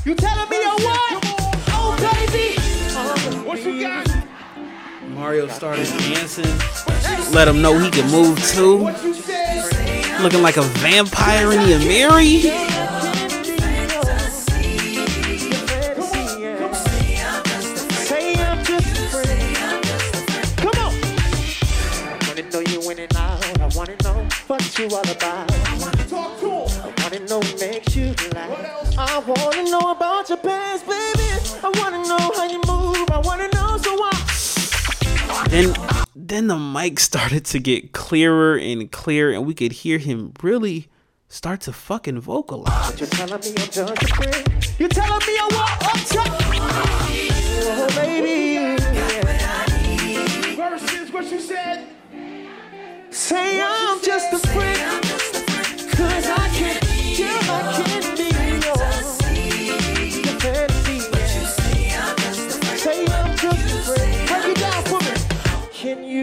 [0.06, 1.24] You telling me or what?
[1.70, 2.65] Oh baby.
[3.56, 4.06] What you got?
[5.12, 6.44] Mario started dancing,
[7.34, 8.80] let him know he can move too.
[10.22, 12.42] Looking like a vampire in the Amiri.
[17.94, 19.56] Say I'm just a friend.
[20.58, 20.94] Come on.
[22.12, 23.60] I wanna know you in and out.
[23.62, 25.50] I wanna know what you all about.
[25.50, 26.94] I wanna talk to him.
[26.98, 28.98] I wanna know what makes you laugh.
[28.98, 30.86] I wanna know about your past,
[35.56, 35.74] Then
[36.14, 40.90] then the mic started to get clearer and clearer, and we could hear him really
[41.30, 43.00] start to fucking vocalize.
[43.00, 43.96] You're telling me I'm.
[44.78, 45.96] You're telling me I walk up.
[47.68, 48.56] Oh, baby.
[48.60, 48.76] You.
[53.12, 54.40] Say I'm just a.
[55.96, 57.95] Cause I can't, I can't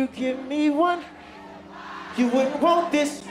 [0.03, 1.05] you give me one?
[2.17, 3.23] You wouldn't want this.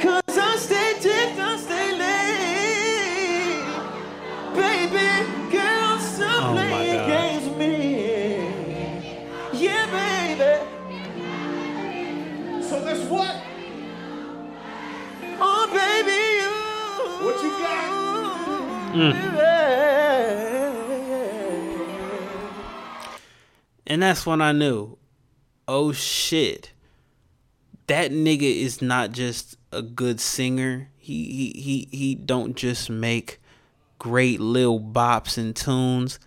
[0.00, 3.64] Cause I stay dick, I stay late.
[4.54, 5.08] Baby,
[5.50, 7.72] girl, stop Oh my playing games with me.
[9.52, 10.52] Yeah, baby.
[12.62, 13.34] So that's what?
[15.40, 16.54] Oh, baby, you.
[17.26, 17.86] What you got?
[18.94, 19.14] Mm.
[23.88, 24.96] And that's when I knew,
[25.68, 26.72] oh shit,
[27.86, 30.90] that nigga is not just a good singer.
[30.96, 33.40] He he he he don't just make
[33.98, 36.18] great lil bops and tunes.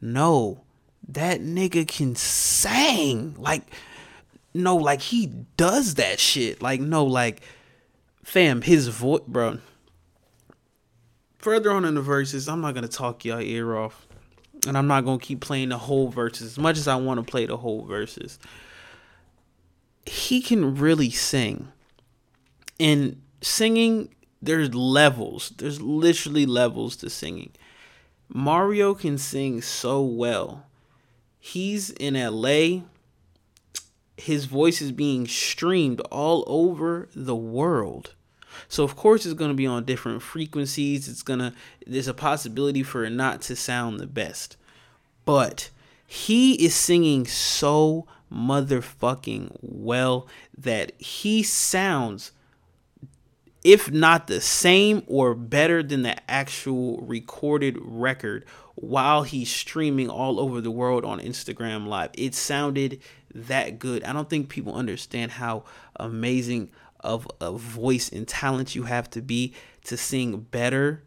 [0.00, 0.62] No,
[1.08, 3.34] that nigga can sing.
[3.38, 3.62] Like
[4.54, 6.62] no, like he does that shit.
[6.62, 7.42] Like no, like
[8.22, 9.58] fam, his voice, bro.
[11.38, 14.06] Further on in the verses, I'm not gonna talk y'all ear off
[14.66, 17.28] and I'm not gonna keep playing the whole verses as much as I want to
[17.28, 18.38] play the whole verses.
[20.32, 21.68] He can really sing,
[22.80, 25.52] and singing there's levels.
[25.58, 27.52] There's literally levels to singing.
[28.30, 30.64] Mario can sing so well.
[31.38, 32.84] He's in LA.
[34.16, 38.14] His voice is being streamed all over the world.
[38.68, 41.08] So of course it's going to be on different frequencies.
[41.08, 41.52] It's going to
[41.86, 44.56] there's a possibility for it not to sound the best.
[45.26, 45.68] But
[46.06, 50.26] he is singing so motherfucking well
[50.56, 52.32] that he sounds
[53.64, 58.44] if not the same or better than the actual recorded record
[58.74, 62.10] while he's streaming all over the world on Instagram live.
[62.14, 63.00] It sounded
[63.34, 64.02] that good.
[64.04, 65.64] I don't think people understand how
[65.96, 69.54] amazing of a voice and talent you have to be
[69.84, 71.02] to sing better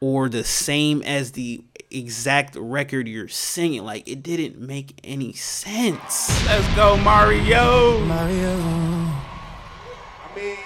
[0.00, 1.64] or the same as the
[1.96, 3.84] exact record you're singing.
[3.84, 6.46] Like it didn't make any sense.
[6.46, 8.00] Let's go, Mario.
[8.04, 9.12] Mario.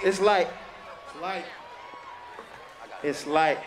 [0.03, 1.45] It's like, it's like,
[3.03, 3.59] it's like.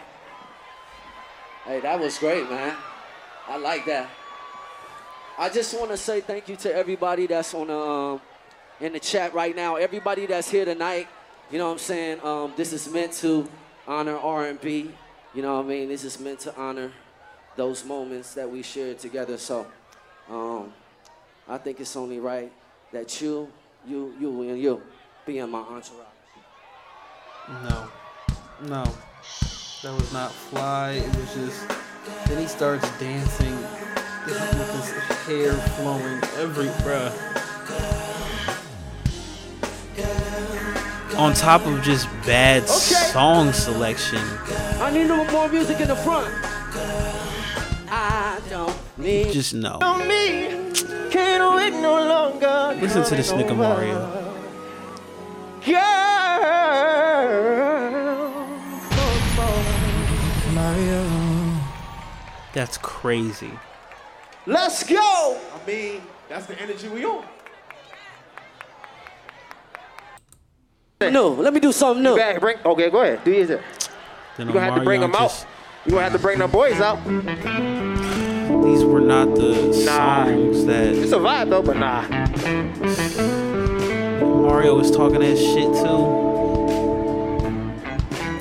[1.64, 2.74] Hey, that was great, man.
[3.46, 4.08] I like that.
[5.38, 8.20] I just want to say thank you to everybody that's on the um,
[8.80, 9.76] in the chat right now.
[9.76, 11.08] Everybody that's here tonight.
[11.50, 12.20] You know what I'm saying?
[12.24, 13.48] Um, this is meant to
[13.86, 14.90] honor R&B.
[15.34, 15.88] You know what I mean?
[15.88, 16.92] This is meant to honor
[17.60, 19.36] those moments that we shared together.
[19.36, 19.66] So,
[20.30, 20.72] um,
[21.46, 22.50] I think it's only right
[22.90, 23.52] that you,
[23.86, 24.80] you, you, and you
[25.26, 26.06] be in my entourage.
[27.62, 27.88] No.
[28.62, 28.84] No.
[29.82, 30.92] That was not fly.
[30.92, 31.68] It was just.
[32.26, 33.54] Then he starts dancing
[34.24, 34.38] with
[34.76, 37.12] his hair flowing every bruh.
[41.18, 44.22] On top of just bad song selection.
[44.80, 46.49] I need no more music in the front.
[47.92, 49.32] I don't need.
[49.32, 49.78] Just no.
[50.06, 50.70] me.
[51.10, 52.80] Can't wait no longer.
[52.80, 53.98] Listen to this nigga Mario.
[55.64, 55.80] Girl.
[60.54, 61.60] Mario.
[62.52, 63.50] That's crazy.
[64.46, 65.38] Let's go.
[65.52, 67.24] I mean, that's the energy we on.
[71.00, 72.16] No, let me do something new.
[72.16, 73.24] You bring, okay, go ahead.
[73.24, 73.60] Do your thing.
[74.36, 75.46] Then You gonna have to bring them Omarion out.
[75.84, 76.98] Just- You gonna have to bring them boys out.
[78.64, 80.24] These were not the Nah.
[80.24, 82.02] songs that It's a vibe though, but nah.
[84.46, 86.04] Mario was talking that shit too.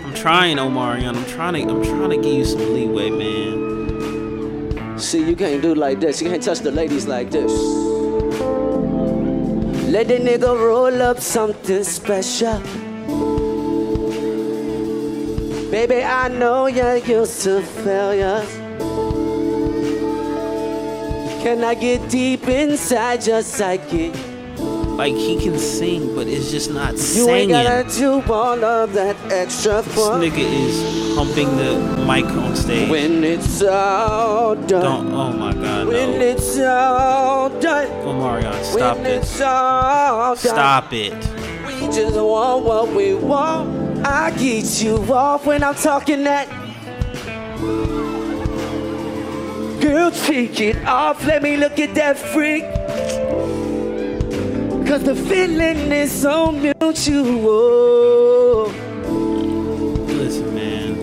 [0.06, 1.16] I'm trying, Omarion.
[1.16, 1.72] I'm trying to.
[1.74, 4.98] I'm trying to give you some leeway, man.
[4.98, 6.22] See, you can't do like this.
[6.22, 7.54] You can't touch the ladies like this.
[9.90, 12.62] Let the nigga roll up something special.
[15.72, 18.50] Baby, I know you're used to failures.
[21.44, 24.12] Can I get deep inside your psyche?
[24.98, 27.52] Like he can sing, but it's just not You singing.
[27.56, 32.90] ain't gotta do all of that extra This nigga is humping the mic on stage.
[32.90, 34.84] When it's all done.
[34.84, 35.14] Don't.
[35.14, 36.26] Oh my god, When no.
[36.26, 37.88] it's all done.
[38.04, 39.18] Omarion, stop when it.
[39.24, 40.38] it's all done.
[40.38, 41.14] Stop it.
[41.68, 43.89] We just want what we want.
[44.04, 46.48] I get you off when I'm talking that.
[49.82, 51.26] Girl, take it off.
[51.26, 52.64] Let me look at that freak.
[54.88, 56.80] Cause the feeling is so mutual.
[60.08, 60.98] Listen, man.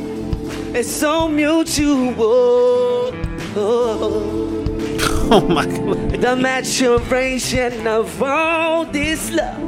[0.74, 3.12] It's so mutual.
[5.28, 6.20] Oh my god.
[6.20, 9.59] The maturation of all this love.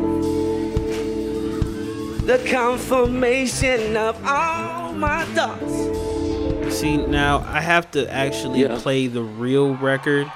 [2.28, 6.76] The confirmation of all my thoughts.
[6.78, 8.78] See, now I have to actually Yeah.
[8.78, 10.30] play the real record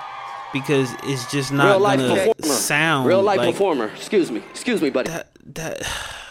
[0.55, 2.55] because it's just not Real life gonna performer.
[2.55, 3.90] sound Real life like performer.
[3.94, 4.43] Excuse me.
[4.51, 5.10] Excuse me, buddy.
[5.10, 5.32] that.
[5.44, 5.82] That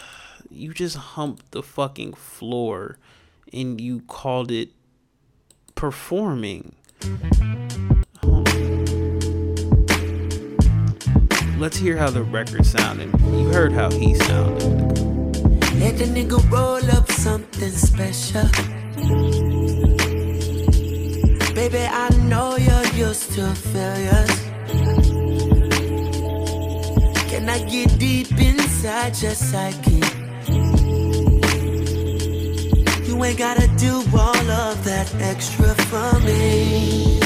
[0.50, 2.98] you just humped the fucking floor,
[3.52, 4.70] and you called it
[5.76, 6.74] performing.
[11.56, 13.12] Let's hear how the record sounded.
[13.30, 15.11] You heard how he sounded.
[15.80, 18.48] Let the nigga roll up something special.
[21.54, 24.34] Baby, I know you're used to failures.
[27.30, 30.02] Can I get deep inside your psyche?
[33.06, 37.18] You ain't gotta do all of that extra for me.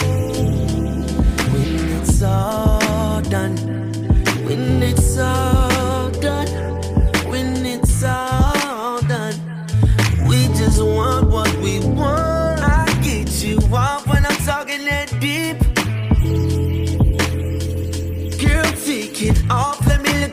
[1.53, 3.57] When it's all done,
[4.47, 5.76] when it's all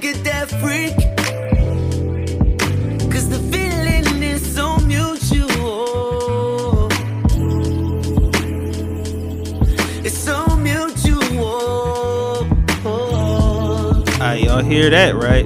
[0.03, 0.95] look at that freak.
[3.11, 6.89] Cause the feeling is so mutual.
[10.03, 12.47] It's so mutual.
[14.15, 15.45] Alright, y'all hear that, right?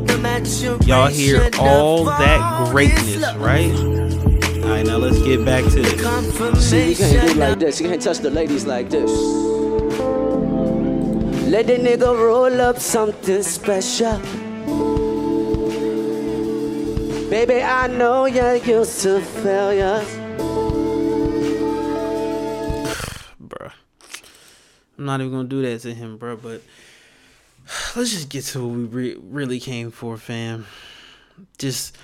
[0.88, 3.72] Y'all hear all that greatness, right?
[3.74, 6.02] Alright, now let's get back to this.
[6.68, 7.80] See, you can't do like this.
[7.80, 9.12] You can't touch the ladies like this.
[11.48, 14.20] Let the nigga roll up something special.
[17.30, 20.08] Baby, I know you're used to failures.
[23.41, 23.74] bruh.
[24.98, 26.41] I'm not even gonna do that to him, bruh.
[26.41, 26.62] But
[27.98, 30.66] let's just get to what we re- really came for, fam.
[31.58, 31.98] Just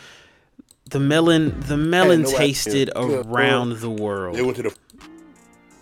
[0.90, 3.78] the melon, the melon no, tasted yeah, yeah, around bro.
[3.78, 4.36] the world.
[4.36, 4.76] They went to the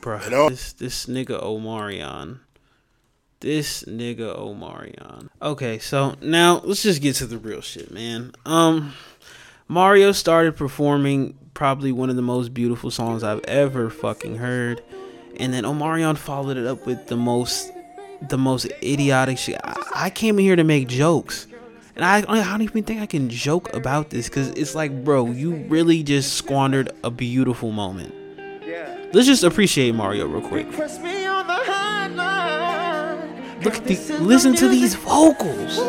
[0.02, 0.24] bruh.
[0.24, 2.42] And This this nigga Omarion.
[3.40, 5.30] This nigga Omarion.
[5.42, 8.34] Okay, so now let's just get to the real shit, man.
[8.46, 8.94] Um,
[9.72, 14.84] Mario started performing probably one of the most beautiful songs I've ever fucking heard,
[15.38, 17.72] and then Omarion followed it up with the most,
[18.28, 19.62] the most idiotic shit.
[19.64, 21.48] I, I came in here to make jokes,
[21.96, 25.28] And I, I don't even think I can joke about this because it's like, bro,
[25.28, 28.14] you really just squandered a beautiful moment.
[29.14, 30.70] Let's just appreciate Mario real quick.
[30.74, 33.64] Press me on the hotline.
[33.64, 35.80] Look at the, listen to these vocals.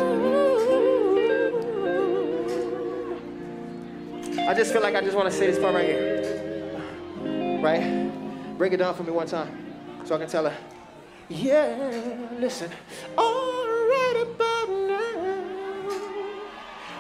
[4.48, 7.60] I just feel like I just want to say this part right here.
[7.62, 8.10] Right?
[8.58, 9.48] Break it down for me one time
[10.04, 10.56] so I can tell her.
[11.28, 12.70] Yeah, listen.
[13.16, 16.00] Already about now.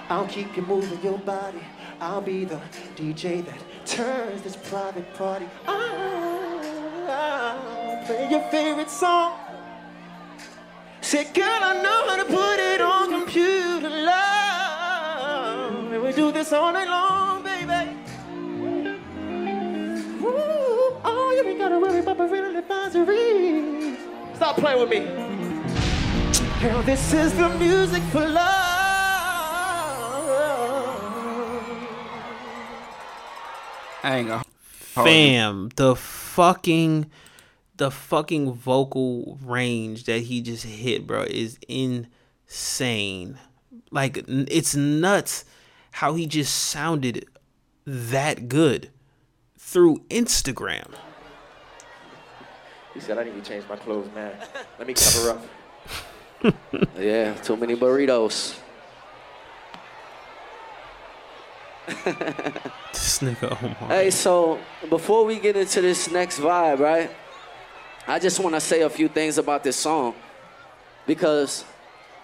[0.08, 1.60] I'll keep you moving your body.
[2.00, 2.60] I'll be the
[2.96, 5.48] DJ that turns this private party.
[5.66, 6.60] I'll
[8.06, 9.38] play your favorite song.
[11.00, 15.92] Say, girl, I know how to put it on computer love.
[15.92, 17.31] And we do this all night long.
[20.24, 23.96] Oh, you ain't gotta worry about parental advisory.
[24.36, 25.00] Stop playing with me.
[26.60, 28.72] Girl, this is the music for love.
[34.04, 34.44] I ain't gonna.
[34.70, 37.10] Fam, the fucking
[37.76, 43.38] the fucking vocal range that he just hit, bro, is insane.
[43.90, 45.44] Like it's nuts
[45.92, 47.26] how he just sounded
[47.86, 48.90] that good
[49.72, 50.86] through Instagram.
[52.92, 54.34] He said, I need to change my clothes, man.
[54.78, 56.54] Let me cover up.
[56.98, 58.58] yeah, too many burritos.
[62.92, 63.88] This nigga Omar.
[63.88, 64.58] Hey, so
[64.90, 67.10] before we get into this next vibe, right?
[68.06, 70.14] I just want to say a few things about this song
[71.06, 71.64] because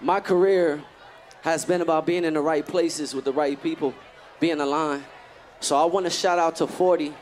[0.01, 0.83] my career
[1.41, 3.95] has been about being in the right places with the right people,
[4.41, 5.05] being aligned.
[5.61, 7.15] So I want to shout out to 40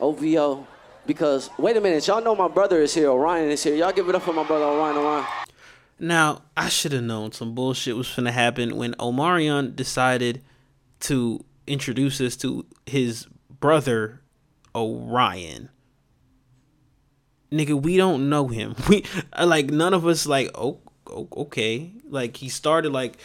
[0.00, 0.66] OVO
[1.06, 3.74] because wait a minute, y'all know my brother is here, O'Ryan is here.
[3.74, 5.26] Y'all give it up for my brother O'Ryan O'Ryan.
[5.98, 10.42] Now, I should have known some bullshit was finna happen when Omarion decided
[11.00, 13.26] to introduce us to his
[13.58, 14.20] brother
[14.74, 15.70] O'Ryan.
[17.50, 18.74] Nigga, we don't know him.
[18.88, 19.04] We
[19.40, 21.92] like none of us like oh, oh okay.
[22.08, 23.16] Like he started like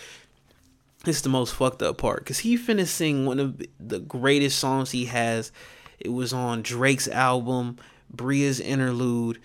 [1.05, 4.91] it's the most fucked up part because he finna sing one of the greatest songs
[4.91, 5.51] he has.
[6.03, 7.77] It was on Drake's album,
[8.11, 9.39] Bria's interlude,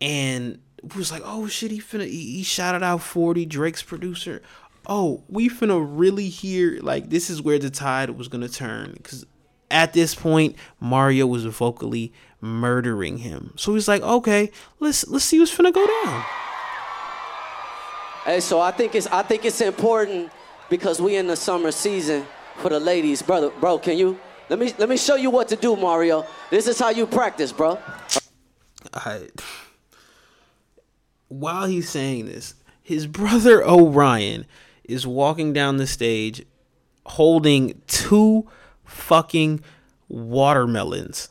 [0.00, 0.60] and
[0.96, 4.42] was like, oh shit, he finna he, he shouted out 40, Drake's producer.
[4.86, 9.26] Oh, we finna really hear like this is where the tide was gonna turn because
[9.70, 13.52] at this point Mario was vocally murdering him.
[13.56, 16.24] So he's like, okay, let's let's see what's finna go down.
[18.24, 20.30] Hey, so I think it's I think it's important
[20.68, 22.24] because we in the summer season
[22.56, 23.50] for the ladies, brother.
[23.60, 24.18] Bro, can you
[24.48, 26.24] let me let me show you what to do, Mario.
[26.50, 27.78] This is how you practice, bro.
[28.94, 29.28] I,
[31.28, 34.46] while he's saying this, his brother O'Ryan
[34.84, 36.44] is walking down the stage
[37.06, 38.48] holding two
[38.84, 39.60] fucking
[40.08, 41.28] watermelons.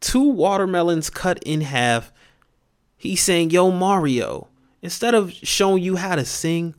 [0.00, 2.12] Two watermelons cut in half.
[2.96, 4.48] He's saying, Yo, Mario,
[4.82, 6.74] instead of showing you how to sing,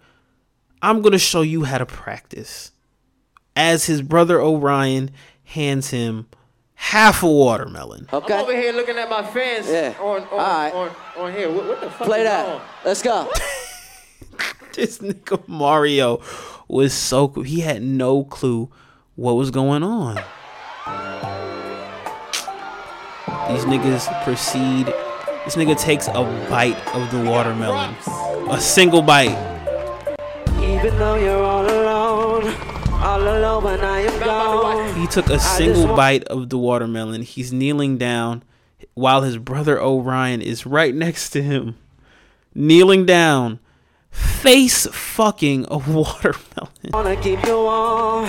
[0.81, 2.71] I'm going to show you how to practice.
[3.55, 5.11] As his brother O'Ryan
[5.49, 6.27] hands him
[6.75, 8.07] half a watermelon.
[8.13, 9.93] I'm over here looking at my fans Yeah.
[9.99, 10.73] on, on, Alright.
[10.73, 11.51] on, on here.
[11.51, 12.47] What, what the fuck Play is that.
[12.47, 12.61] on?
[12.85, 13.29] Let's go.
[14.73, 16.21] this nigga Mario
[16.67, 17.43] was so cool.
[17.43, 18.69] He had no clue
[19.15, 20.15] what was going on.
[23.49, 24.85] These niggas proceed.
[25.45, 26.13] This nigga takes a
[26.49, 27.95] bite of the watermelon.
[28.51, 29.35] A single bite.
[30.61, 31.58] Even though you're all alone,
[32.99, 34.95] all alone when I am gone.
[34.95, 37.21] He took a single bite of the watermelon.
[37.21, 38.43] He's kneeling down
[38.93, 41.77] while his brother O'Ryan is right next to him.
[42.53, 43.59] Kneeling down,
[44.11, 46.91] face fucking a watermelon.
[46.91, 48.27] Wanna keep you on.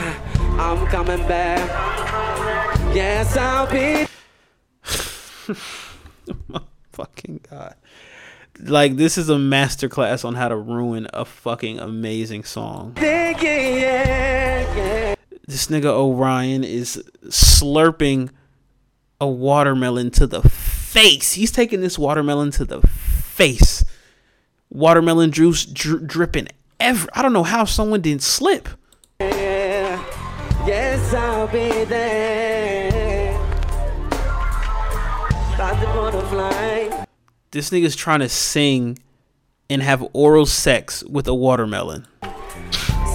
[0.60, 1.68] I'm coming back.
[2.94, 4.06] Yes, I'll be.
[6.92, 7.74] fucking god.
[8.62, 12.92] Like this is a masterclass on how to ruin a fucking amazing song.
[15.46, 18.30] This nigga O'Ryan is slurping
[19.20, 21.32] a watermelon to the face.
[21.32, 23.84] He's taking this watermelon to the face.
[24.70, 27.08] Watermelon juice dri- dripping ever.
[27.12, 28.68] I don't know how someone didn't slip.
[29.20, 30.04] yeah.
[30.66, 32.69] Yes, I'll be there.
[37.52, 38.96] This nigga's trying to sing
[39.68, 42.06] and have oral sex with a watermelon.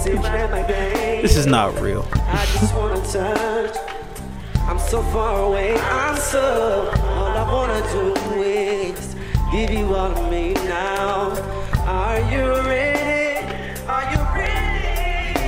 [0.04, 2.06] This is not real.
[2.12, 3.74] I just wanna touch.
[4.58, 5.78] I'm so far away.
[5.80, 6.92] I'm so.
[7.02, 9.16] All I wanna do is
[9.50, 11.30] give you all of me now.
[11.86, 13.40] Are you ready?
[13.88, 15.40] Are you ready?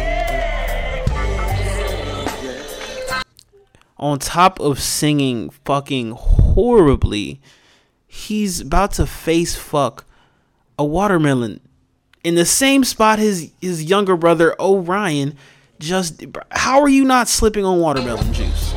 [3.99, 7.43] On top of singing fucking horribly,
[8.09, 10.05] he's about to face fuck
[10.79, 11.61] a watermelon
[12.25, 15.35] in the same spot his his younger brother O'Ryan
[15.79, 18.75] just how are you not slipping on watermelon juice?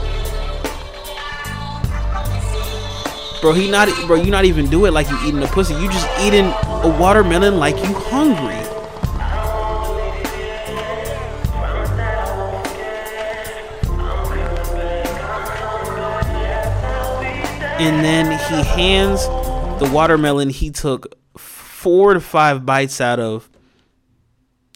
[3.41, 5.73] Bro, he not bro, you not even do it like you eating a pussy.
[5.73, 8.70] You just eating a watermelon like you hungry.
[17.81, 19.25] And then he hands
[19.81, 23.49] the watermelon he took four to five bites out of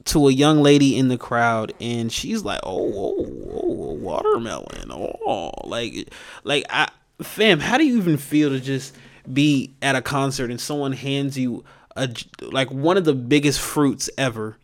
[0.05, 4.91] to a young lady in the crowd and she's like oh, oh, oh watermelon.
[4.91, 6.09] Oh like
[6.43, 6.89] like i
[7.21, 8.95] fam how do you even feel to just
[9.31, 11.63] be at a concert and someone hands you
[11.95, 12.09] a
[12.41, 14.57] like one of the biggest fruits ever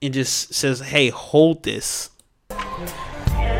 [0.00, 2.08] and just says hey hold this.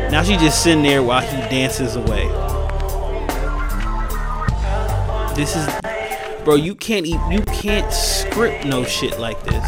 [0.09, 2.44] Now she just sitting there while he dances away
[5.35, 5.67] this is
[6.45, 9.63] bro you can't eat you can't script no shit like this.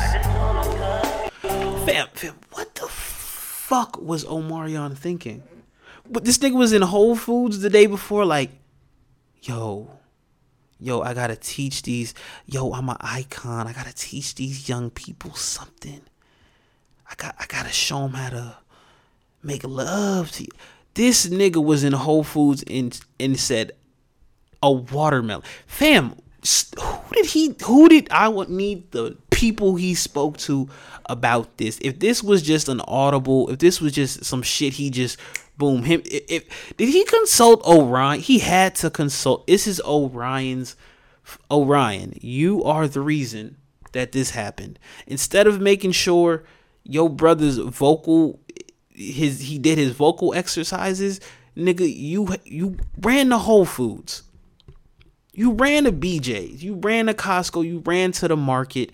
[1.86, 5.44] Fam fam what the fuck was omarion thinking?
[6.10, 8.52] But this nigga was in whole foods the day before like
[9.42, 9.92] yo
[10.80, 12.14] yo i gotta teach these
[12.46, 16.02] yo i'm an icon i gotta teach these young people something.
[17.12, 18.58] I got i gotta show them how to
[19.44, 20.52] make love to you
[20.94, 23.74] this nigga was in whole foods and and said
[24.62, 25.44] a watermelon.
[25.66, 26.16] Fam
[26.80, 30.68] who did he who did i would need the people he spoke to
[31.06, 31.78] about this?
[31.82, 35.20] If this was just an audible if this was just some shit he just
[35.58, 38.20] boom him if, if did he consult O'Ryan?
[38.20, 39.48] He had to consult.
[39.48, 40.76] This is O'Ryan's
[41.52, 43.58] O'Ryan you are the reason
[43.94, 44.80] that this happened.
[45.06, 46.44] Instead of making sure
[46.84, 48.40] your brother's vocal
[48.90, 51.20] his he did his vocal exercises
[51.56, 54.24] nigga you you ran the whole foods
[55.38, 58.92] you ran to BJ's, you ran to Costco, you ran to the market,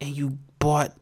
[0.00, 0.92] and you bought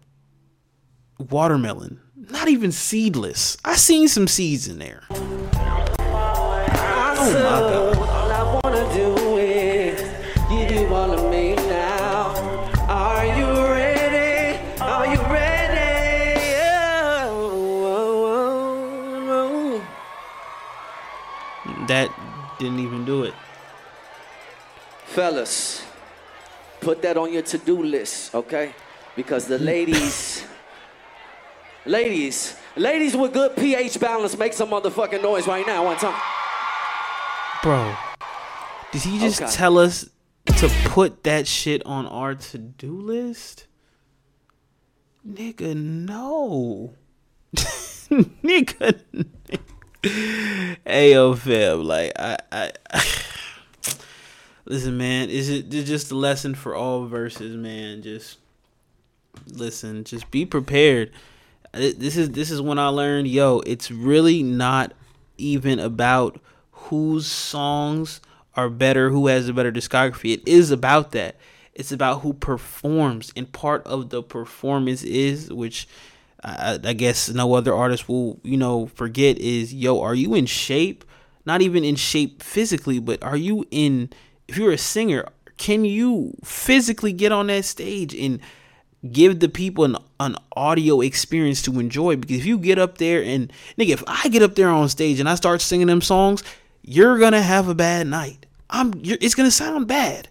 [1.30, 1.98] watermelon.
[2.14, 3.56] Not even seedless.
[3.64, 5.04] I seen some seeds in there.
[5.10, 7.96] Oh my god.
[7.96, 9.98] All I wanna do is
[10.50, 12.34] give you all of me now.
[12.86, 14.60] Are you ready?
[14.82, 16.56] Are you ready?
[17.24, 17.40] Oh,
[17.86, 19.86] oh, oh, oh,
[21.64, 21.86] oh.
[21.86, 22.10] That
[22.58, 23.32] didn't even do it.
[25.14, 25.84] Fellas,
[26.80, 28.74] put that on your to-do list, okay?
[29.14, 30.44] Because the ladies,
[31.86, 36.20] ladies, ladies with good pH balance, make some motherfucking noise right now, one time.
[37.62, 37.94] Bro,
[38.90, 39.52] did he just Okay.
[39.52, 40.10] tell us
[40.46, 43.68] to put that shit on our to-do list?
[45.26, 46.92] Nigga, no.
[47.54, 49.00] Nigga.
[50.84, 51.84] hey yo, fam.
[51.84, 52.72] Like I, I,
[54.64, 55.30] listen, man.
[55.30, 58.02] Is it just a lesson for all Verzuz, man?
[58.02, 58.38] Just
[59.48, 60.04] listen.
[60.04, 61.10] Just be prepared.
[61.72, 63.60] Uh, This is this is when I learned, yo.
[63.66, 64.92] It's really not
[65.36, 66.40] even about
[66.72, 68.20] whose songs
[68.54, 70.34] are better, who has a better discography.
[70.34, 71.36] It is about that.
[71.74, 75.88] It's about who performs, and part of the performance is, which
[76.44, 80.46] I, I guess no other artist will, you know, forget is, yo, are you in
[80.46, 81.04] shape?
[81.44, 84.10] Not even in shape physically, but are you in?
[84.48, 85.26] If you're a singer,
[85.56, 88.40] can you physically get on that stage and
[89.10, 92.16] give the people an, an audio experience to enjoy?
[92.16, 95.20] Because if you get up there and nigga if i get up there on stage
[95.20, 96.42] and i start singing them songs
[96.86, 98.46] you're gonna have a bad night.
[98.68, 100.28] I'm it's gonna sound bad.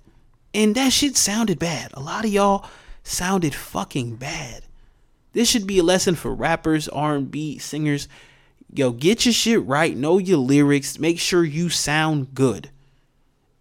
[0.53, 1.91] And that shit sounded bad.
[1.95, 2.69] A lot of y'all
[3.03, 4.63] sounded fucking bad.
[5.31, 8.07] This should be a lesson for rappers r&b singers.
[8.71, 9.97] Yo get your shit right.
[9.97, 10.99] Know your lyrics.
[10.99, 12.69] Make sure you sound good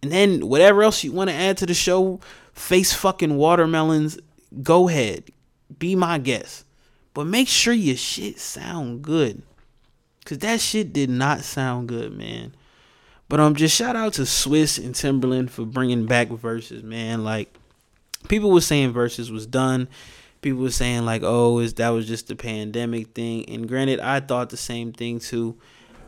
[0.02, 2.20] and then whatever else you want to add to the show
[2.52, 4.18] face fucking watermelons
[4.62, 5.30] go ahead.
[5.78, 6.64] Be my guest.
[7.14, 9.42] But make sure your shit sound good.
[10.20, 12.54] Because that shit did not sound good man.
[13.28, 17.24] But um just shout out to Swizz and Timbaland for bringing back Verzuz man.
[17.24, 17.54] Like
[18.28, 19.88] people were saying Verzuz was done.
[20.42, 23.48] People were saying like oh is that was just the pandemic thing.
[23.48, 25.56] And granted i thought the same thing too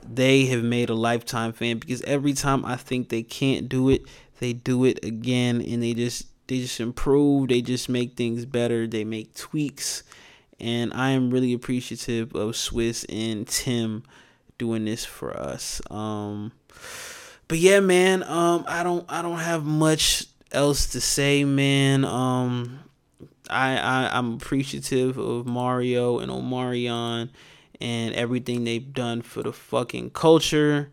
[0.07, 4.03] they have made a lifetime fan because every time i think they can't do it
[4.39, 8.87] they do it again and they just they just improve they just make things better
[8.87, 10.03] they make tweaks.
[10.61, 14.05] And i am really appreciative of Swizz and tim
[14.59, 15.81] doing this for us.
[15.91, 16.53] Um
[17.49, 22.05] but yeah man um i don't i don't have much else to say man.
[22.05, 22.81] Um
[23.51, 27.29] i, I i'm appreciative of mario and omarion
[27.85, 30.91] and everything they've done for the fucking culture.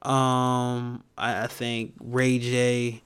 [0.00, 3.02] Um, I, I think Ray J,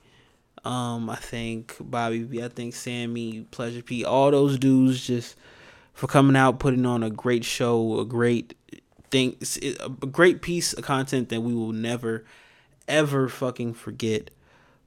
[0.64, 5.34] um, I think Bobby V, I think Sammie, Pleasure P, all those dudes just
[5.92, 8.54] for coming out, putting on a great show, a great
[9.10, 9.36] thing,
[9.80, 12.24] a great piece of content that we will never,
[12.86, 14.30] ever fucking forget.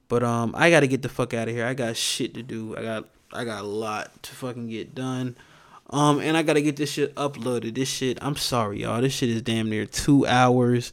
[0.08, 1.66] But um, I gotta get the fuck out of here.
[1.66, 2.74] I got shit to do.
[2.74, 5.36] I got I got a lot to fucking get done.
[5.90, 7.74] Um, and I gotta get this shit uploaded.
[7.74, 9.00] This shit, I'm sorry, y'all.
[9.00, 10.92] This shit is damn near two hours.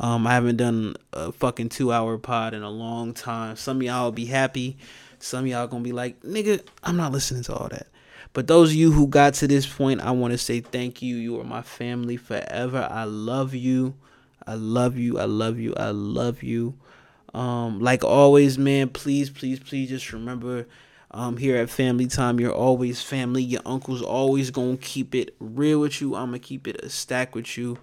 [0.00, 3.56] Um, I haven't done a fucking two hour pod in a long time.
[3.56, 4.76] Some y'all will be happy.
[5.18, 7.88] Some y'all gonna be like, nigga, I'm not listening to all that.
[8.32, 11.16] But those of you who got to this point, I want to say thank you.
[11.16, 12.86] You are my family forever.
[12.90, 13.94] I love you.
[14.46, 15.18] I love you.
[15.18, 15.74] I love you.
[15.76, 16.74] I love you.
[17.34, 20.66] Um, like always, man, please, please, please just remember
[21.10, 23.42] um, here at Family Time, you're always family.
[23.42, 26.14] Your uncle's always gonna keep it real with you.
[26.14, 27.78] I'm gonna keep it a stack with you,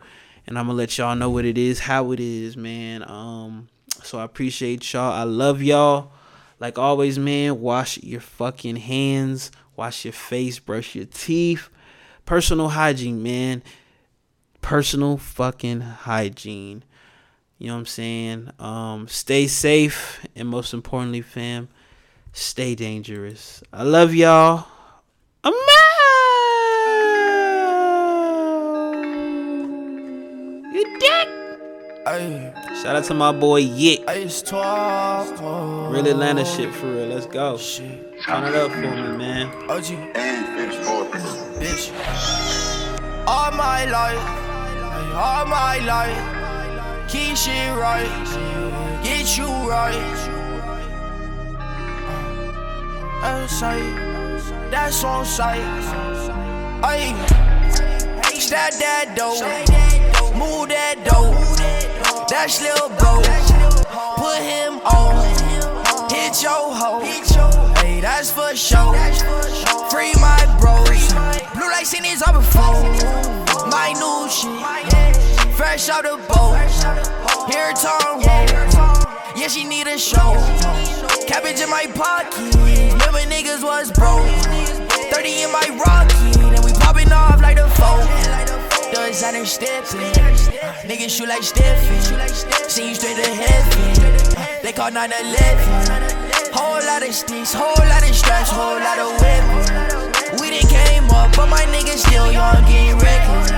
[0.45, 3.03] and I'm gonna let y'all know what it is, how it is, man.
[3.09, 3.67] Um,
[4.03, 5.11] so I appreciate y'all.
[5.11, 6.11] I love y'all.
[6.59, 11.69] Like always, man, wash your fucking hands, wash your face, brush your teeth.
[12.25, 13.63] Personal hygiene, man.
[14.61, 16.83] Personal fucking hygiene.
[17.57, 18.51] You know what I'm saying?
[18.59, 21.69] Um, stay safe, and most importantly, fam,
[22.35, 23.63] stay dangerous.
[23.71, 24.67] I love y'all.
[25.43, 25.65] I'm out.
[30.73, 31.27] You dick.
[32.81, 34.01] Shout out to my boy Yick.
[34.07, 37.07] Real Atlanta shit for real.
[37.07, 37.57] Let's go.
[37.57, 39.47] Turn it up for me, man.
[39.69, 39.85] OG.
[41.59, 41.91] Bitch.
[43.27, 44.19] All my life,
[45.15, 48.07] all my life, keep shit right,
[49.03, 50.34] get you right.
[53.25, 55.61] Sight, that's on sight.
[56.83, 57.13] Ay,
[58.37, 59.33] stack that dough,
[60.37, 61.33] move that dough,
[62.29, 63.21] that's little bro.
[64.17, 65.15] Put him on,
[66.09, 67.01] hit your hoe.
[67.81, 68.93] Hey, that's for sure.
[69.89, 71.13] Free my bros.
[71.53, 72.83] Blue light seen this all before.
[73.69, 76.57] My new shit, fresh out the boat.
[77.49, 78.21] Here roll.
[79.35, 80.94] Yeah, she need a show.
[81.27, 82.53] Cabbage in my pocket.
[82.55, 84.29] Remember niggas was broke.
[85.11, 86.37] 30 in my rocket.
[86.37, 88.05] And we popping off like the phone.
[88.93, 90.13] The designer stepping.
[90.85, 92.69] Niggas shoot like Stephen.
[92.69, 94.61] See you straight to heaven.
[94.61, 96.25] They call 9 11.
[96.53, 100.39] Whole lot of sticks, whole lot of straps, whole lot of whipping.
[100.39, 103.51] We done came up, but my niggas still young, getting reckless.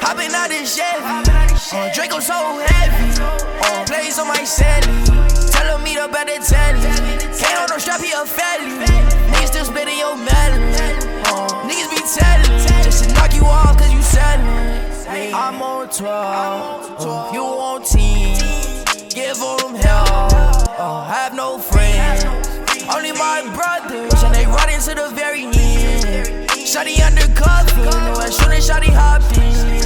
[0.00, 1.30] Hopping out this Chevy.
[1.72, 3.22] Uh, Draco so heavy.
[3.22, 5.31] Uh, plays on my celly.
[5.92, 6.80] Meet up at the telly.
[7.36, 8.80] Can't hold no strap, he a felly.
[9.28, 10.62] Niggas still spitting your melon.
[11.28, 12.82] Uh, niggas be telling.
[12.82, 15.34] Just to knock you off, cause you selling.
[15.34, 16.96] I'm on 12.
[16.98, 19.10] Uh, you on 10.
[19.10, 20.32] Give them hell.
[20.80, 22.24] Uh, have no friends.
[22.88, 26.48] Only my brothers, and they run into the very end.
[26.56, 29.84] Shotty undercover, know as soon as Shotty hopped in,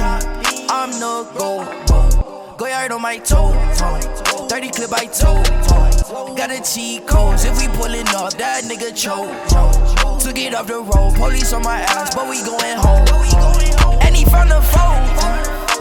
[0.69, 2.16] I'm the go.
[2.57, 3.51] Go yard on my toe,
[4.49, 5.43] 30 clip I toe.
[6.35, 9.29] Got a cheat codes, if we pullin' up, that nigga choke.
[10.19, 14.01] Took it off the road, police on my ass, but we going home.
[14.01, 15.05] And he found the phone,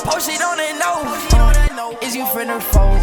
[0.05, 2.03] post it on the note.
[2.03, 2.99] Is you friend or foe?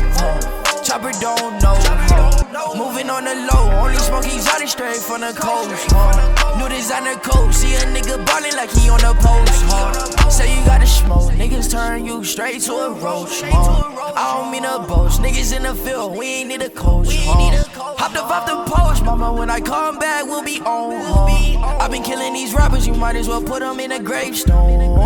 [0.84, 2.33] Chopper don't know.
[2.54, 5.90] Moving on the low, only smoke exotic straight from the coast.
[5.90, 6.60] Huh?
[6.60, 9.64] New designer coat, see a nigga ballin' like he on the post.
[9.66, 10.30] Huh?
[10.30, 13.42] Say you gotta smoke, niggas turn you straight to a roach.
[13.42, 14.14] Huh?
[14.16, 17.08] I don't mean a boast, niggas in the field, we ain't need a coach.
[17.12, 17.64] Huh?
[17.98, 21.02] Hopped up off the post, mama, when I come back, we'll be on.
[21.02, 21.78] Huh?
[21.80, 25.02] I've been killing these rappers, you might as well put them in a gravestone.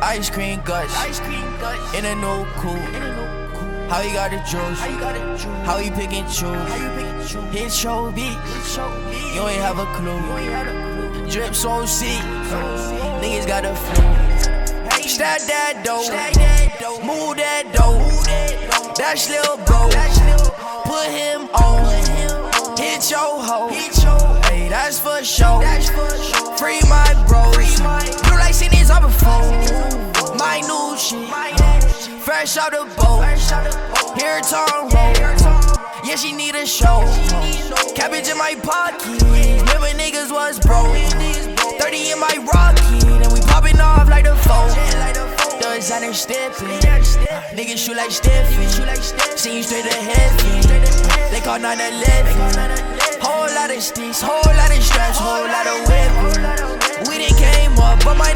[0.00, 1.20] Ice cream guts,
[1.94, 3.27] in a new coupe.
[3.88, 4.80] How he got the juice?
[5.64, 7.32] How he pick and choose?
[7.50, 8.36] His show beat.
[9.34, 10.20] You ain't have a clue.
[11.30, 12.20] Drips so sick.
[13.20, 14.04] Niggas got a flu.
[15.08, 16.04] Stack that dough.
[17.02, 17.98] Move that dough.
[18.94, 19.88] That's little bro.
[20.84, 22.76] Put him on.
[22.76, 23.68] Hit your hoe.
[24.48, 25.62] Hey, that's for sure.
[26.58, 27.80] Free my bros.
[28.20, 29.48] Blue light seen this all before.
[30.36, 31.87] My new shit.
[32.28, 33.24] Fresh out the boat.
[34.20, 35.16] Here tongue roll.
[36.04, 37.00] Yeah, she need a show.
[37.96, 39.16] Cabbage in my pocket.
[39.24, 40.92] Remember niggas was broke.
[41.80, 43.24] 30 in my rocket.
[43.24, 44.68] And we popping off like the phone.
[45.56, 46.68] The designer stepping.
[47.56, 48.68] Niggas shoot like Stephen.
[49.38, 51.32] See you straight heaven.
[51.32, 53.24] They call 9 11.
[53.24, 57.08] Whole lot of sticks, whole lot of straps, whole lot of whipping.
[57.08, 58.28] We done came up, but my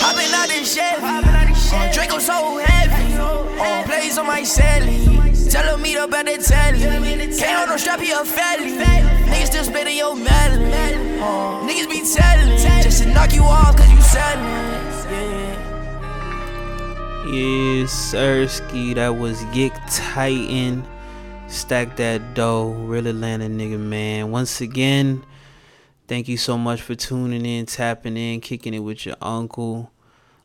[0.00, 1.02] Hopping out this Chevy.
[1.02, 3.14] Uh, Draco so heavy.
[3.14, 5.50] Uh, plays on my celly.
[5.50, 7.36] Tell him meet up at the.
[7.38, 8.76] Can't hold no strap, he a fatty.
[8.76, 10.72] Niggas still spitting your melon.
[11.20, 12.56] Uh, niggas be telling.
[12.82, 14.66] Just to knock you off cause you selling.
[17.28, 20.86] Yes, Sirski, that was Yik Titan.
[21.48, 24.30] Stack that dough, really land nigga, man.
[24.30, 25.24] Once again,
[26.06, 29.90] thank you so much for tuning in, tapping in, kicking it with your uncle.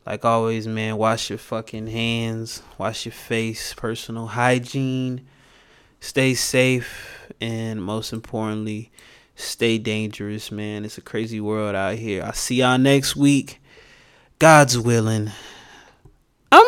[0.06, 5.28] Like always, man, wash your fucking hands, wash your face, personal hygiene,
[6.00, 8.92] stay safe, and most importantly,
[9.36, 10.86] stay dangerous, man.
[10.86, 12.24] It's a crazy world out here.
[12.24, 13.62] I'll see y'all next week.
[14.40, 15.32] God's willing.
[16.52, 16.66] I'm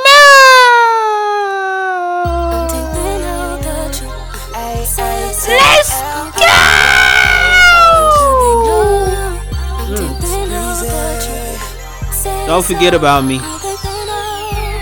[12.45, 13.39] Don't forget about me.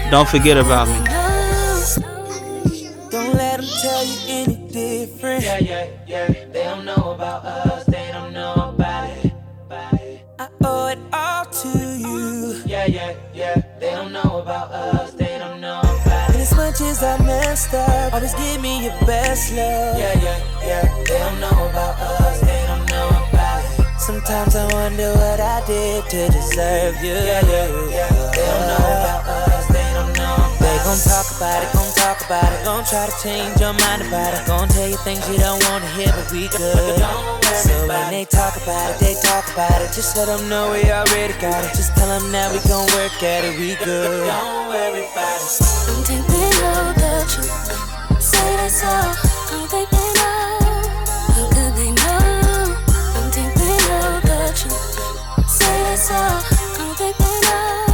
[0.09, 0.97] Don't forget about me.
[3.09, 5.43] Don't let them tell you any different.
[5.43, 6.27] Yeah, yeah, yeah.
[6.51, 7.85] They don't know about us.
[7.85, 9.31] They don't know about it.
[10.39, 12.61] I owe it all to you.
[12.65, 13.61] Yeah, yeah, yeah.
[13.79, 15.13] They don't know about us.
[15.13, 16.33] They don't know about it.
[16.33, 19.99] And as much as I messed up, always give me your best love.
[19.99, 21.03] Yeah, yeah, yeah.
[21.05, 22.50] They don't know about us.
[24.01, 27.13] Sometimes I wonder what I did to deserve you.
[27.13, 28.09] Yeah, yeah, yeah.
[28.33, 29.67] They don't know about us.
[29.69, 33.05] They don't know about They gon' talk about it, gon' talk about it, gon' try
[33.05, 36.31] to change your mind about it, gon' tell you things you don't wanna hear, but
[36.33, 36.97] we good.
[37.61, 39.93] So when they talk about it, they talk about it.
[39.93, 41.69] Just let them know we already got it.
[41.77, 44.25] Just tell them now we gon' work at it, we good.
[44.25, 45.61] Don't worry about it.
[45.85, 48.17] Don't think they know the truth.
[48.19, 49.30] Say that's all.
[56.09, 56.61] Bet you babe.
[56.79, 57.85] How can they know?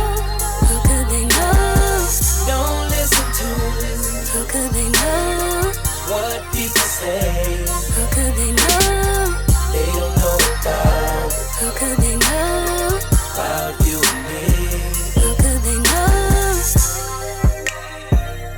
[0.67, 2.07] Who could they know?
[2.47, 3.49] Don't listen to
[3.81, 3.99] them.
[4.31, 5.71] Who could they know?
[6.11, 7.65] What people say?
[7.95, 9.35] Who could they know?
[9.73, 12.99] They don't know about Who could they know?
[13.33, 14.81] About you, babe.
[15.19, 16.61] How can they know?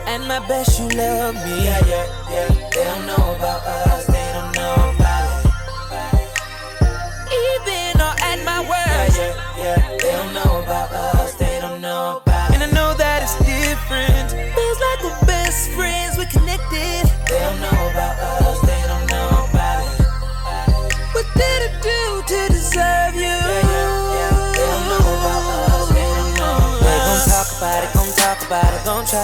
[0.08, 1.66] And my baby love me.
[1.66, 2.50] Yeah, yeah, yeah.
[2.72, 3.89] They don't know about us.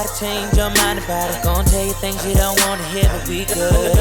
[0.06, 2.60] It, gon' try to change your mind about it, gon' tell you things you don't
[2.65, 3.95] wanna hear, but we good.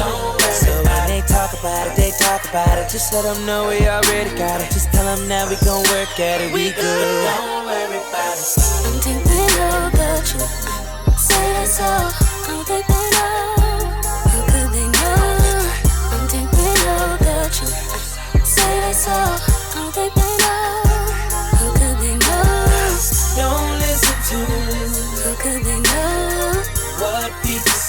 [0.51, 2.89] So when they talk about it, they talk about it.
[2.89, 4.71] Just let them know we already got it.
[4.71, 6.53] Just tell them now we gon' work at it.
[6.53, 7.25] We good.
[7.37, 8.55] Don't worry about it.
[8.83, 11.19] Don't think they know the truth.
[11.19, 12.11] Say that's all.
[12.47, 13.55] Don't think they know.
[14.31, 15.25] How could they know?
[16.11, 18.45] Don't think they know the truth.
[18.45, 19.37] Say that's all.
[19.73, 20.15] Don't think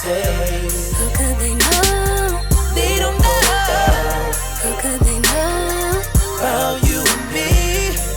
[0.07, 2.41] How could they know?
[2.75, 3.39] They don't know
[4.63, 6.01] How could they know?
[6.39, 7.49] about you and me.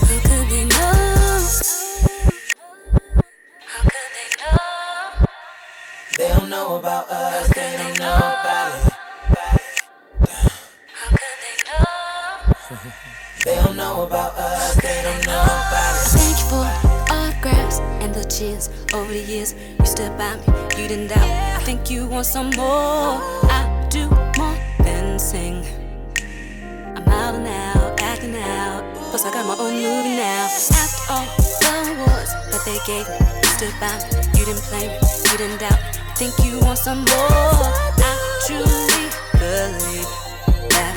[0.07, 1.43] How could they know?
[3.67, 5.27] How could they know?
[6.17, 7.49] They don't know about us.
[7.57, 8.93] They don't know about it.
[13.45, 14.77] They don't know about us.
[14.81, 16.09] They don't know about it.
[16.13, 16.45] Thank you
[16.85, 16.90] for
[18.41, 19.55] over the years.
[19.79, 20.45] You stood by me,
[20.81, 21.29] you didn't doubt.
[21.29, 23.21] I think you want some more.
[23.53, 24.09] I do
[24.39, 25.63] more than sing.
[26.97, 28.83] I'm out and out, acting out.
[29.11, 30.49] Plus, I got my own movie now.
[30.73, 31.27] After all
[31.85, 34.97] the awards that they gave me, you stood by me, you didn't play me,
[35.31, 35.77] you didn't doubt.
[35.77, 35.79] I
[36.17, 37.09] think you want some more.
[37.13, 40.09] I truly believe
[40.73, 40.97] that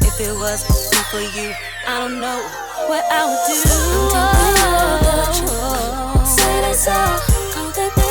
[0.00, 1.52] if it was not for you,
[1.86, 2.40] I don't know
[2.88, 3.60] what I would do.
[4.16, 4.40] All.
[6.62, 8.09] Don't think they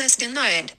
[0.00, 0.78] Access denied.